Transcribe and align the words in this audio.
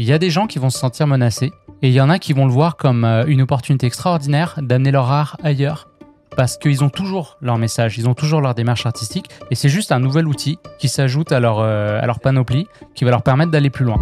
Il 0.00 0.06
y 0.06 0.14
a 0.14 0.18
des 0.18 0.30
gens 0.30 0.46
qui 0.46 0.58
vont 0.58 0.70
se 0.70 0.78
sentir 0.78 1.06
menacés 1.06 1.52
et 1.82 1.88
il 1.88 1.92
y 1.92 2.00
en 2.00 2.08
a 2.08 2.18
qui 2.18 2.32
vont 2.32 2.46
le 2.46 2.52
voir 2.52 2.78
comme 2.78 3.04
euh, 3.04 3.26
une 3.26 3.42
opportunité 3.42 3.86
extraordinaire 3.86 4.58
d'amener 4.62 4.92
leur 4.92 5.12
art 5.12 5.36
ailleurs. 5.42 5.88
Parce 6.38 6.56
qu'ils 6.56 6.82
ont 6.82 6.88
toujours 6.88 7.36
leur 7.42 7.58
message, 7.58 7.98
ils 7.98 8.08
ont 8.08 8.14
toujours 8.14 8.40
leur 8.40 8.54
démarche 8.54 8.86
artistique 8.86 9.26
et 9.50 9.54
c'est 9.54 9.68
juste 9.68 9.92
un 9.92 10.00
nouvel 10.00 10.26
outil 10.26 10.58
qui 10.78 10.88
s'ajoute 10.88 11.32
à, 11.32 11.40
leur, 11.40 11.58
euh, 11.58 12.00
à 12.00 12.06
leur 12.06 12.18
panoplie 12.18 12.66
qui 12.94 13.04
va 13.04 13.10
leur 13.10 13.22
permettre 13.22 13.50
d'aller 13.50 13.68
plus 13.68 13.84
loin. 13.84 13.98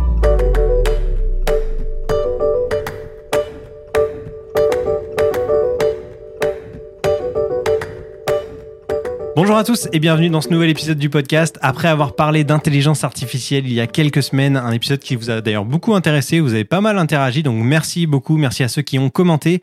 Bonjour 9.40 9.56
à 9.56 9.62
tous 9.62 9.86
et 9.92 10.00
bienvenue 10.00 10.30
dans 10.30 10.40
ce 10.40 10.48
nouvel 10.48 10.68
épisode 10.68 10.98
du 10.98 11.10
podcast. 11.10 11.60
Après 11.62 11.86
avoir 11.86 12.16
parlé 12.16 12.42
d'intelligence 12.42 13.04
artificielle 13.04 13.68
il 13.68 13.72
y 13.72 13.80
a 13.80 13.86
quelques 13.86 14.20
semaines, 14.20 14.56
un 14.56 14.72
épisode 14.72 14.98
qui 14.98 15.14
vous 15.14 15.30
a 15.30 15.40
d'ailleurs 15.40 15.64
beaucoup 15.64 15.94
intéressé, 15.94 16.40
vous 16.40 16.54
avez 16.54 16.64
pas 16.64 16.80
mal 16.80 16.98
interagi, 16.98 17.44
donc 17.44 17.62
merci 17.62 18.08
beaucoup, 18.08 18.36
merci 18.36 18.64
à 18.64 18.68
ceux 18.68 18.82
qui 18.82 18.98
ont 18.98 19.10
commenté. 19.10 19.62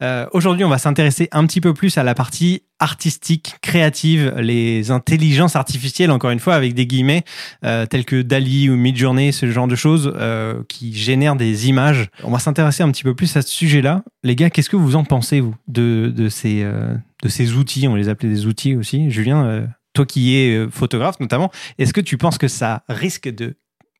Euh, 0.00 0.26
Aujourd'hui, 0.30 0.64
on 0.64 0.68
va 0.68 0.78
s'intéresser 0.78 1.28
un 1.32 1.44
petit 1.44 1.60
peu 1.60 1.74
plus 1.74 1.98
à 1.98 2.04
la 2.04 2.14
partie 2.14 2.62
artistique, 2.78 3.54
créative, 3.62 4.34
les 4.38 4.90
intelligences 4.90 5.56
artificielles, 5.56 6.10
encore 6.10 6.30
une 6.30 6.40
fois, 6.40 6.54
avec 6.54 6.74
des 6.74 6.86
guillemets, 6.86 7.24
euh, 7.64 7.86
tels 7.86 8.04
que 8.04 8.22
Dali 8.22 8.68
ou 8.68 8.76
Midjourney, 8.76 9.32
ce 9.32 9.50
genre 9.50 9.66
de 9.66 9.76
choses 9.76 10.12
euh, 10.16 10.62
qui 10.68 10.94
génèrent 10.94 11.36
des 11.36 11.68
images. 11.68 12.08
On 12.22 12.30
va 12.30 12.38
s'intéresser 12.38 12.82
un 12.82 12.90
petit 12.90 13.02
peu 13.02 13.14
plus 13.14 13.36
à 13.36 13.42
ce 13.42 13.48
sujet-là. 13.48 14.02
Les 14.22 14.36
gars, 14.36 14.50
qu'est-ce 14.50 14.70
que 14.70 14.76
vous 14.76 14.96
en 14.96 15.04
pensez, 15.04 15.40
vous, 15.40 15.54
de, 15.68 16.12
de, 16.14 16.28
ces, 16.28 16.62
euh, 16.62 16.94
de 17.22 17.28
ces 17.28 17.54
outils? 17.54 17.88
On 17.88 17.94
les 17.94 18.08
appelait 18.08 18.28
des 18.28 18.46
outils 18.46 18.76
aussi. 18.76 19.10
Julien, 19.10 19.44
euh, 19.44 19.66
toi 19.94 20.04
qui 20.04 20.36
es 20.36 20.66
photographe 20.70 21.18
notamment, 21.20 21.50
est-ce 21.78 21.94
que 21.94 22.02
tu 22.02 22.18
penses 22.18 22.36
que 22.36 22.48
ça 22.48 22.84
risque 22.88 23.28
de 23.28 23.56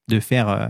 de 0.08 0.20
faire 0.20 0.48
euh, 0.48 0.66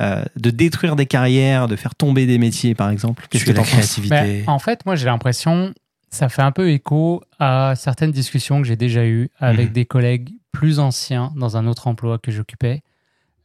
euh, 0.00 0.24
de 0.36 0.50
détruire 0.50 0.96
des 0.96 1.06
carrières, 1.06 1.68
de 1.68 1.76
faire 1.76 1.94
tomber 1.94 2.26
des 2.26 2.38
métiers 2.38 2.74
par 2.74 2.90
exemple? 2.90 3.26
Qu'est-ce 3.30 3.44
que 3.44 3.52
la 3.52 3.62
créativité 3.62 4.14
Ben, 4.14 4.44
en 4.46 4.58
fait, 4.58 4.84
moi 4.86 4.96
j'ai 4.96 5.06
l'impression, 5.06 5.72
ça 6.14 6.28
fait 6.28 6.42
un 6.42 6.52
peu 6.52 6.70
écho 6.70 7.22
à 7.38 7.74
certaines 7.76 8.12
discussions 8.12 8.60
que 8.62 8.66
j'ai 8.68 8.76
déjà 8.76 9.04
eues 9.06 9.28
avec 9.38 9.68
Mhm. 9.68 9.72
des 9.74 9.84
collègues 9.86 10.30
plus 10.52 10.78
anciens 10.78 11.32
dans 11.36 11.56
un 11.56 11.66
autre 11.66 11.88
emploi 11.88 12.18
que 12.18 12.30
j'occupais, 12.30 12.82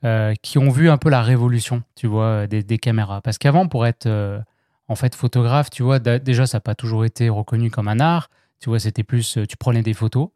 euh, 0.05 0.33
qui 0.41 0.57
ont 0.57 0.69
vu 0.69 0.89
un 0.89 0.97
peu 0.97 1.09
la 1.09 1.21
révolution, 1.21 1.83
tu 1.95 2.07
vois, 2.07 2.47
des, 2.47 2.63
des 2.63 2.77
caméras. 2.77 3.21
Parce 3.21 3.37
qu'avant, 3.37 3.67
pour 3.67 3.85
être 3.85 4.05
euh, 4.05 4.39
en 4.87 4.95
fait 4.95 5.15
photographe, 5.15 5.69
tu 5.69 5.83
vois, 5.83 5.99
déjà 5.99 6.45
ça 6.47 6.57
n'a 6.57 6.61
pas 6.61 6.75
toujours 6.75 7.03
été 7.05 7.27
reconnu 7.29 7.69
comme 7.71 7.87
un 7.87 7.99
art. 7.99 8.29
Tu 8.61 8.69
vois, 8.69 8.79
c'était 8.79 9.03
plus, 9.03 9.37
euh, 9.37 9.45
tu 9.45 9.57
prenais 9.57 9.81
des 9.81 9.93
photos. 9.93 10.29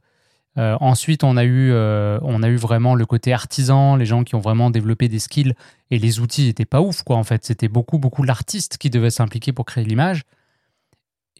Euh, 0.57 0.77
ensuite, 0.81 1.23
on 1.23 1.35
a, 1.35 1.43
eu, 1.43 1.71
euh, 1.71 2.19
on 2.21 2.43
a 2.43 2.47
eu 2.47 2.55
vraiment 2.57 2.93
le 2.95 3.05
côté 3.05 3.33
artisan, 3.33 3.95
les 3.95 4.05
gens 4.05 4.23
qui 4.23 4.35
ont 4.35 4.39
vraiment 4.39 4.69
développé 4.69 5.07
des 5.09 5.17
skills 5.19 5.53
et 5.91 5.97
les 5.97 6.19
outils 6.19 6.45
n'étaient 6.45 6.65
pas 6.65 6.79
ouf, 6.81 7.01
quoi, 7.03 7.17
en 7.17 7.23
fait. 7.23 7.43
C'était 7.43 7.67
beaucoup, 7.67 7.97
beaucoup 7.97 8.21
l'artiste 8.23 8.77
qui 8.77 8.89
devait 8.91 9.09
s'impliquer 9.09 9.51
pour 9.51 9.65
créer 9.65 9.83
l'image. 9.83 10.23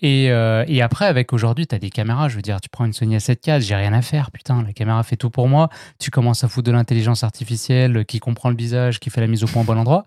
Et, 0.06 0.30
euh, 0.32 0.66
et 0.68 0.82
après, 0.82 1.06
avec 1.06 1.32
aujourd'hui, 1.32 1.66
tu 1.66 1.74
as 1.74 1.80
des 1.80 1.90
caméras. 1.90 2.28
Je 2.28 2.36
veux 2.36 2.42
dire, 2.42 2.60
tu 2.60 2.68
prends 2.70 2.84
une 2.84 2.92
Sony 2.92 3.16
A7 3.16 3.38
IV, 3.48 3.62
j'ai 3.62 3.74
rien 3.76 3.94
à 3.94 4.02
faire. 4.02 4.32
Putain, 4.32 4.62
la 4.62 4.74
caméra 4.74 5.02
fait 5.02 5.16
tout 5.16 5.30
pour 5.30 5.48
moi. 5.48 5.70
Tu 5.98 6.12
commences 6.12 6.44
à 6.44 6.50
foutre 6.50 6.68
de 6.68 6.74
l'intelligence 6.74 7.24
artificielle 7.24 8.04
qui 8.06 8.20
comprend 8.20 8.50
le 8.50 8.58
visage, 8.58 9.00
qui 9.00 9.10
fait 9.10 9.22
la 9.22 9.28
mise 9.28 9.46
au 9.46 9.48
point 9.48 9.62
au 9.62 9.66
bon 9.66 9.78
endroit. 9.78 10.06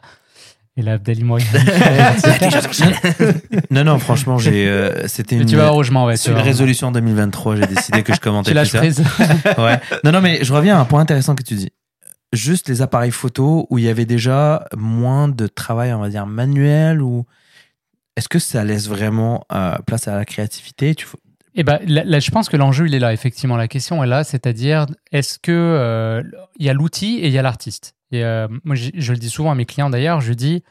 Et 0.77 0.83
là, 0.83 0.93
Abdali 0.93 1.25
Non, 3.71 3.85
non, 3.85 3.99
franchement, 3.99 4.37
j'ai. 4.37 4.69
euh, 4.69 5.09
C'était 5.09 5.37
une, 5.37 5.47
tu 5.47 5.57
vas 5.57 5.63
voir 5.65 5.77
où 5.77 5.83
je 5.83 5.93
m'en 5.93 6.05
vais. 6.05 6.19
c'est 6.19 6.31
une 6.31 6.37
résolution 6.37 6.93
2023. 6.93 7.57
J'ai 7.57 7.67
décidé 7.67 8.03
que 8.03 8.15
je 8.15 8.21
commentais 8.21 8.51
Tu 8.53 8.59
plus 8.59 8.67
ça. 8.69 8.79
prise. 8.79 9.03
Ouais. 9.57 9.81
Non, 10.05 10.13
non, 10.13 10.21
mais 10.21 10.45
je 10.45 10.53
reviens 10.53 10.77
à 10.77 10.81
un 10.81 10.85
point 10.85 11.01
intéressant 11.01 11.35
que 11.35 11.43
tu 11.43 11.55
dis. 11.55 11.71
Juste 12.35 12.69
les 12.69 12.83
appareils 12.83 13.13
photo 13.13 13.67
où 13.71 13.79
il 13.79 13.85
y 13.85 13.89
avait 13.89 14.05
déjà 14.05 14.67
moins 14.77 15.29
de 15.29 15.47
travail, 15.47 15.95
on 15.95 16.01
va 16.01 16.11
dire, 16.11 16.27
manuel 16.27 17.01
ou. 17.01 17.25
Est-ce 18.17 18.29
que 18.29 18.39
ça 18.39 18.65
laisse 18.65 18.89
vraiment 18.89 19.45
euh, 19.53 19.77
place 19.87 20.09
à 20.09 20.17
la 20.17 20.25
créativité? 20.25 20.95
Eh 21.55 21.63
ben, 21.63 21.79
là, 21.87 22.19
je 22.19 22.31
pense 22.31 22.49
que 22.49 22.57
l'enjeu, 22.57 22.87
il 22.87 22.95
est 22.95 22.99
là, 22.99 23.13
effectivement. 23.13 23.57
La 23.57 23.69
question 23.69 24.03
est 24.03 24.07
là, 24.07 24.25
c'est-à-dire, 24.25 24.87
est-ce 25.13 25.39
que 25.39 25.53
euh, 25.53 26.23
il 26.59 26.67
y 26.67 26.69
a 26.69 26.73
l'outil 26.73 27.19
et 27.19 27.27
il 27.27 27.33
y 27.33 27.39
a 27.39 27.43
l'artiste? 27.43 27.95
Et 28.13 28.25
euh, 28.25 28.49
moi, 28.65 28.75
je, 28.75 28.91
je 28.95 29.13
le 29.13 29.19
dis 29.19 29.31
souvent 29.31 29.51
à 29.51 29.55
mes 29.55 29.67
clients 29.67 29.91
d'ailleurs, 29.91 30.21
je 30.21 30.33
dis, 30.33 30.63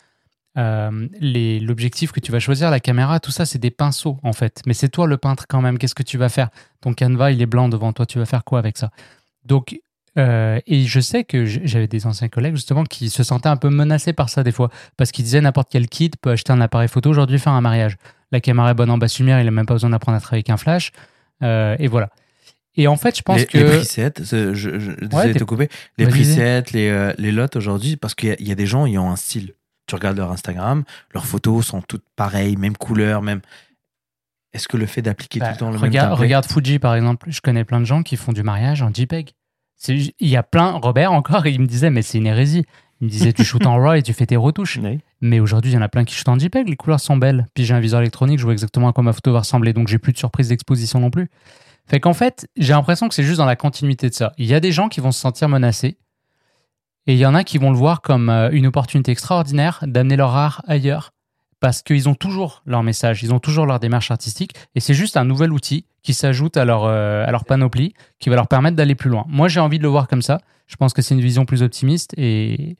l'objectif 0.56 2.12
que 2.12 2.20
tu 2.20 2.32
vas 2.32 2.40
choisir, 2.40 2.72
la 2.72 2.80
caméra, 2.80 3.20
tout 3.20 3.32
ça, 3.32 3.46
c'est 3.46 3.60
des 3.60 3.72
pinceaux, 3.72 4.18
en 4.24 4.34
fait. 4.34 4.62
Mais 4.66 4.74
c'est 4.74 4.90
toi 4.90 5.06
le 5.06 5.18
peintre 5.18 5.46
quand 5.48 5.62
même. 5.62 5.78
Qu'est-ce 5.78 5.96
que 5.96 6.04
tu 6.04 6.18
vas 6.18 6.30
faire? 6.30 6.50
Ton 6.82 6.94
canevas, 6.94 7.32
il 7.32 7.42
est 7.42 7.46
blanc 7.46 7.68
devant 7.68 7.94
toi, 7.94 8.06
tu 8.06 8.20
vas 8.20 8.26
faire 8.26 8.44
quoi 8.44 8.60
avec 8.60 8.78
ça? 8.78 8.90
Donc, 9.44 9.78
euh, 10.18 10.60
et 10.68 10.86
je 10.86 11.00
sais 11.00 11.24
que 11.24 11.46
j'avais 11.46 11.88
des 11.88 12.06
anciens 12.08 12.30
collègues, 12.30 12.56
justement, 12.56 12.84
qui 12.84 13.10
se 13.10 13.24
sentaient 13.24 13.50
un 13.50 13.58
peu 13.58 13.70
menacés 13.70 14.14
par 14.14 14.30
ça, 14.30 14.44
des 14.44 14.52
fois. 14.52 14.70
Parce 14.98 15.12
qu'ils 15.12 15.26
disaient, 15.26 15.42
n'importe 15.42 15.70
quel 15.72 15.88
kid 15.88 16.16
peut 16.18 16.32
acheter 16.32 16.54
un 16.54 16.62
appareil 16.62 16.88
photo 16.88 17.10
aujourd'hui, 17.10 17.40
faire 17.40 17.54
un 17.54 17.62
mariage 17.62 17.98
la 18.32 18.42
caméra 18.42 18.72
est 18.72 18.74
bonne 18.74 18.90
en 18.90 18.98
basse 18.98 19.20
lumière, 19.20 19.40
il 19.40 19.46
n'a 19.46 19.52
même 19.52 19.66
pas 19.66 19.74
besoin 19.74 19.90
d'apprendre 19.90 20.18
à 20.18 20.22
travailler 20.22 20.40
avec 20.42 20.50
un 20.50 20.58
flash. 20.58 20.92
Euh, 21.44 21.76
et 21.80 21.88
voilà. 21.88 22.10
Et 22.76 22.88
en 22.88 22.98
fait, 22.98 23.18
je 23.18 23.22
pense 23.22 23.40
les, 23.40 23.46
que. 23.46 23.58
les 23.58 23.66
presets, 23.66 24.14
je, 24.20 24.54
je, 24.54 24.92
te 25.38 25.44
couper, 25.44 25.70
les 25.98 26.08
presets, 26.08 26.64
les, 26.74 26.90
euh, 26.90 27.14
les 27.18 27.32
lots 27.32 27.48
aujourd'hui, 27.56 27.96
parce 27.96 28.16
qu'il 28.16 28.36
y, 28.40 28.50
y 28.50 28.52
a 28.52 28.56
des 28.56 28.66
gens, 28.66 28.86
ils 28.86 28.98
ont 28.98 29.10
un 29.10 29.16
style. 29.16 29.54
Tu 29.88 29.96
regardes 29.96 30.18
leur 30.18 30.32
Instagram, 30.32 30.84
leurs 31.14 31.26
photos 31.26 31.68
sont 31.68 31.82
toutes 31.82 32.04
pareilles, 32.16 32.58
même 32.58 32.76
couleur, 32.76 33.22
même. 33.22 33.42
Est-ce 34.52 34.68
que 34.68 34.78
le 34.78 34.86
fait 34.88 35.02
d'appliquer 35.02 35.40
Bah, 35.40 35.48
tout 35.48 35.54
le 35.54 35.60
temps 35.60 35.72
le 35.72 35.78
regarde, 35.78 36.10
même 36.10 36.18
template- 36.18 36.22
regarde 36.22 36.46
Fuji, 36.46 36.80
par 36.80 36.96
exemple. 36.96 37.28
Je 37.30 37.40
connais 37.42 37.64
plein 37.64 37.80
de 37.80 37.86
gens 37.86 38.04
qui 38.04 38.18
font 38.18 38.34
du 38.34 38.42
mariage 38.44 38.82
en 38.82 38.92
JPEG. 38.94 39.32
Il 39.88 40.14
y 40.20 40.36
a 40.36 40.44
plein. 40.44 40.72
Robert, 40.72 41.12
encore, 41.12 41.46
il 41.48 41.60
me 41.62 41.68
disait, 41.68 41.90
mais 41.90 42.02
c'est 42.02 42.18
une 42.18 42.28
hérésie. 42.28 42.66
Il 43.02 43.06
me 43.06 43.10
disait, 43.10 43.34
tu 43.34 43.44
shootes 43.44 43.66
en 43.66 43.76
RAW 43.82 43.96
et 43.96 44.02
tu 44.02 44.14
fais 44.14 44.26
tes 44.26 44.38
retouches. 44.38 44.80
Oui. 44.82 45.00
Mais 45.22 45.40
aujourd'hui, 45.40 45.72
il 45.72 45.76
y 45.76 45.78
en 45.78 45.82
a 45.82 45.90
plein 45.90 46.06
qui 46.06 46.16
shootent 46.16 46.30
en 46.30 46.40
JPEG. 46.40 46.70
Les 46.70 46.76
couleurs 46.76 47.00
sont 47.00 47.18
belles. 47.18 47.46
Puis 47.54 47.66
j'ai 47.66 47.74
un 47.74 47.80
viseur 47.80 48.00
électronique, 48.00 48.40
je 48.40 48.44
vois 48.44 48.54
exactement 48.54 48.88
à 48.88 48.94
quoi 48.94 49.04
ma 49.04 49.14
photo 49.14 49.34
va 49.34 49.40
ressembler. 49.40 49.74
Donc 49.74 49.88
j'ai 49.88 49.98
plus 49.98 50.14
de 50.14 50.18
surprise 50.18 50.50
d'exposition 50.50 51.00
non 51.00 51.10
plus. 51.10 51.30
Fait 51.88 52.00
qu'en 52.00 52.14
fait, 52.14 52.48
j'ai 52.58 52.74
l'impression 52.74 53.08
que 53.08 53.14
c'est 53.14 53.24
juste 53.24 53.38
dans 53.38 53.46
la 53.46 53.56
continuité 53.56 54.10
de 54.10 54.14
ça. 54.14 54.34
Il 54.38 54.46
y 54.46 54.54
a 54.54 54.60
des 54.60 54.72
gens 54.72 54.90
qui 54.90 55.02
vont 55.02 55.12
se 55.12 55.20
sentir 55.20 55.50
menacés. 55.50 55.98
Et 57.08 57.14
il 57.14 57.20
y 57.20 57.26
en 57.26 57.36
a 57.36 57.44
qui 57.44 57.60
vont 57.60 57.70
le 57.70 57.78
voir 57.78 58.02
comme 58.02 58.30
euh, 58.30 58.50
une 58.52 58.66
opportunité 58.66 59.12
extraordinaire 59.12 59.84
d'amener 59.86 60.16
leur 60.16 60.36
art 60.36 60.64
ailleurs. 60.68 61.12
Parce 61.66 61.82
qu'ils 61.82 62.08
ont 62.08 62.14
toujours 62.14 62.62
leur 62.68 62.84
message, 62.84 63.24
ils 63.24 63.34
ont 63.34 63.40
toujours 63.40 63.66
leur 63.66 63.80
démarche 63.80 64.12
artistique. 64.12 64.54
Et 64.76 64.80
c'est 64.80 64.94
juste 64.94 65.18
un 65.18 65.26
nouvel 65.26 65.52
outil 65.52 65.86
qui 66.04 66.14
s'ajoute 66.14 66.58
à 66.58 66.64
leur, 66.64 66.84
euh, 66.84 67.26
à 67.26 67.32
leur 67.32 67.44
panoplie, 67.44 67.96
qui 68.20 68.30
va 68.30 68.36
leur 68.36 68.48
permettre 68.48 68.76
d'aller 68.76 68.94
plus 68.94 69.10
loin. 69.10 69.26
Moi, 69.28 69.48
j'ai 69.48 69.60
envie 69.60 69.80
de 69.80 69.84
le 69.84 69.90
voir 69.90 70.08
comme 70.08 70.22
ça. 70.22 70.42
Je 70.68 70.76
pense 70.76 70.94
que 70.94 71.02
c'est 71.02 71.16
une 71.16 71.22
vision 71.22 71.44
plus 71.44 71.64
optimiste 71.64 72.14
et 72.18 72.78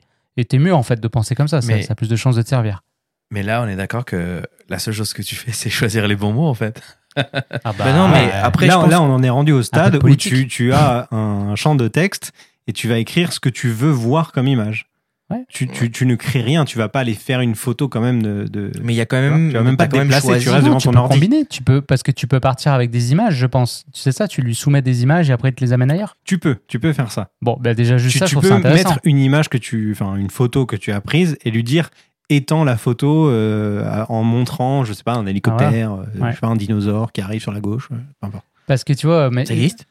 t'es 0.48 0.58
mieux 0.58 0.72
en 0.72 0.84
fait 0.84 1.00
de 1.00 1.08
penser 1.08 1.34
comme 1.34 1.48
ça. 1.48 1.60
Ça, 1.62 1.66
Mais- 1.66 1.82
ça 1.82 1.94
a 1.94 1.96
plus 1.96 2.08
de 2.08 2.14
chances 2.14 2.36
de 2.36 2.42
te 2.42 2.48
servir. 2.48 2.84
Mais 3.32 3.42
là, 3.42 3.60
on 3.60 3.66
est 3.66 3.74
d'accord 3.74 4.04
que 4.04 4.40
la 4.68 4.78
seule 4.78 4.94
chose 4.94 5.12
que 5.14 5.22
tu 5.22 5.34
fais, 5.34 5.50
c'est 5.52 5.68
choisir 5.68 6.06
les 6.06 6.14
bons 6.14 6.32
mots, 6.32 6.46
en 6.46 6.54
fait. 6.54 6.80
Ah 7.16 7.72
Bah 7.76 7.92
non, 7.92 8.06
mais 8.06 8.28
euh, 8.32 8.44
après, 8.44 8.66
là, 8.68 8.74
je 8.74 8.78
pense- 8.82 8.90
là, 8.92 9.02
on 9.02 9.12
en 9.12 9.22
est 9.24 9.30
rendu 9.30 9.50
au 9.50 9.64
stade 9.64 9.94
de 9.94 9.98
où 9.98 10.14
tu 10.14 10.72
as 10.72 11.08
un 11.10 11.56
champ 11.56 11.74
de 11.74 11.88
texte 11.88 12.30
et 12.68 12.72
tu 12.72 12.86
vas 12.86 12.98
écrire 12.98 13.32
ce 13.32 13.40
que 13.40 13.48
tu 13.48 13.68
veux 13.68 13.90
voir 13.90 14.30
comme 14.30 14.46
image. 14.46 14.86
Ouais. 15.28 15.44
Tu, 15.48 15.66
tu, 15.66 15.90
tu 15.90 16.06
ne 16.06 16.14
crées 16.14 16.40
rien, 16.40 16.64
tu 16.64 16.78
vas 16.78 16.88
pas 16.88 17.00
aller 17.00 17.14
faire 17.14 17.40
une 17.40 17.56
photo 17.56 17.88
quand 17.88 18.00
même 18.00 18.22
de. 18.22 18.44
de- 18.44 18.70
Mais 18.84 18.92
il 18.92 18.96
y 18.96 19.00
a 19.00 19.06
quand 19.06 19.16
Tu 19.16 19.22
même. 19.28 19.50
vas 19.50 19.62
même 19.62 19.76
pas 19.76 19.86
te 19.88 19.92
quand 19.92 19.98
même 19.98 20.06
déplacer, 20.06 20.28
choisi- 20.28 20.42
tu 20.44 20.50
restes 20.50 20.62
Non, 20.62 20.68
devant 20.68 20.78
tu 20.78 20.84
ton 20.84 20.92
peux 20.92 20.98
ordi. 20.98 21.14
combiner, 21.16 21.44
tu 21.46 21.62
peux 21.64 21.80
parce 21.82 22.04
que 22.04 22.12
tu 22.12 22.28
peux 22.28 22.38
partir 22.38 22.72
avec 22.72 22.90
des 22.90 23.10
images, 23.10 23.34
je 23.34 23.46
pense. 23.46 23.84
Tu 23.92 24.00
sais 24.00 24.12
ça, 24.12 24.28
tu 24.28 24.40
lui 24.42 24.54
soumets 24.54 24.82
des 24.82 25.02
images 25.02 25.28
et 25.28 25.32
après 25.32 25.48
il 25.48 25.54
te 25.54 25.64
les 25.64 25.72
amène 25.72 25.90
ailleurs. 25.90 26.16
Tu 26.24 26.38
peux, 26.38 26.58
tu 26.68 26.78
peux 26.78 26.92
faire 26.92 27.10
ça. 27.10 27.30
Bon, 27.42 27.56
bah 27.60 27.74
déjà 27.74 27.98
juste 27.98 28.12
Tu, 28.12 28.18
ça, 28.20 28.26
tu 28.26 28.30
je 28.30 28.34
trouve 28.36 28.42
peux 28.44 28.48
ça 28.50 28.54
intéressant. 28.56 28.90
mettre 28.90 29.00
une 29.02 29.18
image 29.18 29.48
que 29.48 29.58
tu, 29.58 29.90
enfin 29.90 30.14
une 30.14 30.30
photo 30.30 30.64
que 30.64 30.76
tu 30.76 30.92
as 30.92 31.00
prise 31.00 31.36
et 31.44 31.50
lui 31.50 31.64
dire 31.64 31.90
étends 32.28 32.62
la 32.62 32.76
photo 32.76 33.28
euh, 33.28 34.04
en 34.08 34.22
montrant, 34.22 34.84
je 34.84 34.92
sais 34.92 35.02
pas, 35.02 35.14
un 35.14 35.26
hélicoptère, 35.26 35.92
euh, 35.92 36.04
Ouais. 36.20 36.30
je 36.30 36.34
sais 36.36 36.40
pas, 36.40 36.46
un 36.48 36.56
dinosaure 36.56 37.10
qui 37.10 37.20
arrive 37.20 37.40
sur 37.40 37.52
la 37.52 37.60
gauche, 37.60 37.88
euh, 37.92 37.96
peu 38.20 38.28
importe. 38.28 38.44
Parce 38.68 38.84
que 38.84 38.92
tu 38.92 39.06
vois, 39.06 39.30
mais 39.30 39.44
Ça 39.46 39.54
existe? 39.54 39.86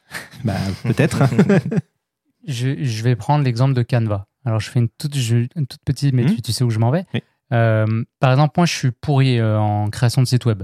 Bah 0.46 0.54
peut-être. 0.84 1.24
je, 2.48 2.84
je 2.84 3.04
vais 3.04 3.16
prendre 3.16 3.44
l'exemple 3.44 3.74
de 3.74 3.82
Canva. 3.84 4.28
Alors, 4.46 4.60
je 4.60 4.70
fais 4.70 4.80
une 4.80 4.90
toute, 4.90 5.16
je- 5.18 5.48
une 5.56 5.68
toute 5.68 5.84
petite, 5.86 6.14
mais 6.14 6.24
Mhm. 6.24 6.36
tu, 6.36 6.42
tu 6.42 6.52
sais 6.52 6.64
où 6.64 6.70
je 6.70 6.80
m'en 6.80 6.92
vais. 6.92 7.06
Oui. 7.14 7.22
Euh, 7.54 8.04
par 8.20 8.32
exemple, 8.32 8.54
moi, 8.58 8.66
je 8.66 8.74
suis 8.74 8.92
pourri 8.92 9.40
euh, 9.40 9.60
en 9.60 9.90
création 9.90 10.22
de 10.22 10.28
site 10.28 10.46
web. 10.46 10.64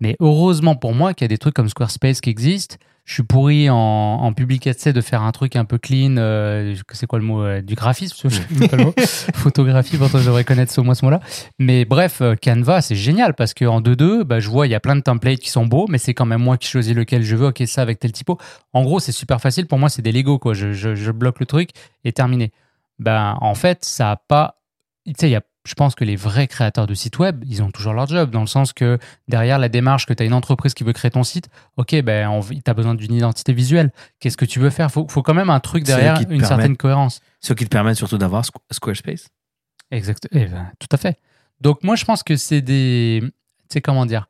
Mais 0.00 0.16
heureusement 0.20 0.74
pour 0.74 0.92
moi 0.94 1.14
qu'il 1.14 1.24
y 1.24 1.26
a 1.26 1.28
des 1.28 1.38
trucs 1.38 1.54
comme 1.54 1.68
Squarespace 1.68 2.20
qui 2.20 2.28
existent. 2.30 2.76
Je 3.04 3.12
suis 3.14 3.22
pourri 3.22 3.68
en, 3.68 3.76
en 3.76 4.32
public 4.32 4.66
de 4.66 5.00
faire 5.02 5.22
un 5.22 5.30
truc 5.30 5.56
un 5.56 5.64
peu 5.66 5.76
clean. 5.78 6.16
euh, 6.16 6.74
c'est 6.92 7.06
quoi 7.06 7.18
le 7.18 7.24
mot 7.24 7.42
euh, 7.44 7.60
Du 7.60 7.74
graphisme 7.74 8.28
je 8.30 8.34
sais 8.58 8.68
pas 8.68 8.76
le 8.78 8.84
mot. 8.86 8.94
Photographie, 9.34 9.96
pourtant 9.98 10.18
je 10.18 10.24
devrais 10.26 10.44
connaître 10.44 10.72
ce 10.72 10.80
mot, 10.80 10.94
ce 10.94 11.04
mot-là. 11.04 11.20
Mais 11.58 11.84
bref, 11.84 12.22
Canva, 12.42 12.80
c'est 12.80 12.94
génial 12.96 13.34
parce 13.34 13.52
qu'en 13.52 13.80
2-2, 13.82 14.24
bah, 14.24 14.40
je 14.40 14.48
vois, 14.48 14.66
il 14.66 14.70
y 14.70 14.74
a 14.74 14.80
plein 14.80 14.96
de 14.96 15.02
templates 15.02 15.38
qui 15.40 15.50
sont 15.50 15.66
beaux, 15.66 15.86
mais 15.88 15.98
c'est 15.98 16.14
quand 16.14 16.24
même 16.26 16.40
moi 16.42 16.56
qui 16.56 16.68
choisis 16.68 16.94
lequel 16.94 17.22
je 17.22 17.36
veux. 17.36 17.48
Ok, 17.48 17.62
ça 17.66 17.82
avec 17.82 17.98
tel 18.00 18.12
typo. 18.12 18.38
En 18.72 18.82
gros, 18.84 19.00
c'est 19.00 19.12
super 19.12 19.40
facile. 19.40 19.66
Pour 19.66 19.78
moi, 19.78 19.90
c'est 19.90 20.02
des 20.02 20.12
Lego. 20.12 20.38
Quoi. 20.38 20.54
Je, 20.54 20.72
je- 20.72 20.94
je 20.94 21.10
bloque 21.10 21.40
le 21.40 21.46
truc 21.46 21.70
et 22.04 22.12
terminé. 22.12 22.52
Ben, 22.98 23.36
en 23.40 23.54
fait, 23.54 23.84
ça 23.84 24.10
a 24.12 24.16
pas. 24.16 24.60
Tu 25.06 25.12
sais, 25.18 25.28
il 25.28 25.32
y 25.32 25.36
a 25.36 25.42
je 25.66 25.72
pense 25.72 25.94
que 25.94 26.04
les 26.04 26.14
vrais 26.16 26.46
créateurs 26.46 26.86
de 26.86 26.92
sites 26.92 27.18
web, 27.18 27.42
ils 27.48 27.62
ont 27.62 27.70
toujours 27.70 27.94
leur 27.94 28.06
job, 28.06 28.30
dans 28.30 28.42
le 28.42 28.46
sens 28.46 28.74
que 28.74 28.98
derrière 29.28 29.58
la 29.58 29.70
démarche 29.70 30.04
que 30.04 30.12
tu 30.12 30.22
as 30.22 30.26
une 30.26 30.34
entreprise 30.34 30.74
qui 30.74 30.84
veut 30.84 30.92
créer 30.92 31.10
ton 31.10 31.22
site, 31.24 31.48
ok, 31.78 32.02
ben, 32.02 32.38
tu 32.42 32.60
as 32.70 32.74
besoin 32.74 32.94
d'une 32.94 33.14
identité 33.14 33.54
visuelle. 33.54 33.90
Qu'est-ce 34.20 34.36
que 34.36 34.44
tu 34.44 34.60
veux 34.60 34.68
faire? 34.68 34.90
Faut, 34.90 35.08
faut 35.08 35.22
quand 35.22 35.32
même 35.32 35.48
un 35.48 35.60
truc 35.60 35.82
derrière, 35.84 36.18
une 36.20 36.26
permet- 36.26 36.44
certaine 36.46 36.76
cohérence. 36.76 37.20
Ce 37.40 37.54
qui 37.54 37.64
te 37.64 37.70
permet 37.70 37.94
surtout 37.94 38.18
d'avoir 38.18 38.42
Squ- 38.42 38.60
Squarespace. 38.70 39.28
Exact. 39.90 40.28
eh 40.32 40.44
ben, 40.44 40.70
tout 40.78 40.88
à 40.92 40.98
fait. 40.98 41.18
Donc 41.62 41.82
moi, 41.82 41.96
je 41.96 42.04
pense 42.04 42.22
que 42.22 42.36
c'est 42.36 42.60
des, 42.60 43.20
tu 43.22 43.30
sais 43.72 43.80
comment 43.80 44.04
dire, 44.04 44.28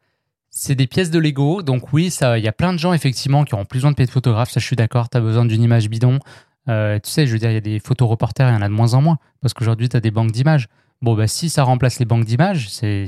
c'est 0.51 0.77
des 0.77 0.87
pièces 0.87 1.11
de 1.11 1.19
Lego. 1.19 1.63
Donc 1.63 1.93
oui, 1.93 2.11
ça, 2.13 2.39
il 2.39 2.45
y 2.45 2.49
a 2.49 2.53
plein 2.53 2.73
de 2.73 2.79
gens 2.79 2.93
effectivement 2.93 3.43
qui 3.45 3.55
auront 3.55 3.65
plus 3.65 3.79
besoin 3.79 3.91
de 3.91 3.97
payer 3.97 4.07
de 4.07 4.13
photographe. 4.13 4.51
Ça, 4.53 4.61
je 4.61 4.67
suis 4.67 4.77
d'accord. 4.77 5.11
Tu 5.11 5.17
as 5.17 5.21
besoin 5.21 5.45
d'une 5.47 5.63
image 5.65 5.89
bidon. 5.89 6.21
Euh, 6.69 6.99
tu 6.99 7.11
sais, 7.11 7.27
je 7.27 7.33
veux 7.33 7.39
dire, 7.39 7.51
il 7.51 7.55
y 7.55 7.59
a 7.59 7.61
des 7.61 7.79
photoreporters, 7.79 8.49
il 8.49 8.55
y 8.55 8.57
en 8.57 8.63
a 8.63 8.69
de 8.69 8.75
moins 8.75 8.95
en 8.95 9.03
moins 9.03 9.19
parce 9.41 9.55
qu'aujourd'hui, 9.55 9.89
tu 9.89 9.97
as 9.97 10.01
des 10.01 10.11
banques 10.11 10.33
d'images. 10.33 10.69
Bon, 11.03 11.15
bah 11.15 11.27
si 11.27 11.51
ça 11.51 11.65
remplace 11.65 11.99
les 11.99 12.07
banques 12.07 12.25
d'images, 12.25 12.71
c'est, 12.71 13.07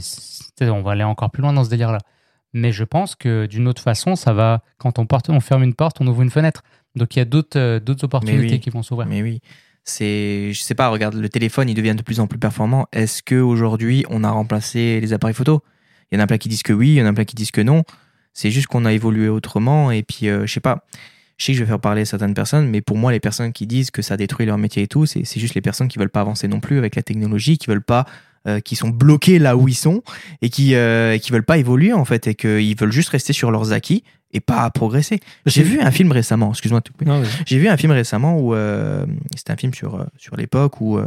on 0.61 0.83
va 0.83 0.93
aller 0.93 1.05
encore 1.05 1.31
plus 1.31 1.43
loin 1.43 1.53
dans 1.53 1.65
ce 1.65 1.71
délire-là. 1.71 1.99
Mais 2.53 2.73
je 2.73 2.85
pense 2.85 3.15
que 3.15 3.47
d'une 3.47 3.69
autre 3.69 3.83
façon, 3.83 4.17
ça 4.17 4.33
va. 4.33 4.63
Quand 4.79 4.99
on 4.99 5.07
porte, 5.07 5.31
on 5.31 5.41
ferme 5.41 5.63
une 5.63 5.75
porte, 5.75 5.99
on 6.01 6.07
ouvre 6.07 6.23
une 6.23 6.31
fenêtre. 6.31 6.63
Donc 6.95 7.17
il 7.17 7.19
y 7.19 7.23
a 7.23 7.25
d'autres, 7.25 7.59
euh, 7.59 7.81
d'autres 7.81 8.05
opportunités 8.05 8.55
oui. 8.55 8.61
qui 8.61 8.71
vont 8.71 8.83
s'ouvrir. 8.83 9.09
Mais 9.09 9.23
oui. 9.23 9.41
C'est, 9.85 10.53
je 10.53 10.61
sais 10.61 10.75
pas, 10.75 10.89
regarde, 10.89 11.15
le 11.15 11.29
téléphone, 11.29 11.69
il 11.69 11.75
devient 11.75 11.95
de 11.95 12.03
plus 12.03 12.19
en 12.19 12.27
plus 12.27 12.39
performant. 12.39 12.87
Est-ce 12.93 13.23
que 13.23 13.37
aujourd'hui, 13.37 14.05
on 14.11 14.25
a 14.25 14.31
remplacé 14.31 15.01
les 15.01 15.13
appareils 15.13 15.35
photo? 15.35 15.63
Il 16.11 16.19
y 16.19 16.21
en 16.21 16.25
a 16.25 16.27
plein 16.27 16.39
qui 16.39 16.49
disent 16.49 16.63
que 16.63 16.73
oui, 16.73 16.89
il 16.89 16.95
y 16.95 17.03
en 17.03 17.07
a 17.07 17.13
plein 17.13 17.25
qui 17.25 17.37
disent 17.37 17.51
que 17.53 17.61
non. 17.61 17.85
C'est 18.33 18.51
juste 18.51 18.67
qu'on 18.67 18.85
a 18.85 18.93
évolué 18.93 19.29
autrement. 19.29 19.91
Et 19.91 20.03
puis, 20.03 20.29
euh, 20.29 20.45
je 20.47 20.53
sais 20.53 20.61
pas. 20.61 20.85
Je 21.37 21.45
sais 21.45 21.53
que 21.53 21.59
je 21.59 21.65
vais 21.65 21.69
faire 21.69 21.81
parler 21.81 22.05
certaines 22.05 22.35
personnes, 22.35 22.69
mais 22.69 22.81
pour 22.81 22.97
moi, 22.97 23.13
les 23.13 23.21
personnes 23.21 23.53
qui 23.53 23.67
disent 23.67 23.91
que 23.91 24.03
ça 24.03 24.17
détruit 24.17 24.47
leur 24.47 24.59
métier 24.59 24.85
et 24.85 24.87
tout, 24.87 25.05
c'est 25.07 25.25
juste 25.39 25.55
les 25.55 25.61
personnes 25.61 25.89
qui 25.89 25.99
veulent 25.99 26.11
pas 26.11 26.23
avancer 26.23 26.49
non 26.49 26.61
plus 26.61 26.79
avec 26.79 26.97
la 26.97 27.03
technologie, 27.03 27.59
qui 27.59 27.67
veulent 27.67 27.83
pas, 27.83 28.07
euh, 28.49 28.61
qui 28.61 28.75
sont 28.77 28.89
bloqués 28.89 29.39
là 29.39 29.57
où 29.57 29.69
ils 29.69 29.75
sont 29.75 30.03
et 30.41 30.49
qui, 30.49 30.75
euh, 30.75 31.19
qui 31.19 31.33
veulent 31.33 31.45
pas 31.45 31.59
évoluer 31.59 31.93
en 31.93 32.05
fait, 32.05 32.27
et 32.27 32.35
qu'ils 32.35 32.77
veulent 32.79 32.93
juste 32.93 33.11
rester 33.11 33.33
sur 33.33 33.51
leurs 33.51 33.73
acquis 33.73 34.03
et 34.33 34.41
pas 34.41 34.69
progresser. 34.71 35.21
J'ai 35.45 35.63
vu 35.63 35.81
un 35.81 35.91
film 35.91 36.11
récemment, 36.11 36.51
excuse-moi, 36.51 36.81
vas-y. 37.01 37.27
J'ai 37.45 37.59
vu 37.59 37.69
un 37.69 37.77
film 37.77 37.93
récemment 37.93 38.39
où 38.39 38.55
euh, 38.55 39.05
c'était 39.37 39.53
un 39.53 39.57
film 39.57 39.75
sur 39.75 39.97
euh, 39.97 40.05
sur 40.17 40.37
l'époque 40.37 40.81
où 40.81 40.99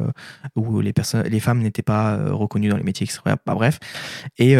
où 0.55 0.81
les 0.81 0.93
personnes 0.93 1.23
les 1.23 1.39
femmes 1.39 1.59
n'étaient 1.59 1.81
pas 1.81 2.17
reconnues 2.31 2.69
dans 2.69 2.77
les 2.77 2.83
métiers 2.83 3.05
extraordinaires 3.05 3.39
pas 3.39 3.55
bref 3.55 3.79
et 4.37 4.55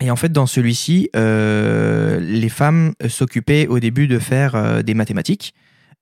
et 0.00 0.10
en 0.10 0.16
fait 0.16 0.30
dans 0.32 0.46
celui-ci 0.46 1.10
euh, 1.16 2.20
les 2.20 2.48
femmes 2.48 2.94
s'occupaient 3.08 3.66
au 3.66 3.80
début 3.80 4.06
de 4.06 4.18
faire 4.18 4.54
euh, 4.54 4.82
des 4.82 4.94
mathématiques 4.94 5.54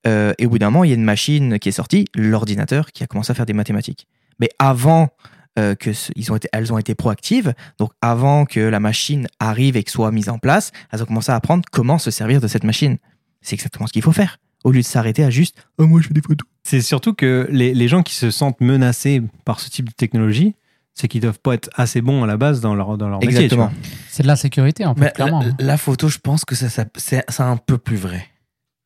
Euh, 0.07 0.35
et 0.39 0.47
au 0.47 0.51
bout 0.51 0.59
d'un 0.61 0.71
moment 0.71 0.85
il 0.85 0.91
y 0.91 0.93
a 0.93 0.95
une 0.95 1.11
machine 1.17 1.59
qui 1.59 1.69
est 1.71 1.79
sortie 1.83 2.05
l'ordinateur 2.15 2.93
qui 2.93 3.03
a 3.03 3.07
commencé 3.07 3.31
à 3.33 3.35
faire 3.35 3.47
des 3.47 3.55
mathématiques 3.55 4.07
mais 4.39 4.51
avant 4.59 5.11
euh, 5.59 5.75
que 5.75 5.91
ils 6.17 6.31
ont 6.31 6.37
été, 6.37 6.49
elles 6.53 6.71
ont 6.71 6.77
été 6.77 6.95
proactives. 6.95 7.55
Donc 7.79 7.91
avant 8.03 8.45
que 8.45 8.61
la 8.61 8.79
machine 8.79 9.27
arrive 9.41 9.77
et 9.79 9.85
que 9.85 9.91
soit 9.91 10.13
mise 10.13 10.29
en 10.29 10.39
place, 10.39 10.71
elles 10.93 11.03
ont 11.03 11.07
commencé 11.07 11.33
à 11.33 11.35
apprendre 11.35 11.65
comment 11.73 11.99
se 11.99 12.11
servir 12.11 12.43
de 12.43 12.47
cette 12.47 12.65
machine. 12.65 12.99
C'est 13.41 13.55
exactement 13.55 13.87
ce 13.87 13.93
qu'il 13.95 14.03
faut 14.03 14.13
faire. 14.13 14.37
Au 14.65 14.71
lieu 14.71 14.81
de 14.81 14.85
s'arrêter 14.85 15.25
à 15.25 15.31
juste 15.31 15.57
oh 15.79 15.87
moi 15.87 16.03
je 16.03 16.09
fais 16.09 16.15
des 16.15 16.21
photos. 16.21 16.47
C'est 16.63 16.83
surtout 16.83 17.15
que 17.15 17.49
les 17.51 17.89
gens 17.89 18.03
qui 18.03 18.15
se 18.15 18.31
sentent 18.31 18.61
menacés 18.61 19.23
par 19.47 19.61
ce 19.61 19.71
type 19.71 19.89
de 19.89 19.95
technologie, 19.95 20.57
c'est 20.99 21.07
qu'ils 21.09 21.21
doivent 21.21 21.39
pas 21.39 21.55
être 21.55 21.71
assez 21.75 22.01
bons 22.01 22.25
à 22.25 22.27
la 22.27 22.37
base 22.37 22.61
dans 22.61 22.75
leur, 22.75 22.97
dans 22.99 23.09
leur 23.09 23.21
métier. 23.21 23.37
Exactement. 23.45 23.71
C'est 24.09 24.23
de 24.25 24.29
l'insécurité 24.29 24.85
en 24.87 24.95
fait, 24.95 25.01
Mais 25.03 25.11
clairement. 25.13 25.41
la, 25.43 25.49
hein. 25.51 25.57
la 25.61 25.77
photo, 25.77 26.09
je 26.09 26.19
pense 26.19 26.45
que 26.45 26.55
ça, 26.57 26.69
ça- 26.69 26.87
c'est 26.97 27.23
c'est 27.29 27.43
un 27.43 27.59
peu 27.59 27.79
plus 27.79 27.97
vrai. 27.97 28.27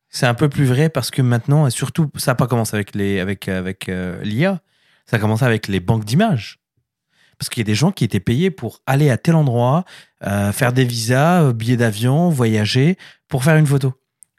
C'est 0.09 0.27
un 0.27 0.33
peu 0.33 0.49
plus 0.49 0.65
vrai 0.65 0.89
parce 0.89 1.09
que 1.09 1.21
maintenant, 1.21 1.65
et 1.67 1.71
surtout, 1.71 2.11
ça 2.17 2.31
n'a 2.31 2.35
pas 2.35 2.47
commencé 2.47 2.75
avec 2.75 2.93
les 2.95 3.19
avec 3.21 3.47
avec 3.47 3.87
euh, 3.87 4.21
l'IA, 4.23 4.59
ça 5.05 5.15
a 5.15 5.19
commencé 5.19 5.45
avec 5.45 5.67
les 5.69 5.79
banques 5.79 6.03
d'images. 6.05 6.59
Parce 7.39 7.49
qu'il 7.49 7.61
y 7.61 7.65
a 7.65 7.71
des 7.71 7.75
gens 7.75 7.91
qui 7.91 8.03
étaient 8.03 8.19
payés 8.19 8.51
pour 8.51 8.81
aller 8.85 9.09
à 9.09 9.17
tel 9.17 9.33
endroit, 9.35 9.83
euh, 10.27 10.51
faire 10.51 10.73
des 10.73 10.83
visas, 10.85 11.41
euh, 11.41 11.53
billets 11.53 11.77
d'avion, 11.77 12.29
voyager 12.29 12.97
pour 13.29 13.43
faire 13.43 13.55
une 13.55 13.65
photo. 13.65 13.93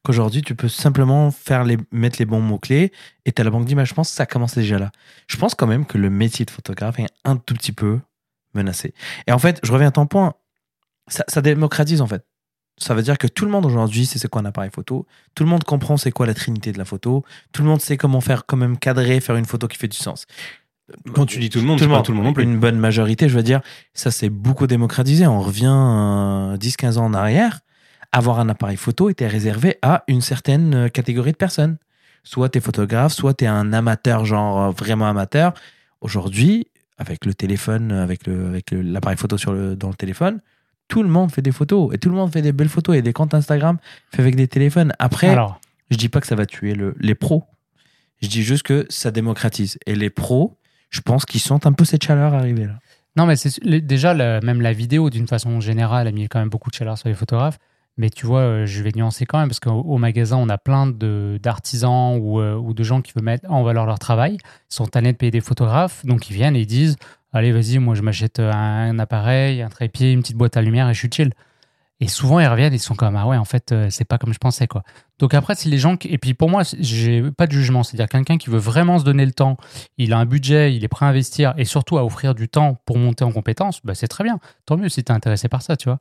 Qu'aujourd'hui, 0.05 0.43
tu 0.43 0.55
peux 0.55 0.69
simplement 0.69 1.31
faire 1.31 1.65
les, 1.65 1.77
mettre 1.93 2.19
les 2.19 2.25
bons 2.25 2.41
mots-clés 2.41 2.93
et 3.25 3.33
tu 3.33 3.41
as 3.41 3.45
la 3.45 3.51
banque 3.51 3.67
d'images. 3.67 3.89
Je 3.89 3.95
pense 3.95 4.11
que 4.11 4.17
ça 4.17 4.27
commence 4.27 4.55
déjà 4.55 4.79
là. 4.79 4.91
Je 5.29 5.37
pense 5.37 5.55
quand 5.55 5.67
même 5.67 5.87
que 5.87 5.97
le 5.97 6.11
métier 6.11 6.45
de 6.45 6.51
photographe 6.51 6.99
est 6.99 7.07
un 7.25 7.37
tout 7.37 7.55
petit 7.55 7.73
peu 7.73 8.01
menacé. 8.55 8.95
Et 9.27 9.33
en 9.33 9.39
fait, 9.39 9.61
je 9.63 9.73
reviens 9.73 9.89
à 9.89 9.93
ton 9.93 10.07
point, 10.07 10.35
ça, 11.07 11.25
ça 11.29 11.41
démocratise 11.41 12.01
en 12.01 12.07
fait. 12.07 12.25
Ça 12.79 12.95
veut 12.95 13.03
dire 13.03 13.19
que 13.19 13.27
tout 13.27 13.45
le 13.45 13.51
monde 13.51 13.67
aujourd'hui 13.67 14.07
sait 14.07 14.19
c'est 14.19 14.29
quoi 14.29 14.43
un 14.43 14.45
appareil 14.45 14.71
photo. 14.75 15.07
Tout 15.35 15.45
le 15.45 15.51
monde 15.51 15.63
comprend 15.63 15.97
c'est 15.97 16.11
quoi 16.11 16.27
la 16.27 16.35
trinité 16.35 16.73
de 16.73 16.79
la 16.79 16.85
photo. 16.85 17.25
Tout 17.53 17.63
le 17.63 17.69
monde 17.69 17.81
sait 17.81 17.97
comment 17.97 18.21
faire, 18.21 18.47
quand 18.47 18.57
même 18.57 18.79
cadrer, 18.79 19.21
faire 19.21 19.37
une 19.37 19.45
photo 19.45 19.69
qui 19.69 19.79
fait 19.79 19.89
du 19.89 19.97
sens. 19.97 20.27
Quand 21.15 21.27
tu 21.27 21.39
dis 21.39 21.49
tout 21.49 21.61
le 21.61 21.65
monde, 21.65 21.79
c'est 21.79 21.89
pas 21.89 22.03
tout 22.03 22.13
le 22.13 22.17
monde 22.17 22.27
non 22.27 22.33
plus. 22.33 22.43
Une 22.43 22.59
bonne 22.59 22.79
majorité, 22.79 23.29
je 23.29 23.37
veux 23.37 23.43
dire, 23.43 23.61
ça 23.95 24.11
c'est 24.11 24.31
beaucoup 24.31 24.67
démocratisé. 24.67 25.27
On 25.27 25.41
revient 25.41 25.67
euh, 25.67 26.57
10-15 26.57 26.99
ans 26.99 27.05
en 27.05 27.15
arrière. 27.15 27.61
Avoir 28.13 28.41
un 28.41 28.49
appareil 28.49 28.77
photo 28.77 29.09
était 29.09 29.27
réservé 29.27 29.77
à 29.83 30.05
une 30.07 30.21
certaine 30.21 30.75
euh, 30.75 30.89
catégorie 30.89 31.33
de 31.33 31.37
personnes. 31.37 31.79
Soit 32.25 32.51
tu 32.51 32.59
es 32.59 32.61
photographe, 32.61 33.13
soit 33.13 33.35
tu 33.35 33.45
es 33.45 33.49
un 33.49 33.73
amateur, 33.73 34.25
genre 34.25 34.61
euh, 34.61 34.71
vraiment 34.71 35.09
amateur. 35.09 35.55
Aujourd'hui, 36.01 36.67
avec 36.99 37.25
le 37.25 37.35
téléphone, 37.35 37.91
avec 37.93 38.27
le- 38.27 38.47
avec 38.49 38.71
l'appareil 38.71 39.17
photo 39.17 39.39
sur 39.39 39.53
le, 39.53 39.77
dans 39.77 39.89
le 39.89 39.95
téléphone, 39.95 40.41
tout 40.89 41.03
le 41.03 41.09
monde 41.09 41.33
fait 41.33 41.43
des 41.43 41.53
photos. 41.53 41.93
Et 41.95 41.99
tout 41.99 42.11
le 42.11 42.15
monde 42.15 42.31
fait 42.33 42.43
des 42.43 42.53
belles 42.53 42.69
photos. 42.69 42.97
Et 42.97 43.03
des 43.03 43.13
comptes 43.15 43.33
Instagram 43.35 43.79
faits 44.11 44.21
avec 44.21 44.37
des 44.37 44.47
téléphones. 44.47 44.93
Après, 44.99 45.29
Alors, 45.29 45.59
je 45.91 45.97
dis 45.97 46.09
pas 46.11 46.21
que 46.21 46.27
ça 46.27 46.35
va 46.37 46.45
tuer 46.47 46.75
le- 46.75 46.95
les 47.01 47.15
pros. 47.15 47.45
Je 48.21 48.29
dis 48.29 48.43
juste 48.43 48.63
que 48.63 48.87
ça 48.91 49.11
démocratise. 49.11 49.79
Et 49.87 49.95
les 49.95 50.11
pros, 50.11 50.59
je 50.91 51.01
pense 51.01 51.25
qu'ils 51.25 51.41
sentent 51.41 51.67
un 51.67 51.73
peu 51.73 51.85
cette 51.87 52.05
chaleur 52.05 52.35
arriver 52.35 52.67
là. 52.67 52.79
Non, 53.17 53.27
mais 53.27 53.37
c'est 53.37 53.61
déjà, 53.65 54.15
même 54.43 54.61
la 54.61 54.73
vidéo, 54.73 55.11
d'une 55.11 55.27
façon 55.27 55.61
générale, 55.61 56.07
a 56.07 56.13
mis 56.13 56.29
quand 56.29 56.39
même 56.39 56.49
beaucoup 56.51 56.71
de 56.71 56.75
chaleur 56.75 56.97
sur 56.99 57.09
les 57.09 57.15
photographes. 57.15 57.59
Mais 57.99 58.09
tu 58.09 58.27
vois, 58.27 58.41
euh, 58.41 58.67
je 58.67 58.83
vais 58.83 58.91
nuancer 58.95 59.27
quand 59.27 59.39
même, 59.39 59.49
parce 59.49 59.61
qu'au 59.61 59.71
au 59.73 59.99
magasin, 59.99 60.37
on 60.37 60.49
a 60.49 60.59
plein 60.59 60.87
d'artisans 60.87 62.19
ou, 62.21 62.41
euh, 62.41 62.55
ou 62.55 62.73
de 62.73 62.83
gens 62.83 63.03
qui 63.03 63.13
veulent 63.15 63.25
mettre 63.25 63.51
en 63.51 63.63
valeur 63.63 63.85
leur 63.87 63.99
travail. 63.99 64.39
Ils 64.41 64.75
sont 64.75 64.87
tannés 64.87 65.13
de 65.13 65.19
payer 65.19 65.31
des 65.31 65.41
photographes, 65.41 66.05
donc 66.07 66.31
ils 66.31 66.35
viennent 66.35 66.57
et 66.57 66.61
ils 66.61 66.67
disent 66.67 66.97
Allez, 67.35 67.53
vas-y, 67.53 67.79
moi 67.79 67.95
je 67.95 68.03
m'achète 68.03 68.41
un, 68.41 68.99
appareil, 68.99 69.63
un 69.63 69.69
trépied, 69.69 70.13
une 70.13 70.21
petite 70.21 70.37
boîte 70.37 70.57
à 70.57 70.63
lumière 70.63 70.89
et 70.89 70.95
je 70.95 70.99
suis 70.99 71.11
chill. 71.11 71.33
Et 72.01 72.09
souvent, 72.09 72.41
ils 72.41 72.47
reviennent, 72.49 72.75
ils 72.75 72.81
sont 72.81 72.97
comme 72.97 73.15
Ah 73.15 73.27
ouais, 73.29 73.37
en 73.37 73.45
fait, 73.45 73.71
euh, 73.71 73.87
c'est 73.89 74.05
pas 74.05 74.19
comme 74.19 74.35
je 74.35 74.39
pensais, 74.39 74.67
quoi. 74.67 74.83
Donc 75.19 75.35
après, 75.35 75.55
si 75.55 75.69
les 75.69 75.79
gens. 75.79 75.97
Et 76.05 76.19
puis 76.19 76.35
pour 76.35 76.51
moi, 76.51 76.63
j'ai 76.81 77.23
pas 77.31 77.47
de 77.47 77.53
jugement. 77.53 77.85
C'est-à-dire 77.85 78.09
quelqu'un 78.09 78.39
qui 78.39 78.51
veut 78.51 78.59
vraiment 78.59 78.99
se 78.99 79.05
donner 79.05 79.25
le 79.25 79.33
temps, 79.33 79.57
il 79.99 80.13
a 80.13 80.19
un 80.19 80.27
budget, 80.27 80.75
il 80.75 80.83
est 80.85 80.89
prêt 80.89 81.07
à 81.07 81.11
investir 81.11 81.55
et 81.57 81.65
surtout 81.65 81.99
à 81.99 82.05
offrir 82.05 82.35
du 82.35 82.49
temps 82.49 82.77
pour 82.87 82.99
monter 82.99 83.25
en 83.25 83.33
compétences, 83.33 83.81
bah, 83.85 83.95
c'est 83.95 84.09
très 84.09 84.25
bien. 84.25 84.41
Tant 84.67 84.77
mieux 84.77 84.89
si 84.89 85.05
tu 85.05 85.13
es 85.13 85.15
intéressé 85.15 85.49
par 85.49 85.63
ça, 85.63 85.77
tu 85.77 85.89
vois. 85.89 86.01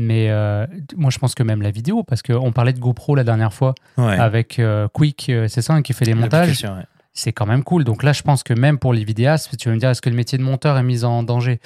Mais 0.00 0.30
euh, 0.30 0.64
moi, 0.96 1.10
je 1.10 1.18
pense 1.18 1.34
que 1.34 1.42
même 1.42 1.60
la 1.60 1.72
vidéo, 1.72 2.04
parce 2.04 2.22
qu'on 2.22 2.52
parlait 2.52 2.72
de 2.72 2.78
GoPro 2.78 3.16
la 3.16 3.24
dernière 3.24 3.52
fois 3.52 3.74
Ouais. 3.96 4.16
avec 4.16 4.60
euh, 4.60 4.86
Quick, 4.92 5.26
euh, 5.28 5.48
c'est 5.48 5.60
ça, 5.60 5.74
hein, 5.74 5.82
qui 5.82 5.92
fait 5.92 6.04
les 6.04 6.14
montages, 6.14 6.62
ouais. 6.62 6.84
c'est 7.14 7.32
quand 7.32 7.46
même 7.46 7.64
cool. 7.64 7.82
Donc 7.82 8.04
là, 8.04 8.12
je 8.12 8.22
pense 8.22 8.44
que 8.44 8.54
même 8.54 8.78
pour 8.78 8.92
les 8.92 9.02
vidéastes, 9.02 9.56
tu 9.56 9.68
vas 9.68 9.74
me 9.74 9.80
dire, 9.80 9.90
est-ce 9.90 10.00
que 10.00 10.08
le 10.08 10.14
métier 10.14 10.38
de 10.38 10.44
monteur 10.44 10.78
est 10.78 10.84
mis 10.84 11.04
en 11.04 11.24
danger? 11.24 11.58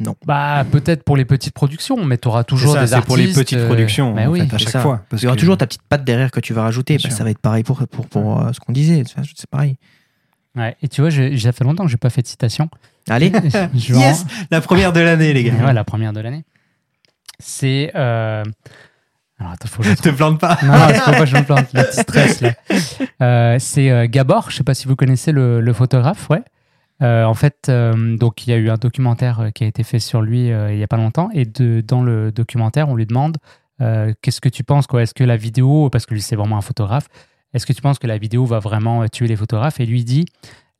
Non. 0.00 0.16
Bah, 0.26 0.64
peut-être 0.72 1.04
pour 1.04 1.16
les 1.16 1.24
petites 1.24 1.54
productions, 1.54 2.04
mais 2.04 2.18
tu 2.18 2.26
auras 2.26 2.42
toujours 2.42 2.72
ça, 2.74 2.80
des 2.80 2.88
c'est 2.88 2.94
artistes. 2.94 3.06
pour 3.06 3.16
les 3.16 3.32
petites 3.32 3.58
euh, 3.58 3.66
productions, 3.66 4.12
mais 4.12 4.26
en 4.26 4.30
oui. 4.32 4.40
fait, 4.48 4.52
à 4.56 4.58
chaque 4.58 4.68
ça. 4.70 4.80
fois. 4.80 5.04
Parce 5.08 5.22
Il 5.22 5.26
y 5.26 5.28
aura 5.28 5.36
que- 5.36 5.40
toujours 5.40 5.56
ta 5.56 5.66
petite 5.68 5.82
patte 5.88 6.04
derrière 6.04 6.32
que 6.32 6.40
tu 6.40 6.52
vas 6.52 6.62
rajouter. 6.62 6.98
Bah, 7.00 7.10
ça 7.10 7.22
va 7.22 7.30
être 7.30 7.38
pareil 7.38 7.62
pour, 7.62 7.78
pour, 7.86 8.08
pour 8.08 8.40
euh, 8.40 8.52
ce 8.52 8.58
qu'on 8.58 8.72
disait. 8.72 9.04
C'est 9.36 9.48
pareil. 9.48 9.76
Ouais. 10.56 10.76
Et 10.82 10.88
tu 10.88 11.00
vois, 11.00 11.10
j'ai- 11.10 11.38
ça 11.38 11.52
fait 11.52 11.62
longtemps 11.62 11.84
que 11.84 11.90
j'ai 11.92 11.96
pas 11.96 12.10
fait 12.10 12.22
de 12.22 12.26
citation. 12.26 12.68
Allez. 13.08 13.30
En- 13.54 13.68
Yes 13.72 14.26
La 14.50 14.60
première 14.60 14.92
de 14.92 14.98
l'année, 14.98 15.32
les 15.32 15.44
gars. 15.44 15.52
Ouais, 15.64 15.72
la 15.72 15.84
première 15.84 16.12
de 16.12 16.18
l'année. 16.18 16.44
C'est. 17.38 17.90
euh, 17.94 18.44
Alors, 19.38 19.52
attends, 19.52 19.68
faut 19.68 19.82
que 19.82 19.88
je 19.88 19.94
Te 20.02 20.08
plante 20.10 20.40
pas. 20.40 20.58
Non, 20.62 20.72
non, 20.72 20.88
faut 20.94 21.10
pas 21.10 21.20
que 21.20 21.26
je 21.26 21.36
me 21.36 21.44
plante, 21.44 21.72
le 21.72 21.82
petit 21.82 22.00
stress 22.00 22.40
là. 22.40 22.54
Euh, 23.22 23.56
c'est 23.58 23.90
euh, 23.90 24.06
Gabor, 24.08 24.50
je 24.50 24.56
sais 24.56 24.64
pas 24.64 24.74
si 24.74 24.86
vous 24.86 24.96
connaissez 24.96 25.32
le, 25.32 25.60
le 25.60 25.72
photographe, 25.72 26.28
ouais. 26.30 26.42
Euh, 27.02 27.24
en 27.24 27.34
fait, 27.34 27.70
donc 27.70 28.46
il 28.46 28.50
y 28.50 28.52
a 28.52 28.56
eu 28.56 28.70
un 28.70 28.76
documentaire 28.76 29.50
qui 29.54 29.64
a 29.64 29.66
été 29.66 29.82
fait 29.82 29.98
sur 29.98 30.22
lui 30.22 30.46
il 30.46 30.78
y 30.78 30.82
a 30.82 30.86
pas 30.86 30.96
longtemps, 30.96 31.28
et 31.32 31.44
de, 31.44 31.82
dans 31.86 32.02
le 32.02 32.30
documentaire, 32.30 32.88
on 32.88 32.94
lui 32.94 33.04
demande 33.04 33.36
qu'est-ce 33.80 34.40
que 34.40 34.48
tu 34.48 34.62
penses, 34.62 34.86
quoi? 34.86 35.02
Est-ce 35.02 35.12
que 35.12 35.24
la 35.24 35.36
vidéo, 35.36 35.90
parce 35.90 36.06
que 36.06 36.14
lui 36.14 36.22
c'est 36.22 36.36
vraiment 36.36 36.56
un 36.56 36.62
photographe, 36.62 37.08
est-ce 37.52 37.66
que 37.66 37.72
tu 37.72 37.82
penses 37.82 37.98
que 37.98 38.06
la 38.06 38.16
vidéo 38.16 38.46
va 38.46 38.60
vraiment 38.60 39.06
tuer 39.08 39.26
les 39.26 39.34
photographes? 39.36 39.80
Et 39.80 39.86
lui 39.86 40.04
dit 40.04 40.24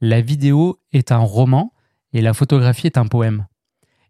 la 0.01 0.21
vidéo 0.21 0.79
est 0.93 1.11
un 1.11 1.19
roman 1.19 1.73
et 2.13 2.21
la 2.23 2.33
photographie 2.33 2.87
est 2.87 2.97
un 2.97 3.07
poème. 3.07 3.47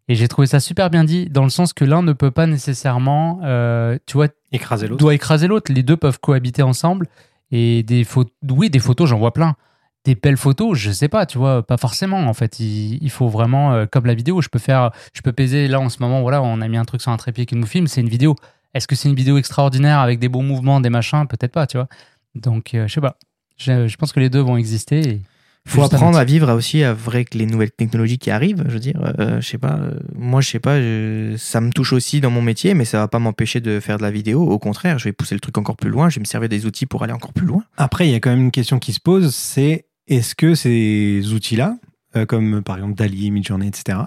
Et 0.09 0.15
j'ai 0.15 0.29
trouvé 0.29 0.47
ça 0.47 0.61
super 0.61 0.91
bien 0.91 1.05
dit, 1.05 1.27
dans 1.31 1.45
le 1.45 1.51
sens 1.51 1.73
que 1.73 1.85
l'un 1.85 2.03
ne 2.03 2.13
peut 2.13 2.31
pas 2.31 2.47
nécessairement, 2.47 3.41
euh, 3.45 3.99
tu 4.07 4.15
vois, 4.15 4.29
Écraser 4.53 4.87
l'autre. 4.87 4.99
doit 5.01 5.15
écraser 5.15 5.47
l'autre. 5.49 5.73
Les 5.73 5.83
deux 5.83 5.97
peuvent 5.97 6.21
cohabiter 6.21 6.63
ensemble. 6.63 7.07
Et 7.51 7.83
des 7.83 8.05
photos, 8.05 8.33
oui, 8.51 8.69
des 8.71 8.79
photos, 8.81 9.09
j'en 9.09 9.19
vois 9.19 9.33
plein. 9.33 9.57
Des 10.05 10.15
belles 10.15 10.37
photos, 10.37 10.77
je 10.77 10.91
sais 10.91 11.09
pas, 11.09 11.25
tu 11.25 11.39
vois, 11.39 11.63
pas 11.67 11.79
forcément. 11.79 12.19
En 12.27 12.35
fait, 12.35 12.61
il, 12.61 12.99
il 13.03 13.11
faut 13.11 13.29
vraiment, 13.29 13.73
euh, 13.73 13.87
comme 13.87 14.05
la 14.05 14.15
vidéo, 14.15 14.43
je 14.43 14.49
peux 14.51 14.59
faire, 14.59 14.91
je 15.15 15.23
peux 15.23 15.33
peser 15.33 15.69
là 15.69 15.81
en 15.81 15.89
ce 15.89 15.97
moment. 16.01 16.21
Voilà, 16.21 16.43
on 16.43 16.61
a 16.61 16.69
mis 16.69 16.77
un 16.77 16.85
truc 16.85 17.01
sur 17.01 17.11
un 17.11 17.17
trépied 17.17 17.47
qui 17.47 17.57
nous 17.57 17.67
filme, 17.67 17.87
c'est 17.87 18.01
une 18.03 18.09
vidéo. 18.11 18.37
Est-ce 18.75 18.87
que 18.87 18.97
c'est 18.97 19.09
une 19.09 19.15
vidéo 19.15 19.39
extraordinaire 19.39 20.01
avec 20.01 20.19
des 20.19 20.29
beaux 20.29 20.43
mouvements, 20.43 20.81
des 20.81 20.91
machins? 20.91 21.27
Peut-être 21.27 21.53
pas, 21.53 21.67
tu 21.67 21.79
vois. 21.79 21.89
Donc, 22.35 22.75
euh, 22.75 22.87
je 22.89 22.93
sais 22.95 23.01
pas. 23.01 23.17
Je, 23.57 23.87
je 23.89 23.97
pense 23.97 24.13
que 24.13 24.21
les 24.21 24.29
deux 24.29 24.41
vont 24.41 24.57
exister. 24.59 25.01
et- 25.09 25.21
faut 25.67 25.81
Juste 25.81 25.95
apprendre 25.95 26.19
à 26.19 26.25
vivre 26.25 26.53
aussi 26.53 26.83
avec 26.83 27.35
les 27.35 27.47
nouvelles 27.47 27.71
technologies 27.71 28.19
qui 28.19 28.31
arrivent. 28.31 28.63
Je 28.69 28.73
veux 28.75 28.81
dire, 28.81 29.15
euh, 29.19 29.41
je 29.41 29.49
sais 29.49 29.59
pas. 29.59 29.77
euh, 29.79 29.99
moi, 30.15 30.41
je 30.43 30.51
sais 30.51 30.59
pas. 30.61 30.79
je- 30.81 31.37
ça 31.39 31.61
me 31.61 31.71
touche 31.71 31.93
aussi 31.95 32.21
dans 32.21 32.31
mon 32.31 32.43
métier, 32.43 32.75
mais 32.75 32.85
ça 32.85 32.99
va 32.99 33.09
pas 33.09 33.19
m'empêcher 33.19 33.61
de 33.61 33.81
faire 33.81 33.97
de 33.97 34.03
la 34.03 34.11
vidéo. 34.11 34.43
Au 34.47 34.59
contraire, 34.59 34.99
je 34.99 35.05
vais 35.05 35.13
pousser 35.13 35.35
le 35.35 35.41
truc 35.41 35.57
encore 35.59 35.77
plus 35.77 35.91
loin. 35.91 36.09
Je 36.11 36.17
vais 36.17 36.21
me 36.21 36.27
servir 36.27 36.49
des 36.51 36.67
outils 36.67 36.87
pour 36.87 37.03
aller 37.03 37.13
encore 37.15 37.33
plus 37.33 37.47
loin. 37.47 37.65
Après, 37.79 38.07
il 38.07 38.13
y 38.13 38.15
a 38.15 38.21
quand 38.21 38.31
même 38.31 38.43
une 38.43 38.51
question 38.51 38.79
qui 38.79 38.93
se 38.93 39.01
pose, 39.01 39.35
c'est 39.35 39.87
est-ce 40.07 40.35
que 40.35 40.55
ces 40.55 41.33
outils-là 41.33 41.77
euh, 42.17 42.27
comme 42.27 42.63
par 42.63 42.77
exemple 42.77 42.95
Dali, 42.95 43.31
Midjourney, 43.31 43.67
etc., 43.69 43.99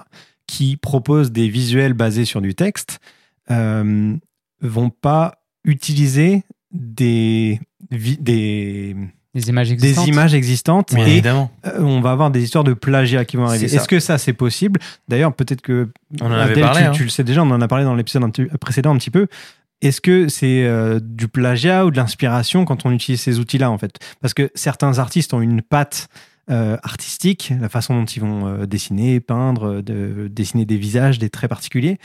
qui 0.46 0.78
proposent 0.78 1.32
des 1.32 1.50
visuels 1.50 1.94
basés 1.94 2.24
sur 2.24 2.40
du 2.42 2.54
texte, 2.56 3.00
vont 3.50 4.90
pas 4.90 5.40
utiliser 5.66 6.44
des, 6.72 7.60
vi- 7.92 8.18
des, 9.38 9.50
images 9.50 9.68
des 9.70 9.74
existantes. 9.74 10.08
images 10.08 10.34
existantes 10.34 10.94
Bien 10.94 11.06
et 11.06 11.12
évidemment. 11.12 11.52
euh, 11.66 11.80
on 11.80 12.02
va 12.02 12.12
avoir 12.12 12.32
des 12.32 12.44
histoires 12.44 12.64
de 12.64 12.74
plagiat 12.74 13.26
qui 13.26 13.38
vont 13.38 13.46
arriver. 13.46 13.66
Est-ce 13.66 13.88
que 13.88 14.00
ça 14.00 14.18
c'est 14.18 14.34
possible? 14.34 14.80
D'ailleurs, 15.08 15.34
peut-être 15.34 15.62
que 15.62 15.90
On 16.22 16.28
en 16.28 16.32
avait 16.32 16.60
parlé, 16.60 16.82
tu, 16.82 16.88
hein. 16.88 16.92
tu 16.92 17.04
le 17.04 17.10
sais 17.10 17.24
déjà, 17.24 17.44
on 17.44 17.52
en 17.52 17.62
a 17.62 17.68
parlé 17.68 17.84
dans 17.84 17.96
l'épisode 17.96 18.32
précédent 18.60 18.94
un 18.94 18.98
petit 18.98 19.12
peu. 19.12 19.28
Est-ce 19.82 20.02
que 20.02 20.28
c'est 20.28 20.64
euh, 20.66 21.00
du 21.02 21.28
plagiat 21.28 21.86
ou 21.86 21.92
de 21.92 21.98
l'inspiration 21.98 22.66
quand 22.66 22.86
on 22.86 22.92
utilise 22.92 23.22
ces 23.22 23.40
outils-là 23.40 23.70
en 23.70 23.78
fait? 23.78 24.00
Parce 24.22 24.34
que 24.34 24.50
certains 24.56 24.98
artistes 24.98 25.34
ont 25.34 25.42
une 25.42 25.62
patte 25.62 26.10
euh, 26.50 26.78
artistique, 26.82 27.52
la 27.60 27.68
façon 27.68 27.94
dont 27.94 28.06
ils 28.06 28.22
vont 28.22 28.48
euh, 28.48 28.66
dessiner, 28.66 29.20
peindre, 29.20 29.82
de, 29.82 30.30
dessiner 30.32 30.64
des 30.64 30.78
visages, 30.78 31.20
des 31.20 31.30
traits 31.30 31.50
particuliers. 31.50 31.98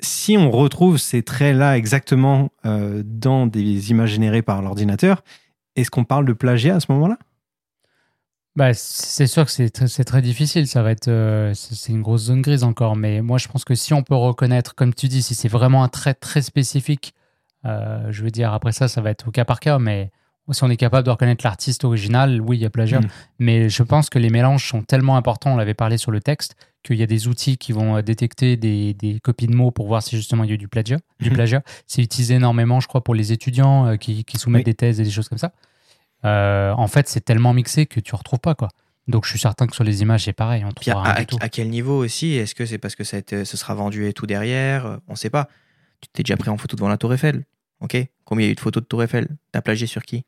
Si 0.00 0.36
on 0.36 0.50
retrouve 0.50 0.98
ces 0.98 1.22
traits-là 1.22 1.78
exactement 1.78 2.52
euh, 2.66 3.02
dans 3.02 3.46
des 3.46 3.90
images 3.90 4.10
générées 4.10 4.42
par 4.42 4.60
l'ordinateur, 4.60 5.24
est-ce 5.80 5.90
qu'on 5.90 6.04
parle 6.04 6.24
de 6.26 6.32
plagiat 6.32 6.76
à 6.76 6.80
ce 6.80 6.90
moment-là? 6.92 7.18
Bah, 8.56 8.74
c'est 8.74 9.28
sûr 9.28 9.44
que 9.44 9.50
c'est 9.52 9.74
tr- 9.74 9.86
c'est 9.86 10.04
très 10.04 10.22
difficile. 10.22 10.66
Ça 10.66 10.82
va 10.82 10.90
être, 10.90 11.08
euh, 11.08 11.52
c'est 11.54 11.92
une 11.92 12.02
grosse 12.02 12.22
zone 12.24 12.42
grise 12.42 12.64
encore. 12.64 12.96
Mais 12.96 13.22
moi, 13.22 13.38
je 13.38 13.46
pense 13.48 13.64
que 13.64 13.74
si 13.76 13.94
on 13.94 14.02
peut 14.02 14.14
reconnaître, 14.16 14.74
comme 14.74 14.92
tu 14.92 15.06
dis, 15.08 15.22
si 15.22 15.34
c'est 15.34 15.48
vraiment 15.48 15.84
un 15.84 15.88
trait 15.88 16.14
très 16.14 16.42
spécifique, 16.42 17.14
euh, 17.64 18.08
je 18.10 18.22
veux 18.24 18.30
dire, 18.30 18.52
après 18.52 18.72
ça, 18.72 18.88
ça 18.88 19.00
va 19.00 19.10
être 19.10 19.28
au 19.28 19.30
cas 19.30 19.44
par 19.44 19.60
cas. 19.60 19.78
Mais 19.78 20.10
si 20.50 20.64
on 20.64 20.68
est 20.68 20.76
capable 20.76 21.06
de 21.06 21.10
reconnaître 21.10 21.44
l'artiste 21.44 21.84
original, 21.84 22.40
oui, 22.40 22.56
il 22.56 22.60
y 22.62 22.66
a 22.66 22.70
plagiat. 22.70 23.00
Mm. 23.00 23.08
Mais 23.38 23.68
je 23.68 23.82
pense 23.84 24.10
que 24.10 24.18
les 24.18 24.30
mélanges 24.30 24.68
sont 24.68 24.82
tellement 24.82 25.16
importants. 25.16 25.52
On 25.52 25.56
l'avait 25.56 25.74
parlé 25.74 25.96
sur 25.96 26.10
le 26.10 26.20
texte 26.20 26.56
qu'il 26.82 26.96
y 26.96 27.04
a 27.04 27.06
des 27.06 27.28
outils 27.28 27.56
qui 27.56 27.70
vont 27.72 27.98
euh, 27.98 28.02
détecter 28.02 28.56
des, 28.56 28.94
des 28.94 29.20
copies 29.20 29.46
de 29.46 29.54
mots 29.54 29.70
pour 29.70 29.86
voir 29.86 30.02
si 30.02 30.16
justement 30.16 30.42
il 30.42 30.48
y 30.48 30.50
a 30.50 30.54
eu 30.54 30.58
du 30.58 30.66
plagiat. 30.68 30.98
Du 31.20 31.28
Mhm. 31.30 31.36
plagiat. 31.36 31.62
C'est 31.86 32.02
utilisé 32.02 32.34
énormément, 32.34 32.80
je 32.80 32.88
crois, 32.88 33.04
pour 33.04 33.14
les 33.14 33.30
étudiants 33.30 33.86
euh, 33.86 33.96
qui, 33.96 34.24
qui 34.24 34.38
soumettent 34.38 34.60
Oui. 34.62 34.64
des 34.64 34.74
thèses 34.74 34.98
et 35.00 35.04
des 35.04 35.10
choses 35.10 35.28
comme 35.28 35.38
ça. 35.38 35.52
Euh, 36.24 36.72
en 36.72 36.86
fait, 36.86 37.08
c'est 37.08 37.24
tellement 37.24 37.52
mixé 37.54 37.86
que 37.86 38.00
tu 38.00 38.14
retrouves 38.14 38.40
pas 38.40 38.54
quoi. 38.54 38.68
Donc, 39.08 39.24
je 39.24 39.30
suis 39.30 39.38
certain 39.38 39.66
que 39.66 39.74
sur 39.74 39.82
les 39.84 40.02
images, 40.02 40.24
c'est 40.24 40.32
pareil. 40.32 40.64
On 40.64 40.70
Puis 40.72 40.90
à, 40.90 41.00
à- 41.00 41.20
du 41.20 41.26
tout. 41.26 41.38
à 41.40 41.48
quel 41.48 41.68
niveau 41.68 41.98
aussi? 42.04 42.34
Est-ce 42.34 42.54
que 42.54 42.64
c'est 42.66 42.78
parce 42.78 42.94
que 42.94 43.02
ça 43.04 43.16
a 43.16 43.20
été- 43.20 43.44
ce 43.44 43.56
sera 43.56 43.74
vendu 43.74 44.06
et 44.06 44.12
tout 44.12 44.26
derrière? 44.26 44.98
On 45.08 45.16
sait 45.16 45.30
pas. 45.30 45.48
Tu 46.00 46.08
t'es 46.12 46.22
déjà 46.22 46.36
pris 46.36 46.50
en 46.50 46.56
photo 46.56 46.76
devant 46.76 46.88
la 46.88 46.96
Tour 46.98 47.12
Eiffel. 47.14 47.44
Ok? 47.80 47.96
Combien 48.24 48.44
il 48.44 48.46
y 48.46 48.50
a 48.50 48.52
eu 48.52 48.54
de 48.54 48.60
photos 48.60 48.82
de 48.82 48.86
Tour 48.86 49.02
Eiffel? 49.02 49.28
T'as 49.52 49.62
plagié 49.62 49.86
sur 49.86 50.02
qui? 50.02 50.24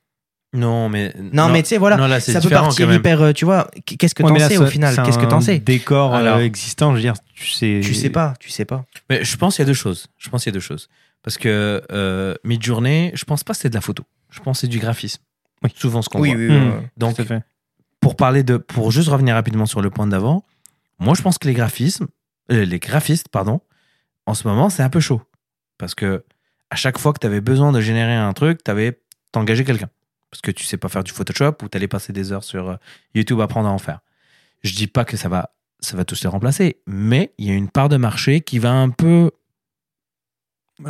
Non, 0.55 0.89
mais. 0.89 1.15
Non, 1.33 1.49
mais 1.49 1.63
tu 1.63 1.71
sais, 1.71 1.79
voilà. 1.79 1.97
Non, 1.97 2.07
là, 2.09 2.19
c'est 2.21 2.33
Ça 2.33 2.41
peut 2.41 2.51
partir 2.51 2.93
hyper. 2.93 3.23
euh, 3.23 3.33
Tu 3.33 3.45
vois, 3.45 3.71
qu'est-ce 3.87 4.15
que 4.15 4.23
Ouais, 4.23 4.31
t'en 4.39 4.49
sais 4.49 4.57
au 4.59 4.67
final? 4.67 4.95
Qu'est-ce 5.05 5.19
que 5.19 5.25
t'en 5.27 5.41
sais? 5.41 5.59
Décor 5.61 6.15
euh, 6.15 6.19
Alors- 6.19 6.39
existant, 6.41 6.91
je 6.91 6.97
veux 6.97 7.01
dire, 7.03 7.15
tu 7.35 7.47
sais. 7.47 7.81
Tu 7.85 7.95
sais 7.95 8.11
pas, 8.11 8.35
tu 8.41 8.51
sais 8.51 8.65
pas. 8.65 8.85
Mais 9.09 9.25
je 9.25 9.37
pense 9.37 9.57
qu'il 9.57 9.63
y 9.63 9.67
a 9.67 9.67
deux 9.67 9.73
choses. 9.75 10.09
Je 10.19 10.29
pense 10.29 10.43
qu'il 10.43 10.51
y 10.51 10.55
a 10.55 10.57
deux 10.57 10.61
choses. 10.61 10.89
Parce 11.23 11.39
que 11.39 11.83
euh, 11.93 12.35
Midjourney, 12.45 13.13
je 13.15 13.25
pense 13.25 13.45
pas 13.45 13.53
que 13.55 13.61
c'est 13.61 13.69
de 13.71 13.75
la 13.75 13.81
photo. 13.81 14.03
Je 14.31 14.41
pense 14.41 14.59
que 14.59 14.61
c'est 14.63 14.67
du 14.69 14.79
graphisme. 14.79 15.23
Oui. 15.65 15.71
Souvent 15.75 16.03
ce 16.03 16.09
qu'on 16.09 16.21
Oui, 16.21 16.31
voit. 16.31 16.39
oui, 16.39 16.49
Hmm. 16.49 16.73
oui. 16.81 16.87
Donc, 16.97 17.17
Tout 17.17 17.23
à 17.23 17.25
fait. 17.25 17.43
pour 18.01 18.17
parler 18.17 18.43
de, 18.43 18.57
pour 18.57 18.91
juste 18.91 19.09
revenir 19.09 19.35
rapidement 19.35 19.67
sur 19.67 19.81
le 19.83 19.91
point 19.91 20.07
d'avant, 20.07 20.45
moi 20.99 21.15
je 21.15 21.23
pense 21.23 21.39
que 21.39 21.47
les 21.49 21.55
graphismes, 21.55 22.09
euh, 22.51 22.65
les 22.65 22.79
graphistes, 22.79 23.29
pardon, 23.29 23.61
en 24.27 24.35
ce 24.35 24.47
moment 24.47 24.71
c'est 24.71 24.83
un 24.83 24.91
peu 24.91 25.01
chaud 25.01 25.23
parce 25.79 25.95
que 25.95 26.25
à 26.71 26.77
chaque 26.77 26.99
fois 26.99 27.13
que 27.13 27.19
tu 27.19 27.27
avais 27.27 27.41
besoin 27.41 27.71
de 27.73 27.81
générer 27.81 28.15
un 28.15 28.33
truc, 28.33 28.63
tu 28.65 28.71
avais 28.71 29.01
t'engager 29.33 29.65
quelqu'un 29.65 29.91
parce 30.31 30.41
que 30.41 30.51
tu 30.51 30.65
sais 30.65 30.77
pas 30.79 30.89
faire 30.89 31.05
du 31.05 31.13
Photoshop 31.13 31.57
ou 31.63 31.69
tu 31.69 31.77
allais 31.77 31.89
passer 31.89 32.13
des 32.13 32.33
heures 32.33 32.45
sur 32.45 32.71
euh, 32.71 32.77
YouTube 33.15 33.41
à 33.41 33.45
apprendre 33.45 33.69
à 33.69 33.73
en 33.73 33.79
faire. 33.79 34.01
Je 34.63 34.75
dis 34.75 34.87
pas 34.87 35.05
que 35.05 35.17
ça 35.17 35.29
va, 35.29 35.51
ça 35.81 35.97
va 35.97 36.05
tous 36.05 36.23
les 36.23 36.29
remplacer, 36.29 36.81
mais 36.87 37.35
il 37.39 37.47
y 37.47 37.51
a 37.51 37.55
une 37.55 37.69
part 37.69 37.89
de 37.89 37.97
marché 37.97 38.41
qui 38.41 38.59
va 38.59 38.73
un 38.73 38.89
peu. 38.91 39.31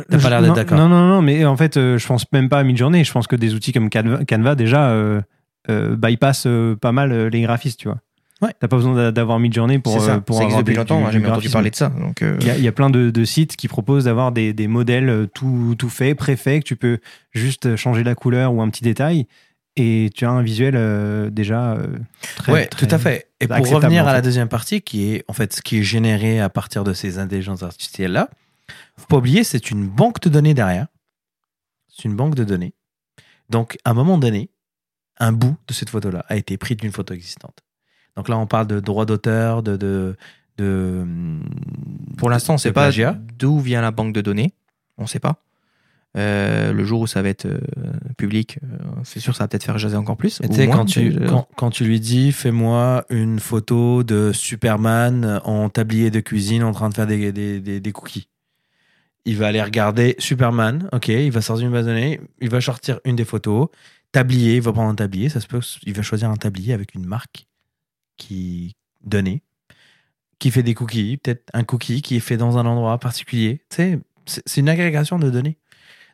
T'as 0.09 0.17
pas 0.19 0.29
l'air 0.29 0.41
d'être 0.41 0.49
Non, 0.49 0.55
d'accord. 0.55 0.77
Non, 0.77 0.89
non, 0.89 1.07
non, 1.07 1.21
mais 1.21 1.45
en 1.45 1.55
fait, 1.57 1.77
euh, 1.77 1.97
je 1.97 2.07
pense 2.07 2.25
même 2.31 2.49
pas 2.49 2.59
à 2.59 2.63
Midjourney. 2.63 3.03
Je 3.03 3.11
pense 3.11 3.27
que 3.27 3.35
des 3.35 3.53
outils 3.53 3.71
comme 3.71 3.89
Canva, 3.89 4.25
Canva, 4.25 4.55
déjà, 4.55 4.89
euh, 4.89 5.21
euh, 5.69 5.95
bypassent 5.95 6.45
euh, 6.47 6.75
pas 6.75 6.91
mal 6.91 7.11
euh, 7.11 7.29
les 7.29 7.41
graphistes, 7.41 7.79
tu 7.79 7.87
vois. 7.87 7.99
Ouais. 8.41 8.51
T'as 8.59 8.67
pas 8.67 8.75
besoin 8.75 8.93
d'a- 8.95 9.11
d'avoir 9.13 9.39
Midjourney 9.39 9.79
pour, 9.79 9.93
C'est 9.93 10.07
ça. 10.07 10.15
euh, 10.15 10.19
pour 10.19 10.37
ça 10.37 10.43
existe 10.43 10.59
depuis 10.59 10.75
longtemps. 10.75 10.99
Moi, 10.99 11.11
j'ai 11.11 11.25
entendu 11.25 11.49
parler 11.49 11.69
de 11.69 11.75
ça. 11.75 11.89
Donc, 11.89 12.21
euh, 12.21 12.35
Il 12.41 12.47
y, 12.47 12.49
a, 12.49 12.57
il 12.57 12.63
y 12.63 12.67
a 12.67 12.71
plein 12.73 12.89
de, 12.89 13.09
de 13.09 13.23
sites 13.25 13.55
qui 13.55 13.69
proposent 13.69 14.03
d'avoir 14.05 14.31
des, 14.33 14.51
des 14.51 14.67
modèles 14.67 15.07
euh, 15.09 15.27
tout, 15.33 15.75
tout 15.77 15.89
faits, 15.89 16.17
préfaits, 16.17 16.59
que 16.63 16.67
tu 16.67 16.75
peux 16.75 16.97
juste 17.31 17.75
changer 17.77 18.03
la 18.03 18.15
couleur 18.15 18.53
ou 18.53 18.61
un 18.61 18.69
petit 18.69 18.83
détail. 18.83 19.27
Et 19.77 20.11
tu 20.13 20.25
as 20.25 20.29
un 20.29 20.43
visuel 20.43 20.75
euh, 20.75 21.29
déjà 21.31 21.73
euh, 21.73 21.87
très. 22.35 22.51
ouais, 22.51 22.65
très- 22.65 22.85
tout 22.85 22.93
à 22.93 22.99
fait. 22.99 23.27
Et 23.39 23.47
pour 23.47 23.57
revenir 23.71 24.03
en 24.03 24.07
à 24.07 24.13
la 24.13 24.21
deuxième 24.21 24.47
partie, 24.49 24.81
qui 24.81 25.11
est 25.13 25.23
en 25.27 25.33
fait 25.33 25.53
ce 25.53 25.61
qui 25.61 25.79
est 25.79 25.83
généré 25.83 26.39
à 26.41 26.49
partir 26.49 26.83
de 26.83 26.93
ces 26.93 27.17
intelligences 27.19 27.63
artificielles-là, 27.63 28.29
faut 28.97 29.07
pas 29.07 29.17
oublier, 29.17 29.43
c'est 29.43 29.71
une 29.71 29.87
banque 29.87 30.19
de 30.21 30.29
données 30.29 30.53
derrière. 30.53 30.87
C'est 31.87 32.05
une 32.05 32.15
banque 32.15 32.35
de 32.35 32.43
données. 32.43 32.73
Donc, 33.49 33.77
à 33.85 33.91
un 33.91 33.93
moment 33.93 34.17
donné, 34.17 34.49
un 35.19 35.31
bout 35.31 35.55
de 35.67 35.73
cette 35.73 35.89
photo-là 35.89 36.25
a 36.27 36.35
été 36.35 36.57
pris 36.57 36.75
d'une 36.75 36.91
photo 36.91 37.13
existante. 37.13 37.59
Donc 38.15 38.29
là, 38.29 38.37
on 38.37 38.47
parle 38.47 38.67
de 38.67 38.79
droit 38.79 39.05
d'auteur, 39.05 39.63
de, 39.63 39.77
de, 39.77 40.15
de 40.57 41.05
pour 42.17 42.29
l'instant, 42.29 42.53
on 42.53 42.55
de 42.57 42.61
sait 42.61 42.71
pas 42.71 42.91
d'où 43.37 43.59
vient 43.59 43.81
la 43.81 43.91
banque 43.91 44.13
de 44.13 44.21
données. 44.21 44.53
On 44.97 45.07
sait 45.07 45.19
pas. 45.19 45.43
Euh, 46.15 46.73
le 46.73 46.83
jour 46.83 47.01
où 47.01 47.07
ça 47.07 47.23
va 47.23 47.29
être 47.29 47.47
euh, 47.47 47.59
public, 48.17 48.59
euh, 48.63 48.77
c'est 49.03 49.19
sûr, 49.19 49.35
ça 49.35 49.45
va 49.45 49.47
peut-être 49.47 49.63
faire 49.63 49.79
jaser 49.79 49.97
encore 49.97 50.15
plus. 50.15 50.41
Ou 50.41 50.53
moins, 50.53 50.67
quand 50.67 50.85
tu, 50.85 51.19
quand, 51.27 51.47
quand 51.55 51.71
tu 51.71 51.85
lui 51.85 51.99
dis, 51.99 52.31
fais-moi 52.31 53.05
une 53.09 53.39
photo 53.39 54.03
de 54.03 54.31
Superman 54.31 55.41
en 55.43 55.69
tablier 55.69 56.11
de 56.11 56.19
cuisine 56.19 56.63
en 56.63 56.71
train 56.71 56.89
de 56.89 56.93
faire 56.93 57.07
des, 57.07 57.31
des, 57.31 57.59
des, 57.59 57.79
des 57.79 57.91
cookies. 57.91 58.27
Il 59.25 59.37
va 59.37 59.47
aller 59.47 59.61
regarder 59.61 60.15
Superman, 60.19 60.89
ok, 60.91 61.07
il 61.07 61.31
va 61.31 61.41
sortir 61.41 61.67
une 61.67 61.73
base 61.73 61.87
il 62.41 62.49
va 62.49 62.61
sortir 62.61 62.99
une 63.05 63.15
des 63.15 63.25
photos, 63.25 63.69
tablier, 64.11 64.55
il 64.55 64.61
va 64.61 64.73
prendre 64.73 64.89
un 64.89 64.95
tablier, 64.95 65.29
ça 65.29 65.39
se 65.39 65.47
peut, 65.47 65.61
il 65.83 65.93
va 65.93 66.01
choisir 66.01 66.29
un 66.29 66.35
tablier 66.35 66.73
avec 66.73 66.93
une 66.93 67.05
marque 67.05 67.47
qui 68.17 68.75
donnée, 69.03 69.43
qui 70.39 70.51
fait 70.51 70.63
des 70.63 70.73
cookies, 70.73 71.17
peut-être 71.17 71.49
un 71.53 71.63
cookie 71.63 72.01
qui 72.01 72.17
est 72.17 72.19
fait 72.19 72.37
dans 72.37 72.57
un 72.57 72.65
endroit 72.65 72.97
particulier. 72.99 73.61
Tu 73.69 73.75
sais, 73.77 73.99
c'est 74.25 74.43
c'est 74.45 74.61
une 74.61 74.69
agrégation 74.69 75.19
de 75.19 75.29
données. 75.29 75.57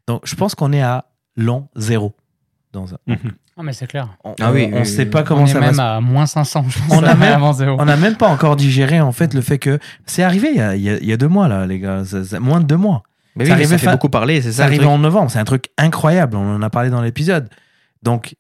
Donc, 0.08 0.22
je 0.26 0.36
pense 0.36 0.56
qu'on 0.56 0.72
est 0.72 0.82
à 0.82 1.12
l'an 1.36 1.70
zéro. 1.76 2.16
Dans 2.72 2.94
un, 2.94 2.98
Mhm. 3.08 3.34
Ah, 3.60 3.64
mais 3.64 3.74
c'est 3.74 3.88
clair. 3.88 4.08
on 4.24 4.36
Ah 4.40 4.52
oui, 4.54 4.70
on- 4.72 4.80
oui, 4.80 4.86
sait 4.86 5.06
pas 5.06 5.24
comment 5.24 5.42
on 5.44 5.46
ça 5.48 5.58
est 5.58 5.62
même 5.62 5.80
à 5.82 6.00
moins 6.00 6.26
500, 6.26 6.66
je 6.70 6.80
pense. 6.80 6.98
On 6.98 7.04
a 7.04 7.14
même-. 7.14 7.42
On 7.78 7.84
n'a 7.86 7.98
même 7.98 8.16
pas 8.16 8.30
encore 8.30 8.56
digéré 8.56 9.02
en 9.02 9.12
fait 9.12 9.34
le 9.34 9.42
fait 9.42 9.60
que 9.60 9.80
c'est 10.06 10.24
arrivé 10.24 10.50
il 10.52 10.58
y 10.58 10.62
a, 10.62 10.76
il 10.78 10.82
y 10.82 10.90
a- 10.90 10.98
il 10.98 11.06
y 11.06 11.12
a 11.12 11.18
deux 11.18 11.28
mois 11.28 11.48
là 11.50 11.66
les 11.68 11.78
gars, 11.80 12.06
Ça- 12.06 12.24
ça- 12.24 12.40
moins 12.40 12.62
de 12.62 12.66
deux 12.66 12.78
mois. 12.78 13.04
Mais 13.36 13.46
Ça 13.46 13.52
oui, 13.54 13.58
mais 13.60 13.64
ça 13.66 13.74
arrivait 13.74 13.78
fait 13.86 13.92
beaucoup 13.92 14.10
parler, 14.10 14.42
c'est 14.42 14.54
ça. 14.54 14.64
le 14.64 14.68
arrivé 14.68 14.84
truc. 14.84 14.92
en 14.92 14.98
novembre, 14.98 15.30
c'est 15.30 15.40
un 15.40 15.44
truc 15.44 15.66
incroyable, 15.78 16.38
on 16.38 16.56
en 16.56 16.62
a 16.62 16.70
parlé 16.70 16.90
dans 16.90 17.02
l'épisode. 17.02 17.50
Donc 18.02 18.36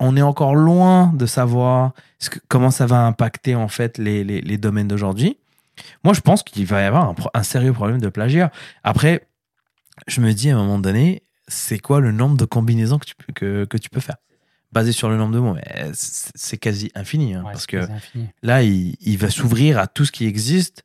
on 0.00 0.16
est 0.18 0.22
encore 0.22 0.54
loin 0.54 1.12
de 1.14 1.24
savoir 1.24 1.92
ce 2.18 2.28
que- 2.28 2.38
comment 2.48 2.70
ça 2.70 2.84
va 2.84 3.06
impacter 3.06 3.54
en 3.54 3.68
fait 3.68 3.96
les, 3.96 4.22
les- 4.22 4.42
les 4.42 4.58
domaines 4.58 4.88
d'aujourd'hui. 4.88 5.38
Moi 6.04 6.12
je 6.12 6.20
pense 6.20 6.42
qu'il 6.42 6.66
va 6.66 6.82
y 6.82 6.84
avoir 6.84 7.08
un, 7.08 7.14
un 7.32 7.42
sérieux 7.42 7.72
problème 7.72 8.00
de 8.02 8.08
plagiat. 8.10 8.52
Après, 8.84 9.26
je 10.08 10.20
me 10.20 10.32
dis 10.34 10.50
à 10.50 10.56
un 10.56 10.58
moment 10.58 10.78
donné, 10.78 11.22
c'est 11.48 11.78
quoi 11.78 12.00
le 12.00 12.12
nombre 12.12 12.36
de 12.36 12.44
combinaisons 12.44 12.98
que 12.98 13.06
tu 13.06 13.14
que, 13.34 13.64
que 13.64 13.78
tu 13.78 13.88
peux 13.88 14.00
faire? 14.00 14.16
Basé 14.70 14.92
sur 14.92 15.08
le 15.08 15.16
nombre 15.16 15.34
de 15.34 15.38
mots, 15.40 15.54
mais 15.54 15.90
c'est 15.94 16.58
quasi 16.58 16.90
infini. 16.94 17.34
hein, 17.34 17.42
Ouais, 17.44 17.52
parce 17.52 17.66
que 17.66 17.78
infini. 17.90 18.26
là, 18.42 18.62
il, 18.62 18.96
il 19.00 19.16
va 19.16 19.30
s'ouvrir 19.30 19.78
à 19.78 19.86
tout 19.86 20.04
ce 20.04 20.12
qui 20.12 20.26
existe. 20.26 20.84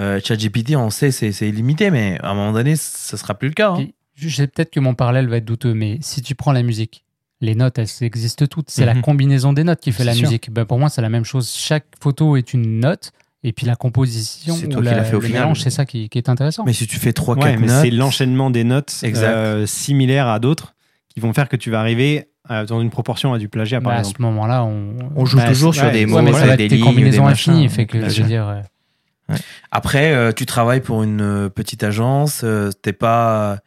Euh, 0.00 0.20
ChatGPT, 0.22 0.76
on 0.76 0.90
sait, 0.90 1.10
c'est 1.10 1.32
c'est 1.32 1.50
limité, 1.50 1.90
mais 1.90 2.18
à 2.22 2.30
un 2.30 2.34
moment 2.34 2.52
donné, 2.52 2.76
ce 2.76 3.16
sera 3.16 3.34
plus 3.34 3.48
le 3.48 3.54
cas. 3.54 3.70
hein. 3.70 3.76
Puis, 3.76 3.94
je 4.14 4.28
sais 4.28 4.46
peut-être 4.46 4.70
que 4.70 4.80
mon 4.80 4.94
parallèle 4.94 5.28
va 5.28 5.38
être 5.38 5.44
douteux, 5.46 5.72
mais 5.74 5.98
si 6.02 6.20
tu 6.20 6.34
prends 6.34 6.52
la 6.52 6.62
musique, 6.62 7.04
les 7.40 7.54
notes, 7.54 7.78
elles 7.78 7.88
existent 8.02 8.46
toutes. 8.46 8.70
C'est 8.70 8.84
la 8.84 8.94
Mhm. 8.94 9.00
combinaison 9.02 9.52
des 9.52 9.64
notes 9.64 9.80
qui 9.80 9.92
fait 9.92 10.04
la 10.04 10.12
sûr. 10.14 10.22
musique. 10.28 10.50
Ben, 10.50 10.64
pour 10.66 10.78
moi, 10.78 10.88
c'est 10.90 11.02
la 11.02 11.08
même 11.08 11.24
chose. 11.24 11.50
Chaque 11.56 11.86
photo 12.00 12.36
est 12.36 12.52
une 12.52 12.80
note, 12.80 13.12
et 13.42 13.52
puis 13.52 13.64
la 13.66 13.76
composition, 13.76 14.54
C'est 14.56 14.66
ou 14.66 14.70
toi 14.70 14.82
qui 14.82 14.88
la- 14.88 14.96
l'as 14.98 15.04
fait 15.04 15.16
au 15.16 15.20
le 15.20 15.26
final. 15.26 15.42
mélange, 15.42 15.60
c'est 15.62 15.70
ça 15.70 15.84
qui, 15.86 16.08
qui 16.10 16.18
est 16.18 16.28
intéressant. 16.28 16.64
Mais 16.64 16.72
si 16.74 16.86
tu 16.86 16.98
fais 16.98 17.12
3 17.14 17.36
Ouais, 17.36 17.52
4 17.52 17.60
mais 17.60 17.66
notes, 17.68 17.82
c'est 17.82 17.90
l'enchaînement 17.90 18.50
des 18.50 18.64
notes 18.64 18.94
Exact. 19.02 19.26
euh, 19.34 19.66
similaires 19.66 20.28
à 20.28 20.38
d'autres 20.38 20.74
qui 21.08 21.20
vont 21.20 21.32
faire 21.32 21.48
que 21.48 21.56
tu 21.56 21.70
vas 21.70 21.80
arriver 21.80 22.28
à- 22.48 22.64
dans 22.64 22.80
une 22.80 22.90
proportion 22.90 23.32
à 23.32 23.38
du 23.38 23.48
plagiat, 23.48 23.80
par 23.80 23.90
Bah, 23.92 23.96
à 23.96 23.98
exemple. 24.00 24.16
ce 24.18 24.22
moment-là, 24.22 24.64
on. 24.64 24.96
On 25.16 25.24
joue 25.24 25.36
Bah, 25.38 25.46
toujours 25.48 25.74
sur 25.74 25.84
ouais, 25.84 25.92
des 25.92 26.04
ouais, 26.04 26.10
mots, 26.10 26.16
ouais, 26.16 26.22
mais 26.22 26.32
ça 26.32 26.38
sur 26.38 26.46
va 26.48 26.56
des 26.56 26.64
être 26.64 26.70
des 26.70 26.76
lignes, 26.76 26.84
des 26.84 26.90
combinaisons 26.90 27.24
machins. 27.24 27.52
infinies, 27.52 27.68
fait 27.68 27.86
que 27.86 28.08
je 28.08 28.22
veux 28.22 28.28
dire. 28.28 28.48
euh, 28.48 29.36
Après, 29.70 30.12
euh, 30.12 30.32
tu 30.32 30.44
travailles 30.46 30.80
pour 30.80 31.02
une 31.02 31.20
euh, 31.20 31.48
petite 31.48 31.82
agence, 31.84 32.42
euh, 32.44 32.70
t'es 32.82 32.92
pas 32.92 33.58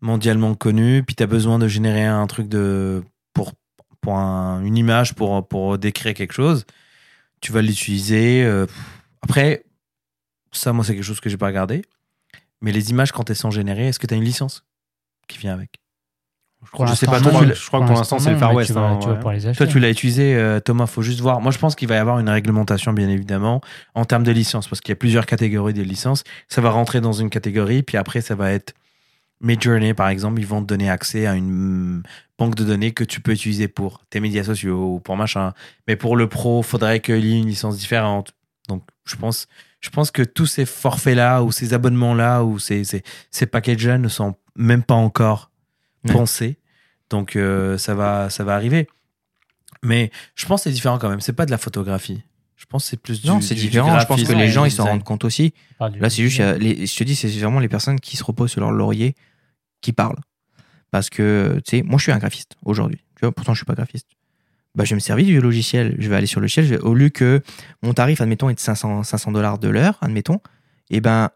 mondialement 0.00 0.54
connu, 0.54 1.02
puis 1.02 1.14
tu 1.16 1.22
as 1.22 1.26
besoin 1.26 1.58
de 1.58 1.66
générer 1.68 2.04
un 2.04 2.26
truc 2.26 2.48
de 2.48 3.02
pour, 3.32 3.52
pour 4.00 4.16
un- 4.16 4.62
une 4.64 4.76
image 4.76 5.14
pour, 5.14 5.46
pour 5.46 5.76
décrire 5.78 6.14
quelque 6.14 6.32
chose. 6.32 6.64
Tu 7.40 7.52
vas 7.52 7.60
l'utiliser. 7.62 8.42
euh, 8.44 8.66
après, 9.22 9.64
ça, 10.52 10.72
moi, 10.72 10.84
c'est 10.84 10.94
quelque 10.94 11.02
chose 11.04 11.20
que 11.20 11.28
j'ai 11.28 11.36
pas 11.36 11.46
regardé. 11.46 11.82
Mais 12.62 12.72
les 12.72 12.90
images, 12.90 13.12
quand 13.12 13.28
elles 13.28 13.36
sont 13.36 13.50
générées, 13.50 13.88
est-ce 13.88 13.98
que 13.98 14.06
tu 14.06 14.14
as 14.14 14.16
une 14.16 14.24
licence 14.24 14.64
qui 15.28 15.38
vient 15.38 15.52
avec? 15.52 15.80
Je 16.72 16.76
sais 16.94 17.06
l'instant, 17.06 17.10
pas, 17.10 17.20
toi, 17.20 17.32
non. 17.32 17.38
tu 17.40 17.46
l'as- 17.46 17.54
je 17.54 17.66
crois 17.66 17.80
que 17.80 17.86
pour 17.86 17.96
l'instant, 17.96 18.18
c'est 18.18 18.30
le 18.30 18.36
Far 18.36 18.54
West, 18.54 18.68
Tu 18.68 18.72
vas, 18.74 18.80
hein, 18.80 18.98
tu 18.98 19.06
vas 19.06 19.12
ouais. 19.12 19.16
pouvoir 19.18 19.34
les 19.34 19.46
acheter. 19.46 19.64
Toi, 19.64 19.72
tu 19.72 19.78
l'as 19.78 19.90
utilisé, 19.90 20.34
euh, 20.34 20.60
Thomas. 20.60 20.86
Faut 20.86 21.02
juste 21.02 21.20
voir. 21.20 21.40
Moi, 21.40 21.52
je 21.52 21.58
pense 21.58 21.74
qu'il 21.74 21.88
va 21.88 21.94
y 21.96 21.98
avoir 21.98 22.18
une 22.18 22.28
réglementation, 22.28 22.92
bien 22.92 23.08
évidemment, 23.08 23.60
en 23.94 24.04
termes 24.04 24.24
de 24.24 24.32
licences, 24.32 24.66
parce 24.68 24.80
qu'il 24.80 24.90
y 24.90 24.92
a 24.92 24.96
plusieurs 24.96 25.26
catégories 25.26 25.74
de 25.74 25.82
licences. 25.82 26.24
Ça 26.48 26.60
va 26.60 26.70
rentrer 26.70 27.00
dans 27.00 27.12
une 27.12 27.30
catégorie, 27.30 27.82
puis 27.82 27.96
après, 27.96 28.20
ça 28.20 28.34
va 28.34 28.50
être 28.52 28.74
Midjourney, 29.40 29.94
par 29.94 30.08
exemple. 30.08 30.40
Ils 30.40 30.46
vont 30.46 30.62
te 30.62 30.66
donner 30.66 30.88
accès 30.88 31.26
à 31.26 31.34
une 31.34 31.50
mm, 31.50 32.02
banque 32.38 32.54
de 32.54 32.64
données 32.64 32.92
que 32.92 33.04
tu 33.04 33.20
peux 33.20 33.32
utiliser 33.32 33.68
pour 33.68 34.00
tes 34.08 34.20
médias 34.20 34.44
sociaux 34.44 34.94
ou 34.94 35.00
pour 35.00 35.16
machin. 35.16 35.52
Mais 35.86 35.96
pour 35.96 36.16
le 36.16 36.28
pro, 36.28 36.62
faudrait 36.62 37.00
qu'il 37.00 37.24
y 37.26 37.34
ait 37.34 37.38
une 37.40 37.48
licence 37.48 37.76
différente. 37.76 38.32
Donc, 38.68 38.82
je 39.04 39.16
pense, 39.16 39.46
je 39.80 39.90
pense 39.90 40.10
que 40.10 40.22
tous 40.22 40.46
ces 40.46 40.64
forfaits-là 40.64 41.42
ou 41.42 41.52
ces 41.52 41.74
abonnements-là 41.74 42.42
ou 42.42 42.58
ces, 42.58 42.84
ces, 42.84 43.02
ces 43.30 43.44
packages-là 43.46 43.98
ne 43.98 44.08
sont 44.08 44.34
même 44.56 44.82
pas 44.82 44.94
encore 44.94 45.50
Ouais. 46.04 46.12
pensés. 46.12 46.58
Donc, 47.10 47.36
euh, 47.36 47.76
ça, 47.78 47.94
va, 47.94 48.30
ça 48.30 48.44
va 48.44 48.54
arriver. 48.54 48.88
Mais 49.82 50.10
je 50.34 50.46
pense 50.46 50.60
que 50.62 50.70
c'est 50.70 50.74
différent 50.74 50.98
quand 50.98 51.08
même. 51.10 51.20
C'est 51.20 51.32
pas 51.34 51.46
de 51.46 51.50
la 51.50 51.58
photographie. 51.58 52.22
Je 52.56 52.66
pense 52.66 52.84
que 52.84 52.90
c'est 52.90 52.96
plus 52.96 53.20
du 53.20 53.28
Non, 53.28 53.40
c'est 53.40 53.54
différent. 53.68 53.88
Je 54.00 54.06
pense 54.06 54.22
que 54.22 54.32
les 54.38 54.48
gens, 54.48 54.64
ils 54.64 54.70
s'en 54.70 54.84
rendent 54.90 55.04
compte 55.04 55.24
aussi. 55.24 55.52
Là, 56.00 56.08
c'est 56.10 56.22
juste, 56.22 56.40
les- 56.58 56.86
je 56.86 56.96
te 56.96 57.04
dis, 57.04 57.14
c'est 57.14 57.28
vraiment 57.28 57.60
les 57.60 57.68
personnes 57.68 58.00
qui 58.00 58.16
se 58.16 58.24
reposent 58.24 58.50
sur 58.52 58.60
leur 58.60 58.70
laurier 58.70 59.14
qui 59.82 59.92
parlent. 59.92 60.18
Parce 60.90 61.10
que, 61.10 61.60
tu 61.66 61.78
sais, 61.78 61.82
moi, 61.82 61.98
je 61.98 62.04
suis 62.04 62.12
un 62.12 62.18
graphiste 62.18 62.56
aujourd'hui. 62.64 62.98
Tu 63.16 63.20
vois, 63.22 63.32
pourtant, 63.32 63.52
je 63.52 63.58
suis 63.58 63.66
pas 63.66 63.74
graphiste. 63.74 64.06
Bah, 64.74 64.84
je 64.84 64.90
vais 64.90 64.94
me 64.94 65.00
servir 65.00 65.26
du 65.26 65.40
logiciel. 65.40 65.94
Je 65.98 66.08
vais 66.08 66.16
aller 66.16 66.26
sur 66.26 66.40
le 66.40 66.44
logiciel. 66.44 66.64
vais- 66.66 66.78
au 66.78 66.94
lieu 66.94 67.08
que 67.10 67.42
mon 67.82 67.92
tarif, 67.92 68.20
admettons, 68.20 68.48
est 68.48 68.54
de 68.54 68.60
500, 68.60 69.02
500 69.02 69.32
dollars 69.32 69.58
de 69.58 69.68
l'heure, 69.68 69.98
admettons, 70.00 70.40
et 70.90 71.00
ben, 71.00 71.30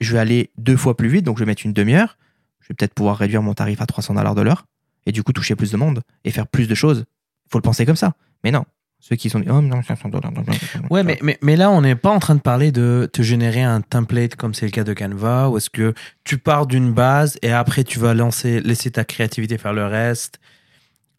je 0.00 0.12
vais 0.12 0.18
aller 0.20 0.50
deux 0.56 0.76
fois 0.76 0.96
plus 0.96 1.08
vite. 1.08 1.24
Donc, 1.26 1.36
je 1.38 1.42
vais 1.44 1.46
mettre 1.46 1.66
une 1.66 1.72
demi-heure. 1.72 2.16
Je 2.60 2.68
vais 2.68 2.74
peut-être 2.74 2.94
pouvoir 2.94 3.16
réduire 3.16 3.42
mon 3.42 3.54
tarif 3.54 3.80
à 3.80 3.86
300 3.86 4.14
dollars 4.14 4.34
de 4.34 4.42
l'heure. 4.42 4.66
Et 5.06 5.12
du 5.12 5.22
coup, 5.22 5.32
toucher 5.32 5.56
plus 5.56 5.70
de 5.72 5.76
monde 5.76 6.02
et 6.24 6.30
faire 6.30 6.46
plus 6.46 6.68
de 6.68 6.74
choses. 6.74 7.04
faut 7.50 7.58
le 7.58 7.62
penser 7.62 7.86
comme 7.86 7.96
ça. 7.96 8.12
Mais 8.44 8.50
non. 8.50 8.64
Ceux 9.02 9.16
qui 9.16 9.30
sont 9.30 9.42
oh 9.48 9.62
non, 9.62 9.82
500 9.82 10.10
dollars. 10.10 10.30
Ouais, 10.90 11.02
mais, 11.02 11.18
mais, 11.22 11.38
mais 11.40 11.56
là, 11.56 11.70
on 11.70 11.80
n'est 11.80 11.94
pas 11.96 12.10
en 12.10 12.18
train 12.18 12.34
de 12.34 12.40
parler 12.40 12.70
de 12.70 13.08
te 13.10 13.22
générer 13.22 13.62
un 13.62 13.80
template 13.80 14.36
comme 14.36 14.52
c'est 14.52 14.66
le 14.66 14.72
cas 14.72 14.84
de 14.84 14.92
Canva, 14.92 15.48
où 15.48 15.56
est-ce 15.56 15.70
que 15.70 15.94
tu 16.22 16.36
pars 16.36 16.66
d'une 16.66 16.92
base 16.92 17.38
et 17.40 17.50
après 17.50 17.82
tu 17.82 17.98
vas 17.98 18.12
lancer, 18.12 18.60
laisser 18.60 18.90
ta 18.90 19.04
créativité 19.06 19.56
faire 19.56 19.72
le 19.72 19.86
reste. 19.86 20.38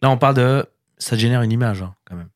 Là, 0.03 0.11
on 0.11 0.17
parle 0.19 0.35
de. 0.35 0.65
Ça 0.99 1.17
génère 1.17 1.41
une 1.41 1.51
image, 1.51 1.81
hein, 1.81 1.95
quand 2.05 2.15
même. 2.15 2.27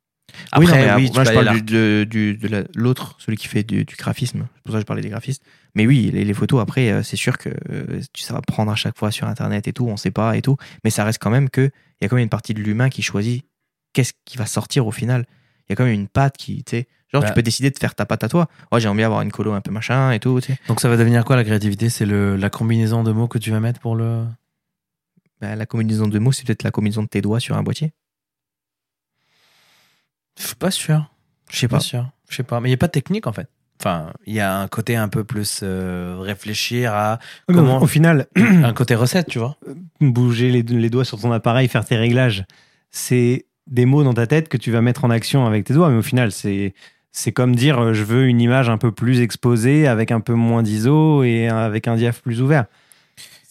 oui, 0.57 0.65
non, 0.65 0.71
Après, 0.73 0.85
mais 0.87 0.95
oui, 0.95 1.11
moi, 1.13 1.23
je 1.23 1.29
aller 1.29 1.43
parle 1.45 1.55
du- 1.57 1.61
de, 1.61 2.07
du- 2.09 2.37
de 2.37 2.47
la- 2.47 2.63
l'autre, 2.73 3.15
celui 3.19 3.37
qui 3.37 3.47
fait 3.47 3.61
du, 3.61 3.85
du 3.85 3.95
graphisme. 3.95 4.47
C'est 4.55 4.63
pour 4.63 4.71
ça 4.71 4.77
que 4.77 4.81
je 4.81 4.85
parlais 4.87 5.03
des 5.03 5.09
graphistes. 5.09 5.43
Mais 5.75 5.85
oui, 5.85 6.09
les, 6.13 6.23
les 6.25 6.33
photos, 6.33 6.61
après, 6.61 6.89
euh, 6.89 7.03
c'est 7.03 7.17
sûr 7.17 7.37
que 7.37 7.49
euh, 7.69 8.01
tu- 8.13 8.23
ça 8.23 8.33
va 8.33 8.41
prendre 8.41 8.71
à 8.71 8.75
chaque 8.75 8.97
fois 8.97 9.11
sur 9.11 9.27
Internet 9.27 9.67
et 9.67 9.73
tout, 9.73 9.87
on 9.87 9.97
sait 9.97 10.11
pas 10.11 10.37
et 10.37 10.41
tout. 10.41 10.55
Mais 10.83 10.89
ça 10.89 11.03
reste 11.03 11.21
quand 11.21 11.29
même 11.29 11.49
que 11.49 11.61
il 11.99 12.03
y 12.03 12.05
a 12.05 12.09
quand 12.09 12.15
même 12.15 12.23
une 12.23 12.29
partie 12.29 12.53
de 12.53 12.61
l'humain 12.61 12.89
qui 12.89 13.01
choisit 13.01 13.45
qu'est-ce 13.93 14.13
qui 14.25 14.37
va 14.37 14.45
sortir 14.45 14.87
au 14.87 14.91
final. 14.91 15.25
Il 15.67 15.71
y 15.71 15.73
a 15.73 15.75
quand 15.75 15.83
même 15.85 15.93
une 15.93 16.07
patte 16.07 16.37
qui, 16.37 16.63
tu 16.63 16.71
sais, 16.77 16.87
genre, 17.11 17.21
Bah. 17.23 17.27
tu 17.29 17.33
peux 17.33 17.41
décider 17.43 17.71
de 17.71 17.77
faire 17.77 17.93
ta 17.95 18.05
patte 18.05 18.23
à 18.23 18.29
toi. 18.29 18.47
Oh, 18.71 18.79
j'ai 18.79 18.87
envie 18.87 19.01
d'avoir 19.01 19.21
une 19.21 19.31
colo 19.31 19.53
un 19.53 19.61
peu 19.61 19.71
machin 19.71 20.11
et 20.11 20.19
tout, 20.19 20.39
tu 20.41 20.53
sais. 20.53 20.59
Donc, 20.67 20.79
ça 20.79 20.87
va 20.89 20.95
devenir 20.97 21.25
quoi 21.25 21.35
la 21.35 21.43
créativité? 21.43 21.89
C'est 21.89 22.05
la 22.05 22.49
combinaison 22.49 23.03
de 23.03 23.11
mots 23.11 23.27
que 23.27 23.37
tu 23.37 23.51
vas 23.51 23.59
mettre 23.59 23.79
pour 23.79 23.95
le. 23.95 24.25
Bah, 25.41 25.55
la 25.55 25.65
combinaison 25.65 26.07
de 26.07 26.19
mots, 26.19 26.31
c'est 26.31 26.45
peut-être 26.45 26.63
la 26.63 26.71
combinaison 26.71 27.03
de 27.03 27.07
tes 27.07 27.21
doigts 27.21 27.39
sur 27.41 27.57
un 27.57 27.63
boîtier. 27.63 27.91
Je 30.39 30.45
suis 30.47 30.55
pas 30.55 30.71
sûr. 30.71 31.11
Je 31.51 31.57
sais 31.57 31.67
Pas 31.67 31.77
pas. 31.77 31.81
sûr. 31.81 32.09
Je 32.29 32.35
sais 32.37 32.43
pas. 32.43 32.59
Mais 32.59 32.69
il 32.69 32.71
n'y 32.71 32.75
a 32.75 32.77
pas 32.77 32.87
de 32.87 32.91
technique, 32.91 33.27
en 33.27 33.33
fait. 33.33 33.49
Enfin, 33.79 34.11
il 34.25 34.33
y 34.33 34.39
a 34.39 34.57
un 34.57 34.67
côté 34.67 34.95
un 34.95 35.07
peu 35.09 35.23
plus 35.23 35.59
euh, 35.63 36.15
réfléchir 36.19 36.93
à 36.93 37.19
Comment- 37.47 37.81
Au 37.81 37.87
final, 37.87 38.27
un 38.35 38.73
côté 38.73 38.95
recette, 38.95 39.27
tu 39.27 39.37
vois. 39.39 39.57
bouger 39.99 40.49
les, 40.51 40.63
les 40.63 40.89
doigts 40.89 41.05
sur 41.05 41.19
ton 41.19 41.31
appareil, 41.31 41.67
faire 41.67 41.83
tes 41.85 41.95
réglages, 41.97 42.45
c'est 42.91 43.45
des 43.67 43.85
mots 43.85 44.03
dans 44.03 44.13
ta 44.13 44.27
tête 44.27 44.47
que 44.47 44.57
tu 44.57 44.71
vas 44.71 44.81
mettre 44.81 45.03
en 45.05 45.09
action 45.09 45.45
avec 45.45 45.65
tes 45.65 45.73
doigts. 45.73 45.89
Mais 45.89 45.97
au 45.97 46.01
final, 46.03 46.31
c'est 46.31 46.73
c'est 47.11 47.31
comme 47.31 47.55
dire 47.55 47.79
euh, 47.79 47.93
je 47.93 48.03
veux 48.03 48.25
une 48.27 48.41
image 48.41 48.69
un 48.69 48.77
peu 48.77 48.91
plus 48.91 49.21
exposée, 49.21 49.87
avec 49.87 50.11
un 50.11 50.19
peu 50.21 50.33
moins 50.33 50.63
d'ISO 50.63 51.23
et 51.23 51.47
avec 51.47 51.87
un 51.87 51.95
diaph 51.95 52.21
plus 52.21 52.41
ouvert. 52.41 52.65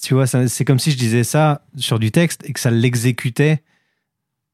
Tu 0.03 0.13
vois, 0.15 0.27
c'est 0.27 0.65
comme 0.67 0.79
si 0.79 0.91
je 0.91 0.99
disais 0.99 1.25
ça 1.25 1.63
sur 1.77 1.99
du 1.99 2.11
texte 2.11 2.43
et 2.49 2.53
que 2.53 2.61
ça 2.61 2.71
l'exécutait 2.71 3.63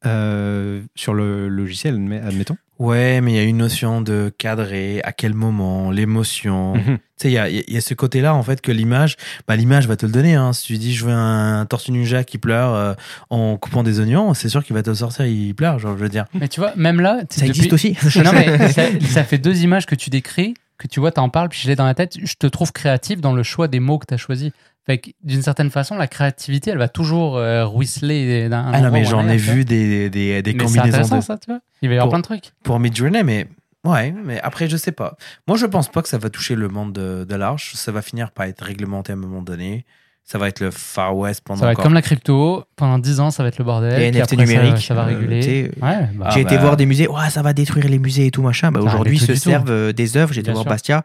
euh, 0.05 0.81
sur 0.95 1.13
le 1.13 1.47
logiciel, 1.49 1.95
admet- 1.95 2.21
admettons. 2.25 2.57
Ouais, 2.81 3.21
mais 3.21 3.33
il 3.33 3.35
y 3.35 3.39
a 3.39 3.43
une 3.43 3.57
notion 3.57 4.01
de 4.01 4.33
cadrer, 4.35 5.01
à 5.03 5.11
quel 5.11 5.35
moment, 5.35 5.91
l'émotion. 5.91 6.73
Mhm. 6.77 6.97
Tu 6.97 7.03
sais, 7.17 7.29
il 7.29 7.33
y 7.33 7.37
a, 7.37 7.47
il 7.47 7.71
y 7.71 7.77
a 7.77 7.81
ce 7.81 7.93
côté-là, 7.93 8.33
en 8.33 8.41
fait, 8.41 8.59
que 8.59 8.71
l'image, 8.71 9.17
bah, 9.47 9.55
l'image 9.55 9.87
va 9.87 9.95
te 9.95 10.07
le 10.07 10.11
donner. 10.11 10.33
Hein. 10.33 10.51
Si 10.51 10.63
tu 10.63 10.77
dis, 10.79 10.91
je 10.91 11.05
veux 11.05 11.11
un 11.11 11.63
tortue 11.67 11.91
ninja 11.91 12.23
qui 12.23 12.39
pleure 12.39 12.73
euh, 12.73 12.93
en 13.29 13.55
coupant 13.57 13.83
des 13.83 13.99
oignons, 13.99 14.33
c'est 14.33 14.49
sûr 14.49 14.63
qu'il 14.63 14.73
va 14.73 14.81
te 14.81 14.91
sortir, 14.95 15.27
il 15.27 15.53
pleure, 15.53 15.77
genre, 15.77 15.95
je 15.95 16.01
veux 16.01 16.09
dire. 16.09 16.25
Mais 16.33 16.47
tu 16.47 16.59
vois, 16.59 16.73
même 16.75 17.01
là, 17.01 17.21
Ça 17.29 17.45
existe 17.45 17.71
aussi. 17.71 17.95
non, 18.15 18.31
mais 18.33 18.69
ça, 18.71 18.81
ça 19.11 19.23
fait 19.23 19.37
deux 19.37 19.61
images 19.61 19.85
que 19.85 19.93
tu 19.93 20.09
décris, 20.09 20.55
que 20.79 20.87
tu 20.87 20.99
vois, 20.99 21.11
t'en 21.11 21.29
parles, 21.29 21.49
puis 21.49 21.59
je 21.61 21.67
l'ai 21.67 21.75
dans 21.75 21.85
la 21.85 21.93
tête. 21.93 22.17
Je 22.19 22.33
te 22.33 22.47
trouve 22.47 22.71
créatif 22.71 23.21
dans 23.21 23.33
le 23.33 23.43
choix 23.43 23.67
des 23.67 23.79
mots 23.79 23.99
que 23.99 24.07
tu 24.07 24.15
as 24.15 24.17
choisis. 24.17 24.49
Fait 24.85 24.97
que 24.97 25.11
d'une 25.23 25.43
certaine 25.43 25.69
façon, 25.69 25.95
la 25.95 26.07
créativité, 26.07 26.71
elle 26.71 26.77
va 26.79 26.87
toujours 26.89 27.37
euh, 27.37 27.65
ruisseler 27.67 28.49
d'un 28.49 28.65
un 28.65 28.71
Ah 28.73 28.81
non, 28.81 28.91
mais 28.91 29.05
j'en 29.05 29.27
ai 29.27 29.37
vu 29.37 29.63
des, 29.63 30.09
des, 30.09 30.41
des 30.41 30.53
Mais 30.53 30.67
c'est 30.67 30.79
combinaisons 30.79 31.17
de, 31.17 31.21
ça, 31.21 31.37
tu 31.37 31.51
vois. 31.51 31.59
Il 31.81 31.89
va 31.89 31.95
y 31.95 31.97
avoir 31.97 32.05
Pour- 32.07 32.13
plein 32.13 32.19
de 32.35 32.41
trucs. 32.41 32.53
pour 32.63 32.79
Midjourney, 32.79 33.23
mais 33.23 33.47
ouais, 33.85 34.11
mais 34.25 34.41
après, 34.41 34.67
je 34.67 34.77
sais 34.77 34.91
pas. 34.91 35.15
Moi, 35.47 35.55
je 35.57 35.67
pense 35.67 35.87
pas 35.89 36.01
que 36.01 36.09
ça 36.09 36.17
va 36.17 36.29
toucher 36.31 36.55
le 36.55 36.67
monde 36.67 36.93
de, 36.93 37.25
de 37.29 37.35
l'art. 37.35 37.59
Ça 37.59 37.91
va 37.91 38.01
finir 38.01 38.31
par 38.31 38.47
être 38.47 38.63
réglementé 38.63 39.11
à 39.11 39.15
un 39.15 39.19
moment 39.19 39.41
donné. 39.43 39.85
Ça 40.23 40.37
va 40.37 40.47
être 40.47 40.59
le 40.61 40.71
Far 40.71 41.15
West 41.17 41.41
pendant 41.43 41.59
Ça 41.59 41.65
va 41.65 41.71
être 41.73 41.77
encore- 41.79 41.83
comme 41.85 41.93
la 41.93 42.01
crypto. 42.01 42.63
Pendant 42.75 42.97
10 42.99 43.19
ans, 43.19 43.31
ça 43.31 43.43
va 43.43 43.49
être 43.49 43.57
le 43.59 43.65
bordel. 43.65 43.93
Puis 43.95 44.05
NFT 44.19 44.33
après, 44.33 44.45
ça- 44.77 44.93
va 44.95 45.01
euh, 45.01 45.05
réguler. 45.05 45.71
ouais, 45.81 46.09
bah, 46.15 46.25
Ah 46.27 46.29
j'ai 46.33 46.41
été 46.41 46.55
bah. 46.55 46.61
voir 46.61 46.77
des 46.77 46.85
musées, 46.85 47.07
ouais, 47.07 47.29
ça 47.29 47.41
va 47.41 47.53
détruire 47.53 47.87
les 47.87 47.99
musées 47.99 48.27
et 48.27 48.31
tout 48.31 48.41
machin. 48.41 48.71
Bah, 48.71 48.79
Aujourd'hui, 48.81 49.19
se 49.19 49.35
servent 49.35 49.69
euh, 49.69 49.93
des 49.93 50.17
œuvres. 50.17 50.33
J'ai 50.33 50.41
été 50.41 50.51
voir. 50.51 50.63
Bastia, 50.65 51.03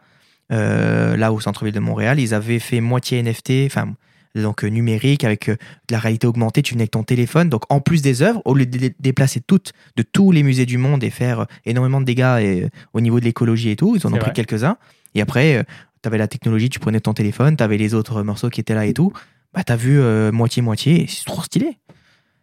euh, 0.52 1.16
là 1.16 1.32
au 1.32 1.40
centre-ville 1.40 1.74
de 1.74 1.80
Montréal. 1.80 2.20
Ils 2.20 2.34
avaient 2.34 2.58
fait 2.58 2.80
moitié 2.80 3.22
NFT, 3.22 3.66
enfin 3.66 3.94
donc 4.34 4.64
euh, 4.64 4.68
numérique 4.68 5.24
avec 5.24 5.48
euh, 5.48 5.54
de 5.88 5.92
la 5.92 5.98
réalité 5.98 6.26
augmentée. 6.26 6.62
Tu 6.62 6.74
venais 6.74 6.82
avec 6.82 6.92
ton 6.92 7.02
téléphone. 7.02 7.48
Donc 7.48 7.62
en 7.68 7.80
plus 7.80 8.02
des 8.02 8.22
œuvres, 8.22 8.42
au 8.44 8.54
lieu 8.54 8.66
de 8.66 8.78
les 8.78 8.94
déplacer 9.00 9.40
toutes 9.40 9.72
de 9.96 10.02
tous 10.02 10.30
les 10.30 10.42
musées 10.42 10.66
du 10.66 10.78
monde 10.78 11.02
et 11.02 11.10
faire 11.10 11.46
énormément 11.64 12.00
de 12.00 12.06
dégâts 12.06 12.38
et, 12.40 12.68
au 12.92 13.00
niveau 13.00 13.18
de 13.18 13.24
l'écologie 13.24 13.70
et 13.70 13.76
tout, 13.76 13.96
ils 13.96 14.06
en 14.06 14.12
ont 14.12 14.18
pris 14.18 14.32
quelques-uns. 14.32 14.76
Et 15.14 15.20
après, 15.20 15.64
tu 16.02 16.06
avais 16.06 16.18
la 16.18 16.28
technologie, 16.28 16.68
tu 16.68 16.78
prenais 16.78 17.00
ton 17.00 17.14
téléphone, 17.14 17.56
tu 17.56 17.64
avais 17.64 17.78
les 17.78 17.94
autres 17.94 18.22
morceaux 18.22 18.50
qui 18.50 18.60
étaient 18.60 18.74
là 18.74 18.86
et 18.86 18.92
tout. 18.92 19.12
Bah 19.54 19.64
t'as 19.64 19.76
vu 19.76 19.98
moitié-moitié. 20.32 21.04
et 21.04 21.06
C'est 21.06 21.24
trop 21.24 21.42
stylé. 21.42 21.78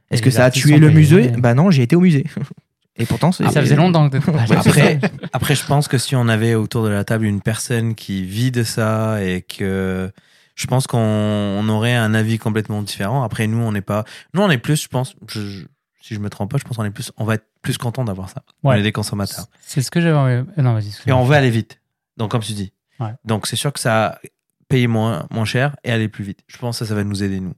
Est-ce 0.09 0.21
que 0.21 0.31
ça 0.31 0.45
a 0.45 0.51
tué 0.51 0.77
le 0.77 0.89
musée? 0.89 1.29
Bah 1.29 1.53
non, 1.53 1.71
j'ai 1.71 1.83
été 1.83 1.95
au 1.95 2.01
musée. 2.01 2.25
Et 2.97 3.05
pourtant, 3.07 3.31
Et 3.31 3.49
ça 3.49 3.61
faisait 3.61 3.75
longtemps 3.75 4.09
que. 4.09 4.17
Après, 4.53 4.99
après, 5.33 5.55
je 5.55 5.65
pense 5.65 5.87
que 5.87 5.97
si 5.97 6.15
on 6.15 6.27
avait 6.27 6.53
autour 6.53 6.83
de 6.83 6.89
la 6.89 7.03
table 7.03 7.25
une 7.25 7.41
personne 7.41 7.95
qui 7.95 8.23
vit 8.23 8.51
de 8.51 8.63
ça 8.63 9.23
et 9.23 9.41
que 9.41 10.11
je 10.55 10.67
pense 10.67 10.85
qu'on 10.85 10.99
on 10.99 11.67
aurait 11.69 11.95
un 11.95 12.13
avis 12.13 12.37
complètement 12.37 12.83
différent. 12.83 13.23
Après, 13.23 13.47
nous, 13.47 13.57
on 13.57 13.71
n'est 13.71 13.81
pas, 13.81 14.03
nous, 14.35 14.41
on 14.43 14.49
est 14.51 14.59
plus, 14.59 14.83
je 14.83 14.87
pense, 14.89 15.15
je- 15.27 15.41
je- 15.41 15.65
si 16.03 16.13
je 16.13 16.19
me 16.19 16.29
trompe 16.29 16.51
pas, 16.51 16.57
je 16.59 16.63
pense 16.65 16.77
qu'on 16.77 16.83
est 16.85 16.91
plus, 16.91 17.11
on 17.17 17.23
va 17.25 17.35
être 17.35 17.45
plus 17.63 17.77
content 17.79 18.03
d'avoir 18.03 18.29
ça. 18.29 18.43
On 18.61 18.69
Ouais. 18.69 18.79
est 18.79 18.83
des 18.83 18.91
consommateurs. 18.91 19.45
C'est 19.61 19.81
ce 19.81 19.89
que 19.89 19.99
j'avais. 19.99 20.15
euh, 20.17 20.43
Non, 20.57 20.73
vas-y. 20.73 20.91
Et 21.07 21.11
on 21.13 21.23
veut 21.23 21.35
aller 21.35 21.49
vite. 21.49 21.79
Donc, 22.17 22.29
comme 22.29 22.41
tu 22.41 22.53
dis. 22.53 22.73
Ouais. 22.99 23.13
Donc, 23.25 23.47
c'est 23.47 23.55
sûr 23.55 23.73
que 23.73 23.79
ça 23.79 24.19
paye 24.67 24.85
moins, 24.85 25.25
moins 25.31 25.45
cher 25.45 25.75
et 25.83 25.91
aller 25.91 26.09
plus 26.09 26.23
vite. 26.23 26.41
Je 26.47 26.57
pense 26.59 26.77
que 26.77 26.85
ça, 26.85 26.89
ça 26.89 26.93
va 26.95 27.03
nous 27.03 27.23
aider, 27.23 27.39
nous. 27.39 27.53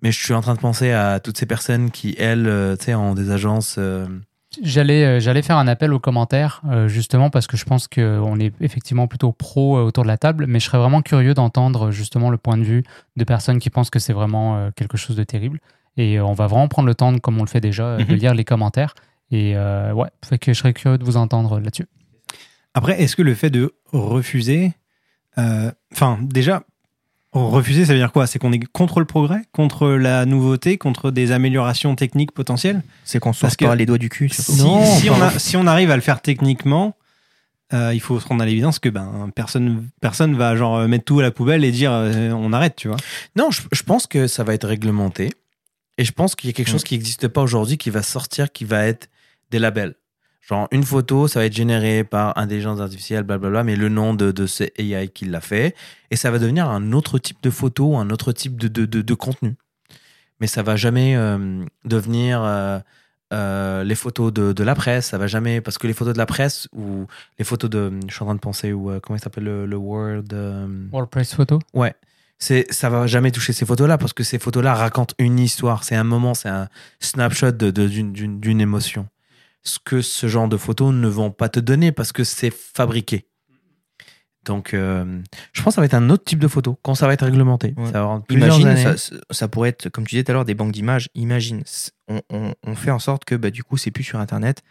Mais 0.00 0.12
je 0.12 0.18
suis 0.24 0.32
en 0.32 0.40
train 0.40 0.54
de 0.54 0.60
penser 0.60 0.92
à 0.92 1.20
toutes 1.20 1.36
ces 1.36 1.44
personnes 1.46 1.90
qui, 1.90 2.14
elles, 2.18 2.46
euh, 2.48 2.76
tu 2.76 2.86
sais, 2.86 2.94
ont 2.94 3.14
des 3.14 3.30
agences. 3.30 3.74
euh, 3.78 4.06
J'allais, 4.62 5.04
euh, 5.04 5.20
j'allais 5.20 5.42
faire 5.42 5.58
un 5.58 5.68
appel 5.68 5.92
aux 5.92 5.98
commentaires, 5.98 6.62
euh, 6.70 6.88
justement, 6.88 7.28
parce 7.28 7.46
que 7.46 7.56
je 7.58 7.64
pense 7.66 7.86
qu'on 7.86 8.40
est 8.40 8.52
effectivement 8.62 9.06
plutôt 9.06 9.30
pro 9.30 9.76
euh, 9.76 9.82
autour 9.82 10.04
de 10.04 10.08
la 10.08 10.16
table, 10.16 10.46
mais 10.48 10.58
je 10.58 10.64
serais 10.64 10.78
vraiment 10.78 11.02
curieux 11.02 11.34
d'entendre 11.34 11.90
justement 11.90 12.30
le 12.30 12.38
point 12.38 12.56
de 12.56 12.62
vue 12.64 12.82
de 13.16 13.24
personnes 13.24 13.58
qui 13.58 13.68
pensent 13.68 13.90
que 13.90 13.98
c'est 13.98 14.14
vraiment 14.14 14.56
euh, 14.56 14.70
quelque 14.74 14.96
chose 14.96 15.16
de 15.16 15.24
terrible. 15.24 15.60
Et 15.98 16.18
on 16.20 16.32
va 16.32 16.46
vraiment 16.46 16.66
prendre 16.68 16.86
le 16.88 16.94
temps, 16.94 17.12
de- 17.12 17.18
comme 17.18 17.36
on 17.38 17.42
le 17.42 17.48
fait 17.48 17.60
déjà, 17.60 17.98
de 17.98 18.04
Mhm. 18.04 18.14
lire 18.18 18.34
les 18.34 18.44
commentaires. 18.44 18.94
Et 19.30 19.54
ouais, 19.56 20.08
fait 20.24 20.38
que 20.38 20.54
je 20.54 20.58
serais 20.58 20.72
curieux 20.72 20.96
de 20.96 21.04
vous 21.04 21.18
entendre 21.18 21.60
là-dessus. 21.60 21.86
Après, 22.72 23.02
est-ce 23.02 23.14
que 23.16 23.20
le 23.22 23.34
fait 23.34 23.50
de 23.50 23.74
refuser, 23.92 24.72
enfin, 25.36 26.18
déjà, 26.22 26.62
refuser, 27.46 27.84
ça 27.86 27.92
veut 27.92 27.98
dire 27.98 28.12
quoi? 28.12 28.26
C'est 28.26 28.38
qu'on 28.38 28.52
est 28.52 28.64
contre 28.72 29.00
le 29.00 29.06
progrès, 29.06 29.42
contre 29.52 29.88
la 29.90 30.26
nouveauté, 30.26 30.78
contre 30.78 31.10
des 31.10 31.32
améliorations 31.32 31.94
techniques 31.94 32.32
potentielles? 32.32 32.82
C'est 33.04 33.18
qu'on 33.20 33.32
sort 33.32 33.50
pas 33.56 33.74
les 33.76 33.86
doigts 33.86 33.98
du 33.98 34.08
cul. 34.08 34.28
si, 34.28 34.56
Non, 34.58 34.84
si 34.84 35.08
on 35.10 35.20
a- 35.22 35.38
si 35.38 35.56
on 35.56 35.66
arrive 35.66 35.90
à 35.90 35.96
le 35.96 36.02
faire 36.02 36.20
techniquement, 36.20 36.96
euh, 37.72 37.92
il 37.94 38.00
faut 38.00 38.18
se 38.18 38.26
rendre 38.26 38.42
à 38.42 38.46
l'évidence 38.46 38.78
que 38.78 38.88
ben, 38.88 39.30
personne, 39.34 39.88
personne 40.00 40.36
va 40.36 40.56
genre 40.56 40.88
mettre 40.88 41.04
tout 41.04 41.20
à 41.20 41.22
la 41.22 41.30
poubelle 41.30 41.64
et 41.64 41.70
dire 41.70 41.92
euh, 41.92 42.30
on 42.32 42.52
arrête, 42.52 42.76
tu 42.76 42.88
vois. 42.88 42.96
Non, 43.36 43.50
je, 43.50 43.62
je 43.72 43.82
pense 43.82 44.06
que 44.06 44.26
ça 44.26 44.42
va 44.44 44.54
être 44.54 44.66
réglementé. 44.66 45.30
Et 45.98 46.04
je 46.04 46.12
pense 46.12 46.34
qu'il 46.36 46.48
y 46.48 46.50
a 46.50 46.54
quelque 46.54 46.70
chose 46.70 46.84
qui 46.84 46.94
n'existe 46.94 47.26
pas 47.28 47.42
aujourd'hui 47.42 47.76
qui 47.76 47.90
va 47.90 48.02
sortir, 48.02 48.52
qui 48.52 48.64
va 48.64 48.84
être 48.86 49.08
des 49.50 49.58
labels. 49.58 49.94
Genre, 50.48 50.66
une 50.70 50.82
photo, 50.84 51.28
ça 51.28 51.40
va 51.40 51.46
être 51.46 51.52
généré 51.52 52.04
par 52.04 52.36
intelligence 52.38 52.80
artificielle, 52.80 53.22
blablabla, 53.24 53.64
mais 53.64 53.76
le 53.76 53.90
nom 53.90 54.14
de, 54.14 54.30
de 54.32 54.46
ce 54.46 54.64
AI 54.78 55.08
qui 55.08 55.26
l'a 55.26 55.42
fait. 55.42 55.74
Et 56.10 56.16
ça 56.16 56.30
va 56.30 56.38
devenir 56.38 56.68
un 56.70 56.92
autre 56.92 57.18
type 57.18 57.36
de 57.42 57.50
photo, 57.50 57.96
un 57.96 58.08
autre 58.10 58.32
type 58.32 58.56
de, 58.58 58.66
de, 58.68 58.86
de, 58.86 59.02
de 59.02 59.14
contenu. 59.14 59.56
mais 60.40 60.46
ça 60.46 60.62
va 60.62 60.76
jamais 60.76 61.16
euh, 61.16 61.64
devenir 61.84 62.40
euh, 62.42 62.78
euh, 63.34 63.84
les 63.84 63.94
photos 63.94 64.32
de, 64.32 64.54
de 64.54 64.64
la 64.64 64.74
presse. 64.74 65.08
Ça 65.08 65.18
va 65.18 65.26
jamais 65.26 65.60
parce 65.60 65.76
que 65.76 65.86
les 65.86 65.92
photos 65.92 66.14
de 66.14 66.18
la 66.18 66.24
presse 66.24 66.66
ou 66.72 67.06
les 67.38 67.44
photos 67.44 67.68
de, 67.68 67.92
je 68.08 68.14
suis 68.14 68.22
en 68.22 68.26
train 68.26 68.34
de 68.34 68.40
penser 68.40 68.72
ou 68.72 68.90
comment 69.02 69.18
il 69.18 69.20
s'appelle 69.20 69.44
le, 69.44 69.66
le 69.66 69.76
World. 69.76 70.34
WordPress 70.92 71.34
photo. 71.34 71.58
Ouais. 71.74 71.94
C'est, 72.38 72.72
ça 72.72 72.88
va 72.88 73.06
jamais 73.06 73.32
toucher 73.32 73.52
ces 73.52 73.66
photos-là 73.66 73.98
parce 73.98 74.12
que 74.14 74.22
ces 74.22 74.38
photos-là 74.38 74.72
racontent 74.72 75.14
une 75.18 75.38
histoire. 75.40 75.84
C'est 75.84 75.96
un 75.96 76.04
moment, 76.04 76.32
c'est 76.32 76.48
un 76.48 76.68
snapshot 77.00 77.50
de, 77.50 77.70
de- 77.70 77.86
d'une, 77.88 78.12
d'une, 78.12 78.40
d'une 78.40 78.60
émotion. 78.62 79.08
Ce 79.62 79.78
que 79.84 80.00
ce 80.02 80.26
genre 80.28 80.48
de 80.48 80.56
photos 80.56 80.92
ne 80.94 81.08
vont 81.08 81.30
pas 81.30 81.48
te 81.48 81.60
donner 81.60 81.92
parce 81.92 82.12
que 82.12 82.24
c'est 82.24 82.52
fabriqué. 82.52 83.26
Donc, 84.44 84.72
euh, 84.72 85.20
je 85.52 85.62
pense 85.62 85.72
que 85.72 85.74
ça 85.74 85.80
va 85.82 85.84
être 85.86 85.94
un 85.94 86.08
autre 86.08 86.24
type 86.24 86.38
de 86.38 86.48
photo 86.48 86.78
quand 86.82 86.94
ça 86.94 87.06
va 87.06 87.12
être 87.12 87.24
réglementé. 87.24 87.74
Ouais. 87.76 87.92
Ça 87.92 88.02
va 88.04 88.22
Imagine, 88.30 88.76
ça, 88.96 89.16
ça 89.30 89.48
pourrait 89.48 89.70
être, 89.70 89.90
comme 89.90 90.06
tu 90.06 90.14
disais 90.14 90.24
tout 90.24 90.30
à 90.30 90.34
l'heure, 90.34 90.44
des 90.46 90.54
banques 90.54 90.72
d'images. 90.72 91.08
Imagine, 91.14 91.62
on, 92.08 92.22
on- 92.30 92.54
on 92.66 92.74
fait 92.74 92.90
en 92.90 92.98
sorte 92.98 93.24
que 93.26 93.34
bah, 93.34 93.50
du 93.50 93.62
coup, 93.62 93.76
c'est 93.76 93.90
plus 93.90 94.04
sur 94.04 94.18
Internet. 94.20 94.62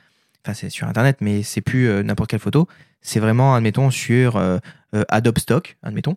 Enfin, 0.43 0.53
c'est 0.55 0.69
sur 0.69 0.87
Internet, 0.87 1.17
mais 1.21 1.43
c'est 1.43 1.61
plus 1.61 1.89
euh, 1.89 2.01
n'importe 2.01 2.29
quelle 2.31 2.39
photo. 2.39 2.67
C'est 3.01 3.19
vraiment, 3.19 3.53
admettons, 3.53 3.91
sur 3.91 4.37
euh, 4.37 4.57
Adobe 5.09 5.37
Stock, 5.37 5.77
admettons. 5.83 6.15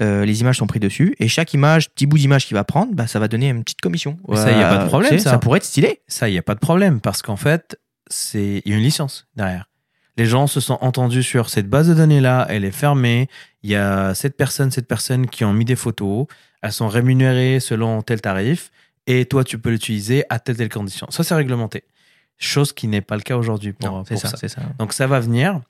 Euh, 0.00 0.24
les 0.24 0.40
images 0.40 0.56
sont 0.58 0.66
prises 0.66 0.80
dessus 0.80 1.14
et 1.20 1.28
chaque 1.28 1.54
image, 1.54 1.88
petit 1.90 2.06
bout 2.06 2.18
d'image 2.18 2.46
qu'il 2.46 2.54
va 2.56 2.64
prendre, 2.64 2.92
bah, 2.94 3.06
ça 3.06 3.18
va 3.20 3.28
donner 3.28 3.50
une 3.50 3.62
petite 3.62 3.80
commission. 3.80 4.18
Ça, 4.34 4.50
y 4.50 4.62
a 4.62 4.68
pas 4.68 4.82
de 4.84 4.88
problème, 4.88 5.18
ça. 5.20 5.30
ça 5.32 5.38
pourrait 5.38 5.58
être 5.58 5.64
stylé. 5.64 6.00
Ça, 6.08 6.28
il 6.28 6.32
n'y 6.32 6.38
a 6.38 6.42
pas 6.42 6.54
de 6.54 6.60
problème 6.60 7.00
parce 7.00 7.22
qu'en 7.22 7.36
fait, 7.36 7.78
c'est 8.08 8.62
il 8.64 8.70
y 8.70 8.74
a 8.74 8.78
une 8.78 8.82
licence 8.84 9.26
derrière. 9.36 9.68
Les 10.16 10.26
gens 10.26 10.46
se 10.46 10.60
sont 10.60 10.78
entendus 10.80 11.22
sur 11.24 11.48
cette 11.50 11.68
base 11.68 11.88
de 11.88 11.94
données-là, 11.94 12.46
elle 12.48 12.64
est 12.64 12.70
fermée. 12.70 13.28
Il 13.64 13.70
y 13.70 13.74
a 13.76 14.14
cette 14.14 14.36
personne, 14.36 14.70
cette 14.70 14.86
personne 14.86 15.26
qui 15.28 15.44
ont 15.44 15.52
mis 15.52 15.64
des 15.64 15.74
photos. 15.76 16.26
Elles 16.62 16.72
sont 16.72 16.88
rémunérées 16.88 17.58
selon 17.60 18.00
tel 18.02 18.20
tarif 18.20 18.70
et 19.06 19.26
toi, 19.26 19.42
tu 19.44 19.58
peux 19.58 19.70
l'utiliser 19.70 20.24
à 20.30 20.38
telle 20.38 20.56
telle 20.56 20.68
condition. 20.68 21.06
Ça, 21.10 21.24
c'est 21.24 21.34
réglementé. 21.34 21.84
Chose 22.38 22.72
qui 22.72 22.86
n'est 22.88 23.00
pas 23.00 23.16
le 23.16 23.22
cas 23.22 23.36
aujourd'hui 23.36 23.72
pour, 23.72 23.90
Non, 23.90 23.98
pour 23.98 24.06
c'est 24.08 24.16
ça, 24.16 24.28
ça. 24.28 24.36
c'est 24.36 24.48
ça. 24.48 24.62
Donc 24.78 24.92
ça 24.92 25.06
va 25.06 25.20
venir. 25.20 25.60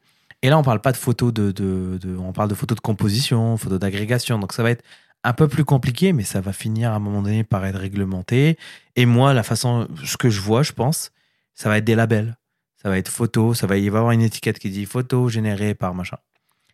Et 0.42 0.50
là, 0.50 0.58
on 0.58 0.62
parle 0.62 0.80
pas 0.80 0.92
de 0.92 0.96
photos 0.98 1.32
de, 1.32 1.50
de, 1.50 1.98
de- 2.00 2.16
on 2.16 2.32
parle 2.32 2.48
de 2.50 2.54
photos 2.54 2.76
de 2.76 2.80
composition, 2.80 3.56
photos 3.56 3.78
d'agrégation. 3.80 4.38
Donc 4.38 4.52
ça 4.52 4.62
va 4.62 4.70
être 4.70 4.84
un 5.24 5.32
peu 5.32 5.48
plus 5.48 5.64
compliqué, 5.64 6.12
mais 6.12 6.22
ça 6.22 6.42
va 6.42 6.52
finir 6.52 6.92
à 6.92 6.96
un 6.96 6.98
moment 6.98 7.22
donné 7.22 7.44
par 7.44 7.64
être 7.64 7.78
réglementé. 7.78 8.58
Et 8.94 9.06
moi, 9.06 9.32
la 9.32 9.42
façon, 9.42 9.88
ce 10.04 10.18
que 10.18 10.28
je 10.28 10.40
vois, 10.40 10.62
je 10.62 10.72
pense, 10.72 11.12
ça 11.54 11.68
va 11.68 11.78
être 11.78 11.84
des 11.84 11.94
labels. 11.94 12.36
Ça 12.82 12.90
va 12.90 12.98
être 12.98 13.08
photo, 13.08 13.54
ça 13.54 13.66
va 13.66 13.78
y 13.78 13.88
avoir 13.88 14.10
une 14.10 14.20
étiquette 14.20 14.58
qui 14.58 14.70
dit 14.70 14.84
photo 14.84 15.28
générée 15.28 15.74
par 15.74 15.94
machin. 15.94 16.18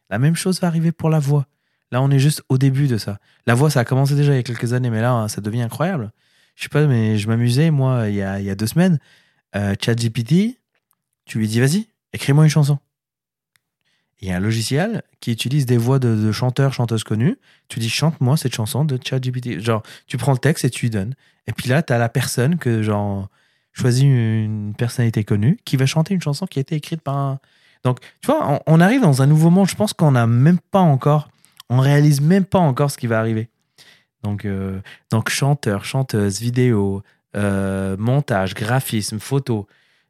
La 0.08 0.18
même 0.18 0.34
chose 0.34 0.60
va 0.60 0.66
arriver 0.66 0.90
pour 0.90 1.08
la 1.08 1.20
voix. 1.20 1.46
Là, 1.92 2.02
on 2.02 2.10
est 2.10 2.18
juste 2.18 2.42
au 2.48 2.58
début 2.58 2.88
de 2.88 2.98
ça. 2.98 3.18
La 3.46 3.54
voix, 3.54 3.70
ça 3.70 3.80
a 3.80 3.84
commencé 3.84 4.14
déjà 4.14 4.32
il 4.32 4.36
y 4.36 4.40
a 4.40 4.42
quelques 4.42 4.72
années, 4.72 4.90
mais 4.90 5.00
là, 5.00 5.28
ça 5.28 5.40
devient 5.40 5.62
incroyable. 5.62 6.12
Je 6.56 6.64
sais 6.64 6.68
pas, 6.68 6.86
mais 6.86 7.16
je 7.16 7.28
m'amusais, 7.28 7.70
moi, 7.70 8.08
il 8.08 8.16
y 8.16 8.22
a, 8.22 8.40
il 8.40 8.46
y 8.46 8.50
a 8.50 8.54
deux 8.54 8.66
semaines. 8.66 8.98
Euh, 9.56 9.74
ChatGPT, 9.80 10.58
tu 11.24 11.38
lui 11.38 11.48
dis, 11.48 11.60
vas-y, 11.60 11.88
écris-moi 12.12 12.44
une 12.44 12.50
chanson. 12.50 12.78
Il 14.20 14.28
y 14.28 14.32
a 14.32 14.36
un 14.36 14.40
logiciel 14.40 15.02
qui 15.20 15.32
utilise 15.32 15.64
des 15.64 15.78
voix 15.78 15.98
de, 15.98 16.14
de 16.14 16.32
chanteurs, 16.32 16.74
chanteuses 16.74 17.04
connues. 17.04 17.38
Tu 17.68 17.80
dis, 17.80 17.88
chante-moi 17.88 18.36
cette 18.36 18.54
chanson 18.54 18.84
de 18.84 18.98
ChatGPT. 19.02 19.60
Genre, 19.60 19.82
tu 20.06 20.18
prends 20.18 20.32
le 20.32 20.38
texte 20.38 20.64
et 20.64 20.70
tu 20.70 20.86
lui 20.86 20.90
donnes. 20.90 21.14
Et 21.46 21.52
puis 21.52 21.68
là, 21.68 21.82
tu 21.82 21.92
as 21.92 21.98
la 21.98 22.08
personne 22.08 22.58
que, 22.58 22.82
genre, 22.82 23.30
choisit 23.72 24.04
une 24.04 24.74
personnalité 24.76 25.24
connue 25.24 25.58
qui 25.64 25.76
va 25.76 25.86
chanter 25.86 26.14
une 26.14 26.22
chanson 26.22 26.46
qui 26.46 26.58
a 26.58 26.62
été 26.62 26.74
écrite 26.74 27.00
par 27.00 27.16
un. 27.16 27.38
Donc, 27.84 28.00
tu 28.20 28.26
vois, 28.26 28.60
on, 28.66 28.80
arrive 28.80 29.00
dans 29.00 29.22
un 29.22 29.26
nouveau 29.26 29.50
monde. 29.50 29.68
Je 29.68 29.74
pense 29.74 29.92
qu'on 29.92 30.12
n'a 30.12 30.26
même 30.26 30.58
pas 30.58 30.80
encore. 30.80 31.28
On 31.70 31.78
réalise 31.78 32.20
même 32.20 32.44
pas 32.44 32.58
encore 32.58 32.90
ce 32.90 32.98
qui 32.98 33.06
va 33.06 33.18
arriver. 33.18 33.48
Donc, 34.22 34.44
euh, 34.44 34.80
donc 35.10 35.30
chanteur, 35.30 35.84
chanteuse, 35.84 36.40
vidéo, 36.40 37.02
euh, 37.36 37.96
montage, 37.98 38.54
graphisme, 38.54 39.18
photo, 39.18 39.66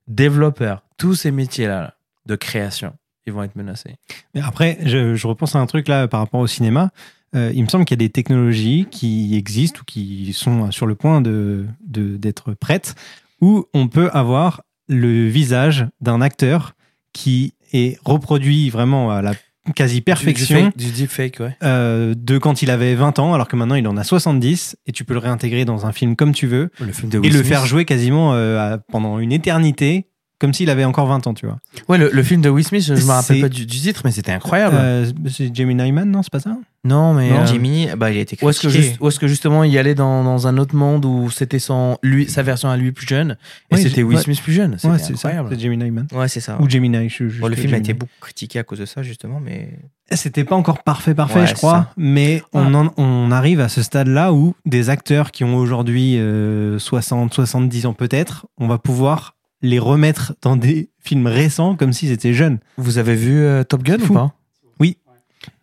développeur, 0.09 0.83
tous 0.97 1.15
ces 1.15 1.31
métiers-là 1.31 1.81
là, 1.81 1.95
de 2.27 2.35
création, 2.35 2.95
ils 3.27 3.33
vont 3.33 3.43
être 3.45 3.55
menacés. 3.55 3.97
Mais 4.35 4.41
après, 4.41 4.79
je, 4.83 5.27
repense 5.27 5.55
à 5.55 5.61
un 5.61 5.67
truc 5.67 5.87
là 5.87 6.09
par 6.09 6.21
rapport 6.21 6.41
au 6.41 6.49
cinéma. 6.49 6.91
Euh, 7.37 7.53
il 7.55 7.63
me 7.63 7.69
semble 7.69 7.85
qu'il 7.85 7.95
y 7.95 8.03
a 8.03 8.05
des 8.05 8.11
technologies 8.11 8.89
qui 8.91 9.37
existent 9.37 9.81
ou 9.83 9.85
qui 9.85 10.33
sont 10.33 10.73
sur 10.73 10.87
le 10.87 10.97
point 10.97 11.21
de- 11.21 11.67
d'être 11.87 12.55
prêtes 12.55 12.97
où 13.41 13.65
on 13.75 13.89
peut 13.89 14.11
avoir 14.13 14.63
le 14.89 15.27
visage 15.29 15.87
d'un 16.01 16.21
acteur 16.21 16.75
qui 17.13 17.55
est 17.73 17.99
reproduit 18.05 18.71
vraiment 18.71 19.11
à 19.11 19.23
la 19.23 19.33
quasi 19.77 20.01
perfection 20.01 20.73
Du, 20.75 20.91
deepfake, 20.91 21.39
ouais. 21.41 21.57
euh, 21.63 22.15
de 22.17 22.39
quand 22.39 22.63
il 22.63 22.71
avait 22.71 22.95
20 22.95 23.19
ans 23.19 23.35
alors 23.35 23.47
que 23.47 23.55
maintenant 23.57 23.75
il 23.77 23.87
en 23.87 23.97
a 23.97 24.03
70 24.05 24.77
et 24.87 24.93
tu 24.93 25.05
peux 25.05 25.13
le 25.15 25.21
réintégrer 25.21 25.65
dans 25.65 25.87
un 25.87 25.93
film 25.93 26.17
comme 26.17 26.33
tu 26.33 26.47
veux 26.47 26.71
Le 26.81 26.93
film 26.93 27.11
de 27.11 27.19
et 27.19 27.21
Will 27.21 27.33
le 27.33 27.39
Smith. 27.39 27.47
faire 27.49 27.67
jouer 27.67 27.85
quasiment 27.85 28.35
euh, 28.35 28.59
à- 28.75 28.79
pendant 28.79 29.19
une 29.21 29.33
éternité 29.33 30.07
comme 30.41 30.55
s'il 30.55 30.71
avait 30.71 30.85
encore 30.85 31.07
20 31.07 31.27
ans, 31.27 31.35
tu 31.35 31.45
vois. 31.45 31.59
Ouais, 31.89 31.99
le, 31.99 32.09
le 32.11 32.23
film 32.23 32.41
de 32.41 32.49
Will 32.49 32.65
Smith, 32.65 32.83
je, 32.83 32.95
je 32.95 33.05
me 33.05 33.11
rappelle 33.11 33.43
pas 33.43 33.51
du, 33.51 33.67
du 33.67 33.79
titre, 33.79 34.01
mais 34.07 34.11
c'était 34.11 34.33
incroyable. 34.33 34.75
Euh, 34.79 35.05
c'est 35.31 35.55
Jamie 35.55 35.75
Nyman, 35.75 36.07
non, 36.11 36.23
c'est 36.23 36.33
pas 36.33 36.41
ça? 36.41 36.57
Non, 36.85 37.13
mais. 37.15 37.31
non, 37.31 37.41
euh, 37.41 37.47
Jimmy, 37.47 37.89
bah, 37.97 38.11
il 38.11 38.17
a 38.17 38.21
été 38.21 38.39
Ou 38.43 38.49
est-ce 38.49 38.61
que, 38.61 38.69
critiqué. 38.69 38.89
juste- 38.89 39.01
ou 39.01 39.09
est-ce 39.09 39.21
que 39.21 39.27
justement 39.29 39.65
il 39.65 39.77
allait 39.77 39.95
dans, 39.95 40.25
dans 40.25 40.47
un 40.47 40.57
autre 40.57 40.75
monde 40.75 41.05
où 41.05 41.29
c'était 41.31 41.59
son, 41.59 41.99
lui, 42.03 42.29
sa 42.29 42.43
version 42.43 42.71
à 42.71 42.77
lui 42.77 42.91
plus 42.93 43.07
jeune 43.07 43.37
et 43.71 43.75
Oui, 43.75 43.83
c'était 43.83 44.03
Will 44.03 44.17
ouais. 44.17 44.23
Smith 44.23 44.41
plus 44.43 44.53
jeune 44.55 44.79
Ouais, 44.85 44.99
c'est 44.99 45.17
ça. 45.17 45.31
C'est 45.51 45.61
Jamie 45.61 45.77
Nyman. 45.77 46.07
Ouais, 46.13 46.29
c'est 46.29 46.41
ça. 46.41 46.57
Ou 46.61 46.69
Gemini. 46.69 47.09
Je, 47.11 47.29
je- 47.29 47.41
Bon, 47.41 47.49
le 47.49 47.57
film 47.57 47.75
a 47.75 47.77
été 47.79 47.93
beaucoup 47.93 48.13
critiqué 48.21 48.59
à 48.59 48.63
cause 48.63 48.79
de 48.79 48.87
ça, 48.87 49.03
justement, 49.03 49.41
mais 49.41 49.69
C'était 50.13 50.45
pas 50.45 50.57
encore 50.57 50.83
parfait, 50.83 51.15
parfait, 51.15 51.41
Ouais, 51.41 51.47
je 51.47 51.55
crois, 51.55 51.89
mais 51.97 52.43
on, 52.53 52.75
en- 52.75 52.93
on 52.97 53.31
arrive 53.31 53.61
à 53.61 53.69
ce 53.69 53.83
stade-là 53.83 54.33
où 54.33 54.55
des 54.67 54.91
acteurs 54.91 55.31
qui 55.31 55.45
ont 55.45 55.57
aujourd'hui 55.57 56.17
euh, 56.19 56.79
60, 56.79 57.33
70 57.35 57.87
ans 57.87 57.93
peut-être, 57.93 58.47
on 58.59 58.67
va 58.67 58.79
pouvoir 58.79 59.37
les 59.63 59.79
remettre 59.79 60.33
dans 60.43 60.57
des 60.57 60.89
films 60.99 61.27
récents 61.27 61.77
comme 61.77 61.93
s'ils 61.93 62.11
étaient 62.11 62.33
jeunes. 62.33 62.59
Vous 62.79 62.97
avez 62.99 63.15
vu 63.15 63.39
euh, 63.39 63.63
Top 63.63 63.83
Gun 63.83 63.99
Fou. 63.99 64.13
ou 64.13 64.17
pas? 64.17 64.35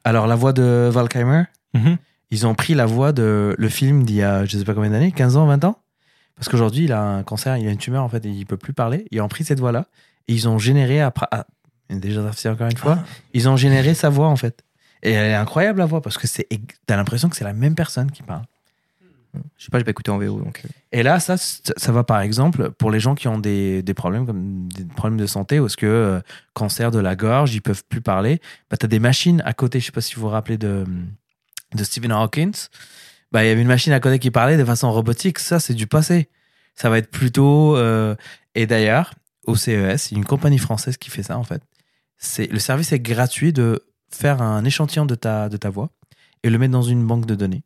Alors 0.07 0.25
la 0.25 0.35
voix 0.35 0.53
de 0.53 0.89
Valkheimer, 0.91 1.43
Mhm. 1.73 1.97
ils 2.31 2.47
ont 2.47 2.55
pris 2.55 2.73
la 2.75 2.85
voix 2.85 3.11
de 3.11 3.53
le 3.57 3.69
film 3.69 4.03
d'il 4.05 4.15
y 4.15 4.23
a 4.23 4.45
je 4.45 4.57
sais 4.57 4.63
pas 4.63 4.73
combien 4.73 4.89
d'années, 4.91 5.11
15 5.11 5.35
ans, 5.35 5.45
20 5.45 5.65
ans 5.65 5.79
Parce 6.37 6.47
qu'aujourd'hui 6.47 6.85
il 6.85 6.93
a 6.93 7.01
un 7.01 7.23
cancer, 7.23 7.57
il 7.57 7.67
a 7.67 7.71
une 7.71 7.77
tumeur 7.77 8.03
en 8.03 8.09
fait 8.09 8.25
et 8.25 8.29
il 8.29 8.45
peut 8.45 8.55
plus 8.57 8.71
parler. 8.73 9.05
Ils 9.11 9.21
ont 9.21 9.27
pris 9.27 9.43
cette 9.43 9.59
voix-là 9.59 9.87
et 10.29 10.33
ils 10.33 10.47
ont 10.47 10.57
généré 10.59 11.01
après. 11.01 11.27
Ah, 11.31 11.45
déjà 11.89 12.21
encore 12.21 12.67
une 12.69 12.77
fois. 12.77 12.99
Ils 13.33 13.49
ont 13.49 13.57
généré 13.57 13.93
sa 13.95 14.09
voix 14.09 14.27
en 14.27 14.35
fait. 14.37 14.63
Et 15.03 15.11
elle 15.11 15.31
est 15.31 15.35
incroyable 15.35 15.79
la 15.79 15.85
voix 15.85 16.01
parce 16.01 16.17
que 16.17 16.25
c'est 16.27 16.47
t'as 16.85 16.95
l'impression 16.95 17.27
que 17.27 17.35
c'est 17.35 17.43
la 17.43 17.53
même 17.53 17.75
personne 17.75 18.09
qui 18.11 18.23
parle. 18.23 18.43
Je 19.57 19.65
sais 19.65 19.69
pas, 19.69 19.77
j'ai 19.77 19.83
pas 19.83 19.91
écouté 19.91 20.11
en 20.11 20.17
VO. 20.17 20.39
Euh, 20.39 20.67
Et 20.91 21.03
là, 21.03 21.19
ça, 21.19 21.37
ça 21.37 21.91
va 21.91 22.03
par 22.03 22.21
exemple 22.21 22.71
pour 22.71 22.91
les 22.91 22.99
gens 22.99 23.15
qui 23.15 23.27
ont 23.27 23.39
des, 23.39 23.81
des 23.83 23.93
problèmes 23.93 24.25
comme 24.25 24.67
des 24.69 24.85
problèmes 24.85 25.19
de 25.19 25.25
santé, 25.25 25.59
ou 25.59 25.65
est-ce 25.65 25.77
que 25.77 25.85
euh, 25.85 26.19
cancer 26.53 26.91
de 26.91 26.99
la 26.99 27.15
gorge, 27.15 27.53
ils 27.53 27.61
peuvent 27.61 27.83
plus 27.87 28.01
parler. 28.01 28.39
Bah, 28.69 28.77
t'as 28.77 28.87
des 28.87 28.99
machines 28.99 29.41
à 29.45 29.53
côté. 29.53 29.79
Je 29.79 29.85
sais 29.87 29.91
pas 29.91 30.01
si 30.01 30.15
vous 30.15 30.21
vous 30.21 30.29
rappelez 30.29 30.57
de, 30.57 30.85
de 31.75 31.83
Stephen 31.83 32.11
Hawkins. 32.11 32.51
Bah, 33.31 33.43
il 33.43 33.47
y 33.47 33.51
avait 33.51 33.61
une 33.61 33.67
machine 33.67 33.93
à 33.93 33.99
côté 33.99 34.19
qui 34.19 34.31
parlait 34.31 34.57
de 34.57 34.65
façon 34.65 34.91
robotique. 34.91 35.39
Ça, 35.39 35.59
c'est 35.59 35.73
du 35.73 35.87
passé. 35.87 36.29
Ça 36.75 36.89
va 36.89 36.97
être 36.97 37.11
plutôt. 37.11 37.75
euh, 37.75 38.15
Et 38.55 38.65
d'ailleurs, 38.67 39.13
au 39.45 39.55
CES, 39.55 40.11
une 40.11 40.25
compagnie 40.25 40.59
française 40.59 40.97
qui 40.97 41.09
fait 41.09 41.23
ça 41.23 41.37
en 41.37 41.43
fait. 41.43 41.61
C'est 42.17 42.47
le 42.51 42.59
service 42.59 42.91
est 42.93 42.99
gratuit 42.99 43.53
de 43.53 43.83
faire 44.11 44.41
un 44.41 44.63
échantillon 44.63 45.05
de 45.05 45.15
ta 45.15 45.49
de 45.49 45.57
ta 45.57 45.69
voix 45.69 45.89
et 46.43 46.49
le 46.49 46.57
mettre 46.57 46.71
dans 46.71 46.81
une 46.81 47.05
banque 47.05 47.25
de 47.25 47.35
données. 47.35 47.63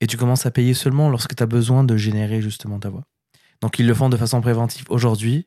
Et 0.00 0.06
tu 0.06 0.16
commences 0.16 0.46
à 0.46 0.50
payer 0.50 0.74
seulement 0.74 1.08
lorsque 1.08 1.34
tu 1.34 1.42
as 1.42 1.46
besoin 1.46 1.84
de 1.84 1.96
générer 1.96 2.40
justement 2.40 2.78
ta 2.78 2.88
voix. 2.88 3.04
Donc 3.60 3.78
ils 3.78 3.86
le 3.86 3.94
font 3.94 4.08
de 4.08 4.16
façon 4.16 4.40
préventive 4.40 4.84
aujourd'hui 4.90 5.46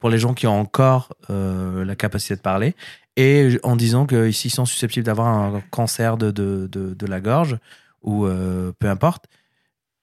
pour 0.00 0.10
les 0.10 0.18
gens 0.18 0.34
qui 0.34 0.46
ont 0.46 0.58
encore 0.58 1.14
euh, 1.30 1.84
la 1.84 1.96
capacité 1.96 2.36
de 2.36 2.40
parler 2.40 2.74
et 3.16 3.58
en 3.62 3.76
disant 3.76 4.06
que 4.06 4.30
s'ils 4.32 4.50
sont 4.50 4.66
susceptibles 4.66 5.06
d'avoir 5.06 5.28
un 5.28 5.62
cancer 5.70 6.16
de, 6.16 6.30
de, 6.30 6.68
de, 6.70 6.94
de 6.94 7.06
la 7.06 7.20
gorge 7.20 7.58
ou 8.02 8.26
euh, 8.26 8.72
peu 8.78 8.88
importe, 8.88 9.26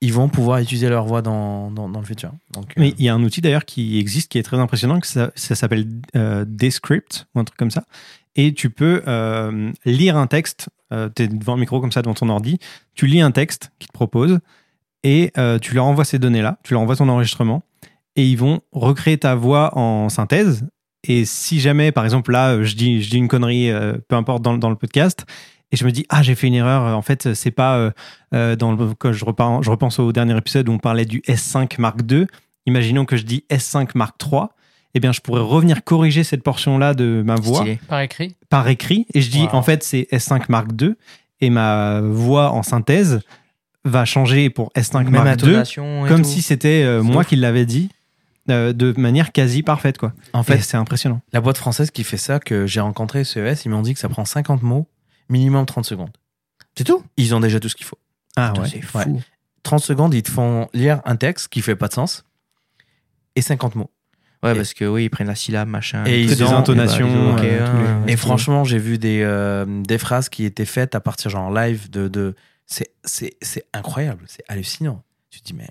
ils 0.01 0.11
vont 0.11 0.29
pouvoir 0.29 0.59
utiliser 0.59 0.89
leur 0.89 1.05
voix 1.05 1.21
dans, 1.21 1.69
dans, 1.69 1.87
dans 1.87 1.99
le 1.99 2.05
futur. 2.05 2.31
Donc, 2.51 2.71
euh, 2.71 2.73
Mais 2.77 2.95
il 2.97 3.05
y 3.05 3.09
a 3.09 3.13
un 3.13 3.21
outil 3.21 3.39
d'ailleurs 3.39 3.65
qui 3.65 3.99
existe 3.99 4.31
qui 4.31 4.39
est 4.39 4.43
très 4.43 4.57
impressionnant, 4.57 4.99
que 4.99 5.07
ça, 5.07 5.31
ça 5.35 5.53
s'appelle 5.53 5.87
euh, 6.15 6.43
Descript 6.47 7.27
ou 7.35 7.39
un 7.39 7.43
truc 7.43 7.57
comme 7.57 7.69
ça. 7.69 7.83
Et 8.35 8.53
tu 8.53 8.69
peux 8.69 9.01
euh, 9.07 9.71
lire 9.85 10.15
un 10.17 10.27
texte, 10.27 10.69
tu 10.91 11.23
es 11.23 11.27
devant 11.27 11.53
un 11.55 11.57
micro 11.57 11.79
comme 11.81 11.91
ça 11.91 12.01
devant 12.01 12.13
ton 12.13 12.29
ordi, 12.29 12.59
tu 12.95 13.07
lis 13.07 13.21
un 13.21 13.31
texte 13.31 13.71
qu'il 13.79 13.87
te 13.87 13.93
propose 13.93 14.39
et 15.03 15.31
euh, 15.37 15.57
tu 15.59 15.73
leur 15.73 15.85
envoies 15.85 16.05
ces 16.05 16.19
données-là, 16.19 16.57
tu 16.63 16.73
leur 16.73 16.81
envoies 16.81 16.95
ton 16.95 17.09
enregistrement 17.09 17.63
et 18.15 18.25
ils 18.25 18.37
vont 18.37 18.61
recréer 18.71 19.17
ta 19.17 19.35
voix 19.35 19.77
en 19.77 20.09
synthèse. 20.09 20.65
Et 21.07 21.25
si 21.25 21.59
jamais, 21.59 21.91
par 21.91 22.03
exemple, 22.03 22.31
là, 22.31 22.51
euh, 22.51 22.63
je 22.63 22.75
dis, 22.75 23.01
je 23.01 23.09
dis 23.09 23.17
une 23.17 23.27
connerie, 23.27 23.71
euh, 23.71 23.93
peu 24.07 24.15
importe, 24.15 24.43
dans, 24.43 24.53
le- 24.53 24.59
dans 24.59 24.69
le 24.69 24.75
podcast, 24.75 25.25
et 25.71 25.77
je 25.77 25.85
me 25.85 25.91
dis, 25.91 26.05
ah, 26.09 26.21
j'ai 26.21 26.35
fait 26.35 26.47
une 26.47 26.53
erreur, 26.53 26.95
en 26.95 27.01
fait, 27.01 27.33
c'est 27.33 27.49
pas 27.51 27.77
euh, 27.77 27.91
euh, 28.35 28.55
dans 28.57 28.73
le, 28.73 28.93
quand 28.93 29.11
je, 29.13 29.23
repars, 29.25 29.63
je 29.63 29.71
repense 29.71 29.97
au 29.99 30.11
dernier 30.11 30.37
épisode 30.37 30.67
où 30.69 30.73
on 30.73 30.77
parlait 30.77 31.05
du 31.05 31.19
S5 31.21 31.79
Mark 31.79 31.99
II. 32.11 32.27
Imaginons 32.65 33.05
que 33.05 33.15
je 33.17 33.23
dis 33.23 33.45
S5 33.49 33.89
Mark 33.95 34.21
III. 34.21 34.41
Eh 34.93 34.99
bien, 34.99 35.11
je 35.11 35.21
pourrais 35.21 35.41
revenir 35.41 35.83
corriger 35.83 36.23
cette 36.23 36.43
portion-là 36.43 36.93
de 36.93 37.21
ma 37.25 37.35
voix 37.35 37.59
stylé. 37.61 37.79
Par 37.87 38.01
écrit? 38.01 38.35
Par 38.49 38.67
écrit 38.67 39.05
et 39.13 39.21
je 39.21 39.31
dis 39.31 39.43
Wow. 39.43 39.49
en 39.55 39.61
fait 39.63 39.83
c'est 39.83 40.07
S5 40.11 40.43
Mark 40.49 40.67
II 40.81 40.95
et 41.39 41.49
ma 41.49 42.01
voix 42.01 42.51
en 42.51 42.61
synthèse 42.63 43.21
va 43.85 44.05
changer 44.05 44.49
pour 44.49 44.71
S5 44.75 45.05
Même 45.09 45.23
Mark 45.23 45.41
II, 45.41 45.63
comme 46.07 46.21
tout. 46.21 46.29
si 46.29 46.41
c'était 46.41 46.83
euh, 46.83 47.01
moi 47.01 47.21
ouf. 47.21 47.27
qui 47.27 47.35
l'avais 47.35 47.65
dit, 47.65 47.89
euh, 48.49 48.73
de 48.73 48.93
manière 48.97 49.31
quasi 49.31 49.63
parfaite, 49.63 49.97
quoi. 49.97 50.13
En 50.33 50.43
fait, 50.43 50.59
c'est 50.61 50.77
impressionnant. 50.77 51.21
la 51.33 51.41
boîte 51.41 51.57
française 51.57 51.89
qui 51.89 52.03
fait 52.03 52.17
ça, 52.17 52.39
que 52.39 52.67
j'ai 52.67 52.79
rencontré 52.81 53.23
CES, 53.23 53.65
ils 53.65 53.69
m'ont 53.69 53.81
dit 53.81 53.93
que 53.93 53.99
ça 53.99 54.09
prend 54.09 54.25
50 54.25 54.61
mots, 54.61 54.87
minimum 55.29 55.65
30 55.65 55.85
secondes. 55.85 56.11
C'est 56.75 56.83
tout? 56.83 57.03
Ils 57.17 57.33
ont 57.33 57.39
déjà 57.39 57.59
tout 57.59 57.69
ce 57.69 57.75
qu'il 57.75 57.85
faut. 57.85 57.97
Ah 58.35 58.53
ouais. 58.59 58.67
C'est 58.69 58.81
fou. 58.81 58.97
Ouais. 58.99 59.05
30 59.63 59.79
secondes, 59.79 60.13
ils 60.13 60.23
te 60.23 60.31
font 60.31 60.67
lire 60.73 61.01
un 61.05 61.15
texte 61.15 61.47
qui 61.47 61.61
fait 61.61 61.75
pas 61.75 61.87
de 61.87 61.93
sens 61.93 62.23
et 63.35 63.41
50 63.41 63.75
mots. 63.75 63.89
Ouais, 64.43 64.53
Et- 64.53 64.55
parce 64.55 64.73
que 64.73 64.85
oui, 64.85 65.05
ils 65.05 65.09
prennent 65.09 65.27
la 65.27 65.35
syllabe, 65.35 65.67
machin. 65.67 66.03
Et 66.05 66.21
ils 66.23 66.43
ont- 66.43 66.47
Et 66.49 66.53
intonations, 66.53 67.35
bah, 67.35 67.41
euh, 67.43 68.05
Et 68.07 68.15
franchement, 68.17 68.63
j'ai 68.63 68.79
vu 68.79 68.97
des, 68.97 69.21
euh, 69.23 69.65
des 69.83 69.97
phrases 69.99 70.29
qui 70.29 70.45
étaient 70.45 70.65
faites 70.65 70.95
à 70.95 70.99
partir 70.99 71.29
genre 71.29 71.53
live 71.53 71.89
de. 71.91 72.07
de 72.07 72.35
c'est, 72.65 72.89
c'est, 73.03 73.33
c'est 73.41 73.65
incroyable, 73.73 74.23
c'est 74.27 74.43
hallucinant. 74.47 75.03
Tu 75.29 75.41
te 75.41 75.45
dis, 75.45 75.53
mais. 75.53 75.67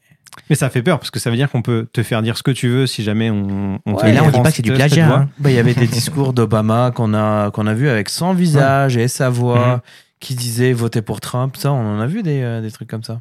Mais 0.48 0.54
ça 0.54 0.70
fait 0.70 0.82
peur 0.82 0.98
parce 1.00 1.10
que 1.10 1.18
ça 1.18 1.28
veut 1.30 1.36
dire 1.36 1.50
qu'on 1.50 1.62
peut 1.62 1.88
te 1.92 2.04
faire 2.04 2.22
dire 2.22 2.36
ce 2.38 2.44
que 2.44 2.52
tu 2.52 2.68
veux 2.68 2.86
si 2.86 3.02
jamais 3.02 3.30
on, 3.30 3.80
on 3.84 3.94
te 3.96 4.02
Ouais, 4.04 4.10
Et 4.10 4.12
là, 4.12 4.22
on 4.22 4.30
dit 4.30 4.40
pas 4.40 4.50
que 4.50 4.56
c'est 4.56 4.62
du 4.62 4.72
plagiat. 4.72 5.12
hein. 5.12 5.28
Bah, 5.38 5.50
Il 5.50 5.56
y 5.56 5.58
avait 5.58 5.74
des 5.74 5.88
discours 5.88 6.32
d'Obama 6.32 6.92
qu'on 6.94 7.12
a, 7.14 7.50
qu'on 7.50 7.66
a 7.66 7.74
vu 7.74 7.88
avec 7.88 8.08
son 8.08 8.32
visage 8.32 8.96
et 8.96 9.08
sa 9.08 9.28
voix 9.28 9.76
Mhm. 9.76 9.80
qui 10.20 10.34
disait 10.36 10.72
voter 10.72 11.02
pour 11.02 11.20
Trump. 11.20 11.56
Ça, 11.56 11.72
on 11.72 11.96
en 11.96 12.00
a 12.00 12.06
vu 12.06 12.22
des, 12.22 12.42
euh, 12.42 12.60
des 12.60 12.70
trucs 12.70 12.88
comme 12.88 13.02
ça. 13.02 13.20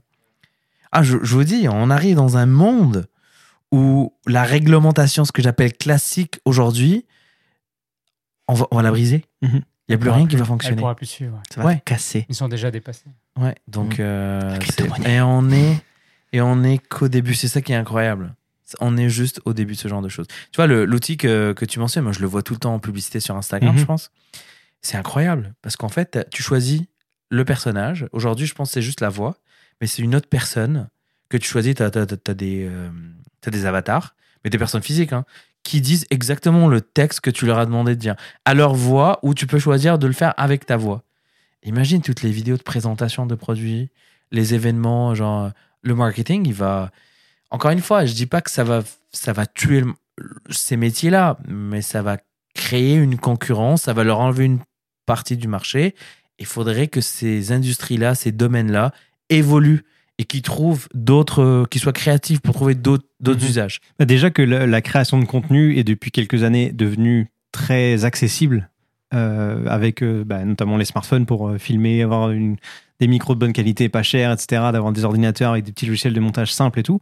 Ah, 0.91 1.01
je, 1.01 1.17
je 1.23 1.33
vous 1.33 1.43
dis, 1.43 1.67
on 1.67 1.89
arrive 1.89 2.15
dans 2.15 2.37
un 2.37 2.45
monde 2.45 3.07
où 3.71 4.13
la 4.27 4.43
réglementation, 4.43 5.25
ce 5.25 5.31
que 5.31 5.41
j'appelle 5.41 5.73
classique 5.73 6.39
aujourd'hui, 6.45 7.05
on 8.47 8.53
va, 8.53 8.67
on 8.71 8.77
va 8.77 8.81
la 8.81 8.91
briser. 8.91 9.25
Il 9.41 9.49
Mhm. 9.49 9.61
n'y 9.89 9.95
a 9.95 9.97
plus 9.97 10.09
rien 10.09 10.27
qui 10.27 10.35
va 10.35 10.45
fonctionner. 10.45 10.75
Elle 10.75 10.79
pourra 10.79 10.95
plus 10.95 11.05
suivre. 11.05 11.35
ouais. 11.35 11.41
Ça 11.53 11.61
va 11.61 11.67
Ouais. 11.67 11.81
casser. 11.85 12.25
Ils 12.29 12.35
sont 12.35 12.47
déjà 12.47 12.71
dépassés. 12.71 13.09
Ouais, 13.37 13.55
donc 13.67 13.99
Mhm. 13.99 14.05
euh, 14.05 14.59
et 15.05 15.21
on 15.21 15.49
est 15.51 15.81
et 16.31 16.41
on 16.41 16.63
est 16.63 16.77
qu'au 16.77 17.07
début, 17.07 17.33
c'est 17.33 17.47
ça 17.47 17.61
qui 17.61 17.71
est 17.71 17.75
incroyable. 17.75 18.35
On 18.81 18.97
est 18.97 19.09
juste 19.09 19.41
au 19.45 19.53
début 19.53 19.73
de 19.73 19.79
ce 19.79 19.87
genre 19.87 20.01
de 20.03 20.09
choses. 20.09 20.27
Tu 20.51 20.57
vois 20.57 20.67
l'outil 20.67 21.17
que, 21.17 21.53
que 21.53 21.65
tu 21.65 21.79
mentionnes, 21.79 22.03
moi 22.03 22.13
je 22.13 22.19
le 22.19 22.27
vois 22.27 22.43
tout 22.43 22.53
le 22.53 22.59
temps 22.59 22.73
en 22.75 22.79
publicité 22.79 23.19
sur 23.19 23.35
Instagram, 23.35 23.73
Mhm. 23.73 23.79
je 23.79 23.85
pense. 23.85 24.11
C'est 24.81 24.95
incroyable 24.97 25.55
parce 25.63 25.75
qu'en 25.75 25.89
fait, 25.89 26.27
tu 26.31 26.43
choisis 26.43 26.83
le 27.29 27.45
personnage. 27.45 28.07
Aujourd'hui, 28.11 28.45
je 28.45 28.53
pense 28.53 28.69
que 28.69 28.73
c'est 28.75 28.81
juste 28.83 29.01
la 29.01 29.09
voix, 29.09 29.37
mais 29.81 29.87
c'est 29.87 30.01
une 30.03 30.13
autre 30.15 30.29
personne 30.29 30.87
que 31.29 31.37
tu 31.37 31.47
choisis. 31.49 31.73
Tu 31.75 31.81
as, 31.83 31.89
des 32.35 32.67
euh, 32.69 32.89
t'as 33.41 33.51
des 33.51 33.65
avatars, 33.65 34.15
mais 34.43 34.49
des 34.49 34.57
personnes 34.57 34.81
physiques 34.81 35.13
hein, 35.13 35.25
qui 35.63 35.81
disent 35.81 36.05
exactement 36.09 36.67
le 36.67 36.81
texte 36.81 37.21
que 37.21 37.29
tu 37.29 37.45
leur 37.45 37.59
as 37.59 37.65
demandé 37.65 37.95
de 37.95 37.99
dire 37.99 38.15
à 38.45 38.53
leur 38.53 38.73
voix 38.73 39.19
ou 39.23 39.33
tu 39.33 39.47
peux 39.47 39.59
choisir 39.59 39.99
de 39.99 40.07
le 40.07 40.13
faire 40.13 40.33
avec 40.37 40.65
ta 40.65 40.77
voix. 40.77 41.03
Imagine 41.63 42.01
toutes 42.01 42.21
les 42.21 42.31
vidéos 42.31 42.57
de 42.57 42.63
présentation 42.63 43.25
de 43.25 43.35
produits, 43.35 43.89
les 44.31 44.53
événements, 44.53 45.13
genre 45.13 45.51
le 45.81 45.95
marketing, 45.95 46.47
il 46.47 46.53
va. 46.53 46.91
Encore 47.51 47.71
une 47.71 47.81
fois, 47.81 48.05
je 48.05 48.13
dis 48.13 48.27
pas 48.27 48.41
que 48.41 48.51
ça 48.51 48.63
va, 48.63 48.83
ça 49.11 49.33
va 49.33 49.45
tuer 49.45 49.83
ces 50.49 50.77
métiers-là, 50.77 51.37
mais 51.47 51.81
ça 51.81 52.01
va 52.01 52.17
créer 52.53 52.95
une 52.95 53.17
concurrence, 53.17 53.83
ça 53.83 53.93
va 53.93 54.03
leur 54.03 54.19
enlever 54.19 54.45
une 54.45 54.59
partie 55.05 55.37
du 55.37 55.47
marché. 55.47 55.95
Il 56.37 56.45
faudrait 56.45 56.87
que 56.87 57.01
ces 57.01 57.51
industries-là, 57.51 58.15
ces 58.15 58.31
domaines-là 58.31 58.93
évoluent 59.29 59.83
et 60.19 60.25
qu'ils 60.25 60.43
trouvent 60.43 60.87
d'autres, 60.93 61.65
qu'ils 61.71 61.81
soient 61.81 61.93
créatifs 61.93 62.41
pour 62.41 62.53
trouver 62.53 62.75
d'autres, 62.75 63.05
Mhm. 63.25 63.35
usages. 63.41 63.79
Bah, 63.97 64.05
Déjà 64.05 64.29
que 64.29 64.41
la, 64.43 64.67
la 64.67 64.81
création 64.81 65.17
de 65.17 65.25
contenu 65.25 65.77
est 65.77 65.83
depuis 65.83 66.11
quelques 66.11 66.43
années 66.43 66.71
devenue 66.71 67.31
très 67.51 68.05
accessible, 68.05 68.69
euh, 69.13 69.65
avec 69.67 70.03
euh, 70.03 70.23
bah, 70.23 70.43
notamment 70.45 70.77
les 70.77 70.85
smartphones 70.85 71.25
pour 71.25 71.47
euh, 71.49 71.57
filmer, 71.57 72.03
avoir 72.03 72.29
une, 72.31 72.57
des 72.99 73.07
micros 73.07 73.33
de 73.33 73.39
bonne 73.39 73.53
qualité, 73.53 73.89
pas 73.89 74.03
chers, 74.03 74.31
etc., 74.31 74.61
d'avoir 74.73 74.91
des 74.91 75.03
ordinateurs 75.05 75.53
avec 75.53 75.63
des 75.63 75.71
petits 75.71 75.85
logiciels 75.87 76.13
de 76.13 76.19
montage 76.19 76.53
simples 76.53 76.79
et 76.79 76.83
tout. 76.83 76.99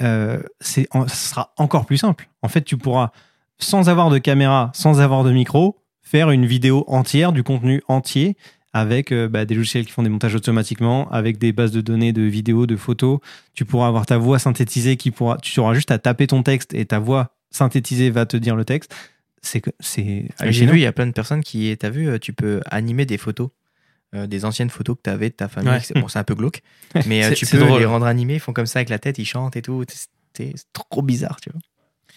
Euh, 0.00 0.40
c'est, 0.60 0.86
en- 0.92 1.08
ça 1.08 1.14
sera 1.14 1.52
encore 1.58 1.84
plus 1.84 1.98
simple. 1.98 2.28
En 2.42 2.48
fait, 2.48 2.62
tu 2.62 2.76
pourras, 2.78 3.10
sans 3.58 3.88
avoir 3.88 4.08
de 4.08 4.18
caméra, 4.18 4.70
sans 4.72 5.00
avoir 5.00 5.24
de 5.24 5.32
micro, 5.32 5.78
faire 6.00 6.30
une 6.30 6.46
vidéo 6.46 6.84
entière, 6.86 7.32
du 7.32 7.42
contenu 7.42 7.82
entier, 7.88 8.36
avec 8.72 9.12
euh, 9.12 9.28
bah, 9.28 9.44
des 9.44 9.54
logiciels 9.54 9.84
qui 9.84 9.92
font 9.92 10.02
des 10.02 10.08
montages 10.08 10.34
automatiquement, 10.34 11.10
avec 11.10 11.38
des 11.38 11.52
bases 11.52 11.72
de 11.72 11.80
données 11.80 12.12
de 12.12 12.22
vidéos, 12.22 12.66
de 12.66 12.76
photos. 12.76 13.18
Tu 13.54 13.64
pourras 13.64 13.88
avoir 13.88 14.06
ta 14.06 14.16
voix 14.18 14.38
synthétisée 14.38 14.96
qui 14.96 15.10
pourra, 15.10 15.36
tu 15.38 15.58
auras 15.60 15.74
juste 15.74 15.90
à 15.90 15.98
taper 15.98 16.26
ton 16.26 16.42
texte 16.42 16.72
et 16.74 16.84
ta 16.86 16.98
voix 16.98 17.36
synthétisée 17.50 18.10
va 18.10 18.24
te 18.26 18.36
dire 18.36 18.56
le 18.56 18.64
texte. 18.64 18.94
C'est 19.42 19.62
c'est 19.80 20.02
J'ai 20.04 20.28
hallucinant. 20.38 20.72
vu, 20.72 20.78
il 20.78 20.82
y 20.82 20.86
a 20.86 20.92
plein 20.92 21.06
de 21.06 21.12
personnes 21.12 21.42
qui, 21.42 21.76
t'as 21.78 21.90
vu, 21.90 22.08
euh, 22.08 22.18
tu 22.18 22.32
peux 22.32 22.60
animer 22.66 23.04
des 23.06 23.18
photos, 23.18 23.50
euh, 24.14 24.26
des 24.26 24.44
anciennes 24.44 24.70
photos 24.70 24.96
que 24.96 25.02
tu 25.02 25.10
avais 25.10 25.30
de 25.30 25.34
ta 25.34 25.48
famille. 25.48 25.68
Ouais. 25.70 25.80
C'est- 25.80 25.98
Bon, 25.98 26.06
c'est 26.08 26.20
un 26.20 26.24
peu 26.24 26.34
glauque, 26.36 26.62
mais 27.06 27.24
euh, 27.24 27.32
tu 27.34 27.44
peux 27.46 27.58
drôle. 27.58 27.80
les 27.80 27.84
rendre 27.86 28.06
animés, 28.06 28.34
ils 28.34 28.40
font 28.40 28.52
comme 28.52 28.66
ça 28.66 28.78
avec 28.78 28.88
la 28.88 28.98
tête, 29.00 29.18
ils 29.18 29.24
chantent 29.26 29.56
et 29.56 29.62
tout. 29.62 29.84
C'est 30.34 30.54
trop 30.72 31.02
bizarre, 31.02 31.40
tu 31.40 31.50
vois. 31.50 31.60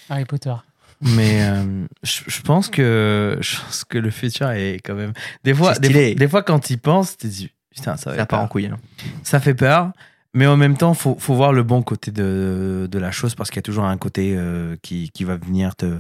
Harry 0.10 0.26
Potter. 0.26 0.54
Mais 1.02 1.42
euh, 1.44 1.86
je, 2.04 2.22
je 2.28 2.42
pense 2.42 2.70
que 2.70 3.38
je 3.42 3.58
pense 3.60 3.84
que 3.84 3.98
le 3.98 4.10
futur 4.10 4.50
est 4.52 4.80
quand 4.84 4.96
même. 4.96 5.14
Des 5.44 5.54
fois, 5.54 5.74
des, 5.76 5.92
fois- 5.92 6.16
des 6.16 6.28
fois, 6.28 6.44
quand 6.44 6.60
tu 6.60 6.74
y 6.74 6.78
penses, 6.78 7.18
tu 7.18 7.28
te 7.28 7.34
dis 7.34 7.52
putain, 7.76 7.98
ça 7.98 8.12
va. 8.12 8.16
Ça 8.18 8.26
part 8.26 8.42
en 8.42 8.48
couille. 8.48 8.68
hein. 8.68 8.78
Ça 9.24 9.40
fait 9.40 9.54
peur, 9.54 9.92
mais 10.34 10.48
en 10.48 10.56
même 10.58 10.78
temps, 10.78 10.94
faut 10.94 11.18
faut 11.20 11.36
voir 11.36 11.52
le 11.54 11.64
bon 11.64 11.82
côté 11.84 12.12
de, 12.12 12.88
de 12.90 13.00
la 13.00 13.12
chose 13.12 13.36
parce 13.36 13.50
qu'il 13.50 13.58
y 13.58 13.60
a 13.60 13.64
toujours 13.64 13.86
un 13.86 13.98
côté 13.98 14.36
euh, 14.38 14.78
qui, 14.82 15.12
qui 15.12 15.24
va 15.26 15.36
venir 15.36 15.76
te 15.76 16.00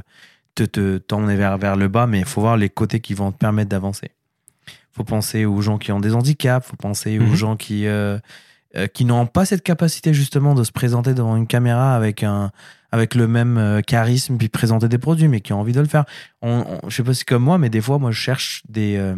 te 0.56 0.64
te- 0.64 0.98
t'emmener 0.98 1.36
vers 1.36 1.58
vers 1.58 1.76
le 1.76 1.88
bas, 1.90 2.08
mais 2.08 2.20
il 2.20 2.26
faut 2.26 2.40
voir 2.42 2.56
les 2.56 2.70
côtés 2.70 3.02
qui 3.02 3.14
vont 3.14 3.32
te 3.34 3.38
permettre 3.38 3.70
d'avancer. 3.70 4.12
Faut 4.94 5.04
penser 5.04 5.44
aux 5.44 5.60
gens 5.62 5.78
qui 5.78 5.92
ont 5.92 6.00
des 6.00 6.14
handicaps, 6.14 6.66
faut 6.66 6.78
penser 6.78 7.20
aux 7.20 7.24
Mhm. 7.24 7.36
gens 7.36 7.56
qui 7.58 7.86
euh, 7.86 8.18
qui 8.94 9.04
n'ont 9.06 9.26
pas 9.26 9.46
cette 9.46 9.62
capacité 9.64 10.14
justement 10.14 10.56
de 10.56 10.64
se 10.64 10.72
présenter 10.72 11.14
devant 11.14 11.36
une 11.36 11.48
caméra 11.48 11.96
avec 11.96 12.24
un 12.24 12.52
avec 12.96 13.14
le 13.16 13.28
même 13.28 13.58
euh, 13.58 13.82
charisme 13.82 14.38
puis 14.38 14.48
présenter 14.50 14.88
des 14.88 14.98
produits 14.98 15.28
mais 15.28 15.42
qui 15.42 15.52
ont 15.54 15.60
envie 15.60 15.74
de 15.74 15.82
le 15.82 15.88
faire. 15.88 16.06
On, 16.42 16.80
on- 16.84 16.90
je 16.90 16.96
sais 16.96 17.04
pas 17.04 17.14
si 17.14 17.20
c'est 17.20 17.26
comme 17.28 17.44
moi 17.44 17.58
mais 17.58 17.70
des 17.70 17.82
fois 17.82 18.00
moi 18.00 18.12
je 18.12 18.20
cherche 18.20 18.64
des 18.70 18.96
euh, 18.98 19.16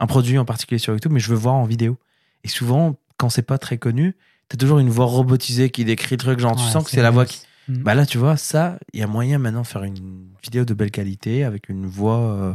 un 0.00 0.06
produit 0.06 0.38
en 0.38 0.44
particulier 0.44 0.78
sur 0.78 0.92
YouTube 0.92 1.12
mais 1.12 1.20
je 1.20 1.28
veux 1.28 1.36
voir 1.36 1.54
en 1.54 1.64
vidéo. 1.64 1.98
Et 2.44 2.48
souvent 2.48 2.96
quand 3.18 3.28
c'est 3.28 3.42
pas 3.42 3.58
très 3.58 3.76
connu, 3.78 4.16
t'as 4.48 4.56
toujours 4.56 4.78
une 4.78 4.88
voix 4.90 5.04
robotisée 5.06 5.70
qui 5.70 5.84
décrit 5.84 6.16
le 6.16 6.20
truc 6.20 6.38
genre 6.40 6.56
tu 6.56 6.64
sens 6.64 6.84
que 6.84 6.90
c'est 6.90 7.02
la 7.02 7.10
voix 7.10 7.26
qui 7.26 7.40
Mm. 7.68 7.74
bah 7.84 7.94
là 7.94 8.04
tu 8.06 8.18
vois 8.18 8.36
ça, 8.36 8.76
il 8.92 8.98
y 8.98 9.04
a 9.04 9.06
moyen 9.06 9.38
maintenant 9.38 9.62
de 9.62 9.66
faire 9.68 9.84
une 9.84 10.26
vidéo 10.42 10.64
de 10.64 10.74
belle 10.74 10.90
qualité 10.90 11.44
avec 11.44 11.68
une 11.68 11.86
voix 11.86 12.18
euh, 12.18 12.54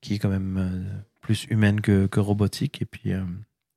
qui 0.00 0.14
est 0.14 0.18
quand 0.18 0.30
même 0.30 0.56
euh, 0.58 1.00
plus 1.20 1.44
humaine 1.50 1.82
que, 1.82 2.06
que 2.06 2.20
robotique 2.20 2.80
et 2.80 2.86
puis 2.86 3.12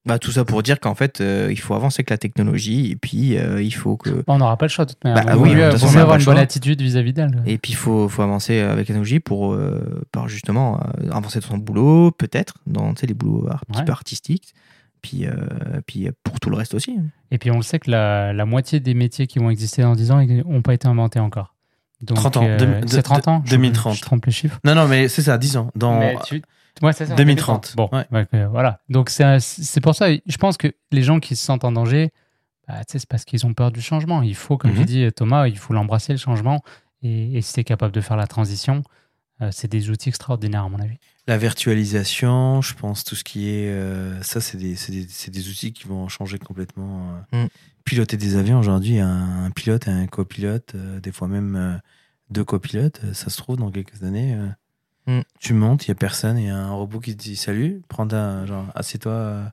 Bah, 0.06 0.20
tout 0.20 0.32
ça 0.32 0.44
pour 0.44 0.62
dire 0.63 0.82
qu'en 0.82 0.96
fait, 0.96 1.22
euh, 1.22 1.48
il 1.50 1.60
faut 1.60 1.74
avancer 1.76 2.02
avec 2.02 2.10
la 2.10 2.18
technologie 2.18 2.92
et 2.92 2.96
puis 2.98 3.38
euh, 3.38 3.62
il 3.62 3.72
faut 3.72 3.96
que. 3.96 4.24
On 4.28 4.38
n'aura 4.38 4.58
pas 4.58 4.66
le 4.66 4.70
choix 4.70 4.84
de 4.84 4.92
toute 4.92 5.04
manière. 5.06 5.24
Bah, 5.26 5.38
oui, 5.38 5.56
mieux- 5.56 5.72
façon, 5.72 5.96
avoir 5.98 6.18
une 6.18 6.26
bonne 6.26 6.38
attitude 6.38 6.82
vis-à-vis 6.82 7.13
d'elle. 7.13 7.42
Et 7.46 7.58
puis 7.58 7.72
il 7.72 7.76
faut, 7.78 8.10
faut 8.10 8.22
avancer 8.22 8.60
avec 8.60 8.80
la 8.80 8.84
technologie 8.86 9.22
pour, 9.22 9.54
euh, 9.54 10.04
par 10.12 10.28
justement 10.28 10.78
euh, 11.00 11.10
avancer 11.12 11.39
dans 11.39 11.48
son 11.48 11.58
boulot, 11.58 12.12
peut-être, 12.12 12.56
dans 12.68 12.94
tu 12.94 13.00
sais, 13.02 13.08
les 13.08 13.13
boulots 13.13 13.48
un 13.50 13.58
petit 13.70 13.80
Ouais. 13.80 13.86
peu 13.86 13.92
artistiques. 13.94 14.54
Puis, 15.02 15.26
euh, 15.26 15.34
puis 15.86 16.10
pour 16.24 16.39
tout 16.39 16.50
le 16.50 16.56
reste 16.58 16.74
aussi. 16.74 16.98
Et 17.32 17.38
puis 17.38 17.52
on 17.52 17.58
le 17.58 17.62
sait 17.63 17.80
que 17.80 17.89
la, 17.92 18.32
la 18.34 18.46
moitié 18.46 18.80
des 18.82 18.94
métiers 18.94 19.28
qui 19.28 19.39
vont 19.39 19.50
exister 19.50 19.82
dans 19.84 19.96
10 19.96 20.12
ans 20.12 20.22
n'ont 20.26 20.62
pas 20.62 20.74
été 20.74 20.88
inventés 20.88 21.20
encore. 21.20 21.56
Donc, 22.02 22.18
30 22.18 22.38
ans. 22.38 22.46
euh, 22.46 22.82
c'est 22.88 22.98
deux- 22.98 23.02
30 23.02 23.28
ans 23.30 23.42
je- 23.46 23.52
2030. 23.52 23.96
Je 23.96 24.02
trompe 24.02 24.26
les 24.26 24.32
chiffres. 24.34 24.60
Non, 24.66 24.76
non, 24.76 24.88
mais 24.88 25.08
c'est 25.08 25.22
ça, 25.22 25.38
10 25.38 25.56
ans. 25.58 25.70
Dans... 25.76 26.00
Mais 26.00 26.16
tu- 26.26 26.42
Ouais, 26.82 26.92
c'est 26.94 27.06
ça, 27.06 27.16
2030. 27.16 27.76
Bon, 27.78 27.88
Ouais. 27.94 28.06
ouais, 28.12 28.28
euh, 28.34 28.48
voilà. 28.48 28.80
Donc 28.90 29.10
c'est 29.10 29.82
pour 29.82 29.96
ça, 29.96 30.08
je 30.14 30.38
pense 30.38 30.58
que 30.58 30.68
les 30.92 31.04
gens 31.04 31.20
qui 31.20 31.36
se 31.36 31.46
sentent 31.46 31.64
en 31.64 31.72
danger, 31.72 32.12
bah, 32.68 32.82
c'est 32.88 33.06
parce 33.08 33.26
qu'ils 33.26 33.46
ont 33.46 33.54
peur 33.54 33.72
du 33.72 33.82
changement. 33.82 34.22
Il 34.22 34.36
faut, 34.36 34.58
comme 34.58 34.72
Mhm. 34.72 34.78
tu 34.80 34.86
dis 34.86 35.12
Thomas, 35.14 35.48
il 35.48 35.58
faut 35.58 35.74
l'embrasser 35.74 36.14
le 36.14 36.18
changement. 36.20 36.62
Et, 37.02 37.38
et 37.38 37.42
si 37.42 37.54
tu 37.54 37.60
es 37.60 37.64
capable 37.64 37.94
de 37.94 38.02
faire 38.02 38.18
la 38.18 38.28
transition, 38.28 38.82
euh, 39.42 39.50
c'est 39.52 39.70
des 39.70 39.90
outils 39.90 40.10
extraordinaires 40.10 40.64
à 40.64 40.70
mon 40.70 40.80
avis. 40.80 40.98
La 41.28 41.38
virtualisation, 41.38 42.62
je 42.62 42.74
pense, 42.74 43.04
tout 43.04 43.16
ce 43.16 43.24
qui 43.24 43.50
est. 43.50 43.70
euh, 43.70 44.22
ça, 44.24 44.40
c'est 44.42 44.58
des, 44.58 44.76
c'est 44.76 44.92
des, 44.92 45.06
c'est 45.10 45.32
des 45.32 45.50
outils 45.50 45.74
qui 45.74 45.88
vont 45.88 46.08
changer 46.08 46.40
complètement. 46.40 47.18
euh, 47.34 47.44
Mm. 47.46 47.48
Piloter 47.86 48.16
des 48.16 48.38
avions 48.38 48.60
aujourd'hui, 48.60 49.00
un, 49.00 49.44
un 49.46 49.52
pilote 49.52 49.88
et 49.88 49.92
un 49.92 50.08
copilote, 50.08 50.74
euh, 50.76 51.02
des 51.02 51.12
fois 51.12 51.28
même 51.28 51.56
euh, 51.58 51.78
deux 52.30 52.46
copilotes, 52.46 53.02
ça 53.14 53.30
se 53.30 53.36
trouve 53.38 53.58
dans 53.58 53.70
quelques 53.72 54.04
années. 54.04 54.38
Mm. 55.08 55.22
Tu 55.39 55.54
montes, 55.54 55.88
il 55.88 55.92
n'y 55.92 55.94
a 55.94 55.96
personne, 55.96 56.38
il 56.38 56.48
y 56.48 56.50
a 56.50 56.58
un 56.58 56.72
robot 56.72 57.00
qui 57.00 57.16
te 57.16 57.22
dit 57.22 57.36
salut, 57.36 57.82
prends 57.88 58.08
ta. 58.08 58.46
Genre, 58.46 58.66
assieds-toi, 58.76 59.12
euh, 59.12 59.44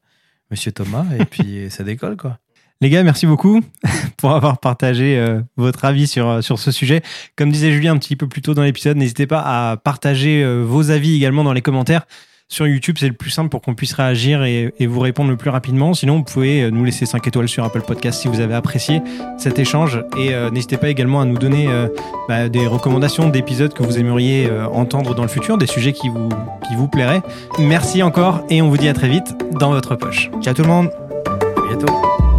monsieur 0.51 0.73
Thomas, 0.73 1.07
et 1.19 1.25
puis 1.25 1.67
ça 1.71 1.85
décolle, 1.85 2.17
quoi. 2.17 2.39
Les 2.83 2.89
gars, 2.89 3.03
merci 3.03 3.27
beaucoup 3.27 3.61
pour 4.17 4.31
avoir 4.31 4.59
partagé 4.59 5.19
euh, 5.19 5.43
votre 5.59 5.85
avis 5.85 6.07
sur, 6.07 6.27
euh, 6.27 6.41
sur 6.41 6.59
ce 6.59 6.71
sujet. 6.71 7.03
Comme 7.37 7.51
disait 7.51 7.73
Julien 7.73 7.93
un 7.93 7.99
petit 7.99 8.17
peu 8.17 8.27
plus 8.27 8.41
tôt 8.41 8.55
dans 8.55 8.63
l'épisode, 8.63 8.97
n'hésitez 8.97 9.27
pas 9.27 9.43
à 9.45 9.77
partager 9.77 10.43
euh, 10.43 10.63
vos 10.63 10.91
avis 10.91 11.15
également 11.15 11.45
dans 11.45 11.53
les 11.53 11.61
commentaires. 11.61 12.07
Sur 12.53 12.67
YouTube, 12.67 12.97
c'est 12.99 13.07
le 13.07 13.15
plus 13.15 13.31
simple 13.31 13.49
pour 13.49 13.63
qu'on 13.63 13.77
puisse 13.77 13.93
réagir 13.93 14.43
et, 14.43 14.75
et 14.81 14.89
vous 14.89 14.99
répondre 14.99 15.31
le 15.31 15.37
plus 15.37 15.51
rapidement. 15.51 15.95
Sinon, 15.95 16.17
vous 16.17 16.25
pouvez 16.25 16.63
euh, 16.63 16.71
nous 16.71 16.85
laisser 16.85 17.07
5 17.07 17.25
étoiles 17.29 17.49
sur 17.49 17.65
Apple 17.65 17.83
Podcast 17.83 18.21
si 18.21 18.27
vous 18.27 18.41
avez 18.41 18.55
apprécié 18.55 19.03
cet 19.39 19.61
échange. 19.61 20.03
Et 20.19 20.35
euh, 20.35 20.51
n'hésitez 20.51 20.77
pas 20.77 20.89
également 20.89 21.21
à 21.21 21.25
nous 21.27 21.39
donner 21.39 21.69
euh, 21.69 21.87
bah, 22.29 22.49
des 22.49 22.67
recommandations 22.67 23.29
d'épisodes 23.29 23.73
que 23.73 23.85
vous 23.85 24.01
aimeriez 24.01 24.49
euh, 24.51 24.67
entendre 24.67 25.15
dans 25.15 25.23
le 25.23 25.29
futur, 25.29 25.59
des 25.59 25.69
sujets 25.69 25.93
qui 25.93 26.09
vous, 26.09 26.29
qui 26.67 26.75
vous 26.75 26.89
plairaient. 26.89 27.23
Merci 27.61 28.03
encore 28.03 28.43
et 28.51 28.61
on 28.63 28.69
vous 28.69 28.79
dit 28.79 28.89
à 28.89 28.95
très 28.95 29.09
vite 29.09 29.33
dans 29.53 29.71
votre 29.71 29.95
poche. 29.95 30.29
Ciao 30.43 30.53
tout 30.53 30.63
le 30.63 30.69
monde 30.69 30.91
À 31.57 31.69
bientôt. 31.69 32.30